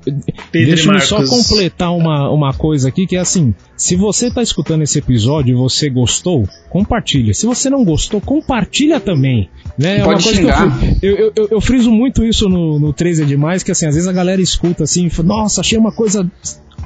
[0.52, 4.32] Pedro deixa e eu só completar uma, uma coisa aqui, que é assim, se você
[4.32, 7.34] tá escutando esse episódio e você gostou, compartilha.
[7.34, 9.50] Se você não gostou, compartilha também.
[9.78, 10.00] Né?
[10.00, 10.80] É uma Pode coisa que eu xingar.
[11.02, 13.96] eu, eu, eu, eu friso muito isso no, no 3 é demais, que assim, às
[13.96, 16.30] vezes a galera escuta assim, e fala, nossa, achei uma coisa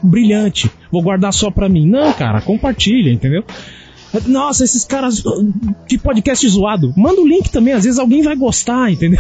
[0.04, 1.88] brilhante, vou guardar só pra mim.
[1.88, 3.44] Não, cara, compartilha, entendeu?
[4.28, 5.24] Nossa, esses caras,
[5.88, 6.94] que podcast zoado.
[6.96, 9.20] Manda o link também, às vezes alguém vai gostar, entendeu?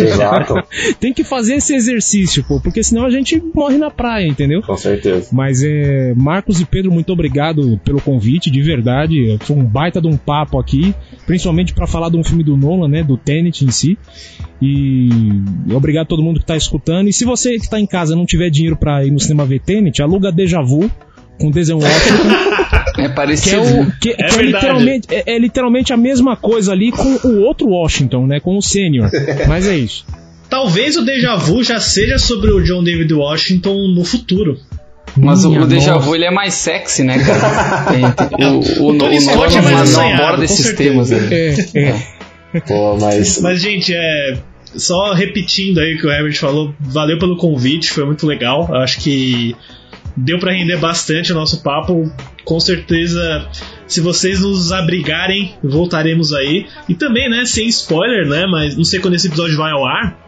[0.00, 0.54] Exato,
[1.00, 4.62] Tem que fazer esse exercício, pô, porque senão a gente morre na praia, entendeu?
[4.62, 5.28] com certeza.
[5.32, 6.14] Mas é.
[6.14, 9.38] Marcos e Pedro, muito obrigado pelo convite, de verdade.
[9.40, 10.94] Foi um baita de um papo aqui,
[11.26, 13.02] principalmente pra falar de um filme do Nolan, né?
[13.02, 13.98] Do Tenet em si.
[14.60, 15.08] E
[15.74, 17.08] obrigado a todo mundo que tá escutando.
[17.08, 19.60] E se você que tá em casa não tiver dinheiro pra ir no cinema ver
[19.60, 20.90] Tenet, aluga Deja Vu
[21.38, 22.28] com Denzel Washington,
[22.98, 23.56] É que parecido.
[23.56, 27.40] é, o, que, que é literalmente, é, é literalmente a mesma coisa ali com o
[27.42, 28.40] outro Washington, né?
[28.40, 29.10] Com o sênior.
[29.48, 30.04] Mas é isso.
[30.48, 34.58] Talvez o Deja Vu já seja sobre o John David Washington no futuro.
[35.16, 36.06] Mas o, Minha o Deja nossa.
[36.06, 37.84] Vu ele é mais sexy, né, cara?
[37.92, 40.90] Tem- o o, o, Tony o Nolan é mais não assanhado, aborda esses certeza.
[40.90, 41.28] temas aí.
[41.74, 41.90] É,
[42.54, 42.60] é.
[42.60, 43.40] Pô, mas.
[43.40, 44.38] Mas, gente, é.
[44.74, 48.68] Só repetindo aí o que o Herbert falou, valeu pelo convite, foi muito legal.
[48.70, 49.56] Eu Acho que
[50.24, 52.10] deu pra render bastante o nosso papo.
[52.44, 53.48] Com certeza,
[53.86, 56.66] se vocês nos abrigarem, voltaremos aí.
[56.88, 58.46] E também, né, sem spoiler, né?
[58.50, 60.26] Mas não sei quando esse episódio vai ao ar.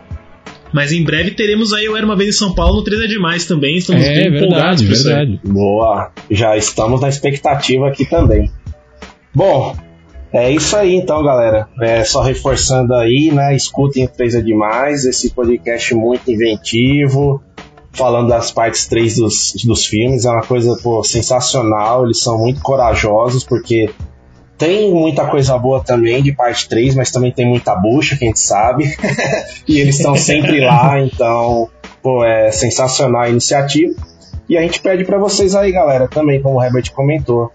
[0.72, 3.06] Mas em breve teremos aí o Era Uma Vez em São Paulo no 3 é
[3.06, 3.76] Demais também.
[3.76, 5.16] Estamos É bem empolgados verdade, aí.
[5.26, 5.40] verdade.
[5.44, 8.50] Boa, já estamos na expectativa aqui também.
[9.34, 9.76] Bom,
[10.32, 11.68] é isso aí então, galera.
[11.82, 13.56] É, só reforçando aí, né?
[13.56, 17.42] Escutem o 3 é demais, esse podcast muito inventivo,
[17.92, 22.04] falando das partes 3 dos, dos filmes, é uma coisa pô, sensacional.
[22.04, 23.90] Eles são muito corajosos porque
[24.56, 28.28] Tem muita coisa boa também de parte 3, mas também tem muita bucha, que a
[28.28, 28.84] gente sabe.
[29.66, 31.68] e eles estão sempre lá, então,
[32.02, 33.94] pô, é sensacional a iniciativa.
[34.48, 37.50] E a gente pede para vocês aí, galera, também, como o Herbert comentou,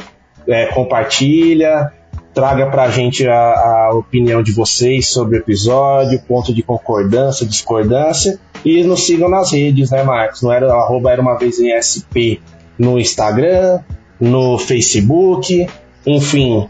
[0.48, 1.91] é, compartilha,
[2.34, 8.84] traga gente a, a, opinião de vocês sobre o episódio, ponto de concordância, discordância, e
[8.84, 10.44] nos sigam nas redes, né, Marcos?
[10.44, 12.42] Era, arroba era uma vez em SP
[12.78, 13.80] no Instagram,
[14.20, 15.68] no Facebook,
[16.06, 16.68] enfim.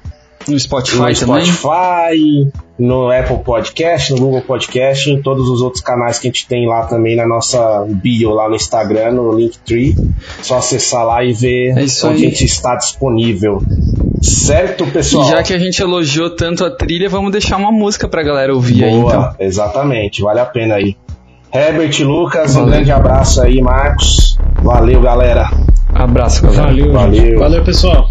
[0.48, 1.46] No Spotify no também.
[1.46, 6.48] Spotify, no Apple Podcast, no Google Podcast, em todos os outros canais que a gente
[6.48, 9.96] tem lá também na nossa bio lá no Instagram, no Linktree.
[10.44, 12.18] Só acessar lá e ver É onde isso a aí.
[12.20, 13.60] gente está disponível.
[14.22, 15.26] Certo, pessoal?
[15.28, 18.54] E já que a gente elogiou tanto a trilha, vamos deixar uma música pra galera
[18.54, 19.36] ouvir aí, Boa, então.
[19.40, 20.96] exatamente, vale a pena aí.
[21.56, 22.74] Herbert, Lucas, um Valeu.
[22.74, 24.38] grande abraço aí, Marcos.
[24.62, 25.50] Valeu, galera.
[25.94, 26.64] Abraço, galera.
[26.64, 26.92] Valeu.
[26.92, 27.40] Valeu.
[27.40, 28.10] Valeu, pessoal.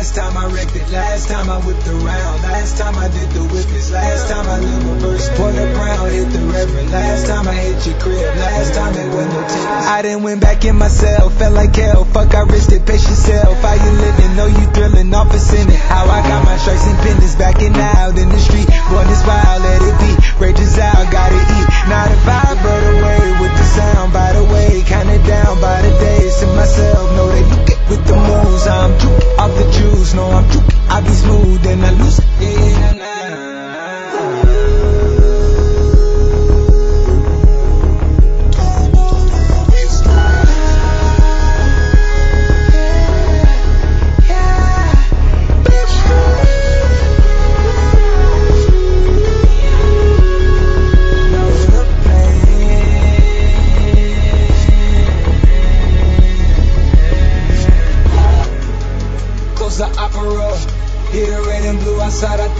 [0.00, 3.44] Last time I wrecked it, last time I whipped around, last time I did the
[3.52, 7.52] whippets, last time I lived reverse, pour the brown, hit the reverend, last time I
[7.52, 9.84] hit your crib, last time it went no tickets.
[9.92, 13.60] I done went back in myself, felt like hell, fuck I risked it, pace yourself,
[13.60, 16.96] how you living, know you thrilling, off a sinning, how I got my stripes and
[17.04, 21.36] pendants, and out in the street, going this wild, let it be, rages out, gotta
[21.36, 25.84] eat, Not a vibe rode away with the sound, by the way, kinda down by
[25.84, 27.59] the days, to myself, know they
[27.90, 31.84] with the moves, I'm juke, off the juice, no I'm juke, I be smooth and
[31.84, 32.99] I lose it,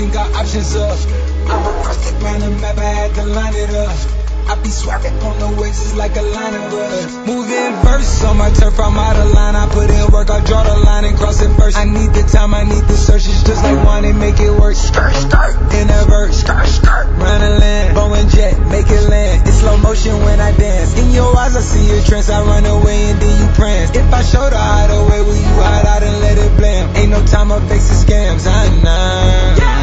[0.00, 0.98] think got options up.
[1.44, 3.92] I work cross the grind, map, I had to line it up.
[4.48, 7.12] I be swapping on the waves, it's like a line of brush.
[7.28, 9.54] Moving first on my turf, I'm out of line.
[9.54, 11.76] I put in work, I draw the line and cross it first.
[11.76, 13.28] I need the time, I need the search.
[13.28, 14.74] It's just like wanting make it work.
[14.74, 16.40] Skirt, skirt, in a verse.
[16.40, 17.94] Skirt, skirt, run a land.
[17.94, 19.46] Bow and jet, make it land.
[19.46, 20.98] It's slow motion when I dance.
[20.98, 22.30] In your eyes, I see your trance.
[22.30, 23.94] I run away and then you prance.
[23.94, 26.96] If I show the hideaway, will you hide out and let it blam?
[26.96, 28.46] Ain't no time, I face the scams.
[28.48, 29.62] Ah, I know.
[29.62, 29.79] Yeah.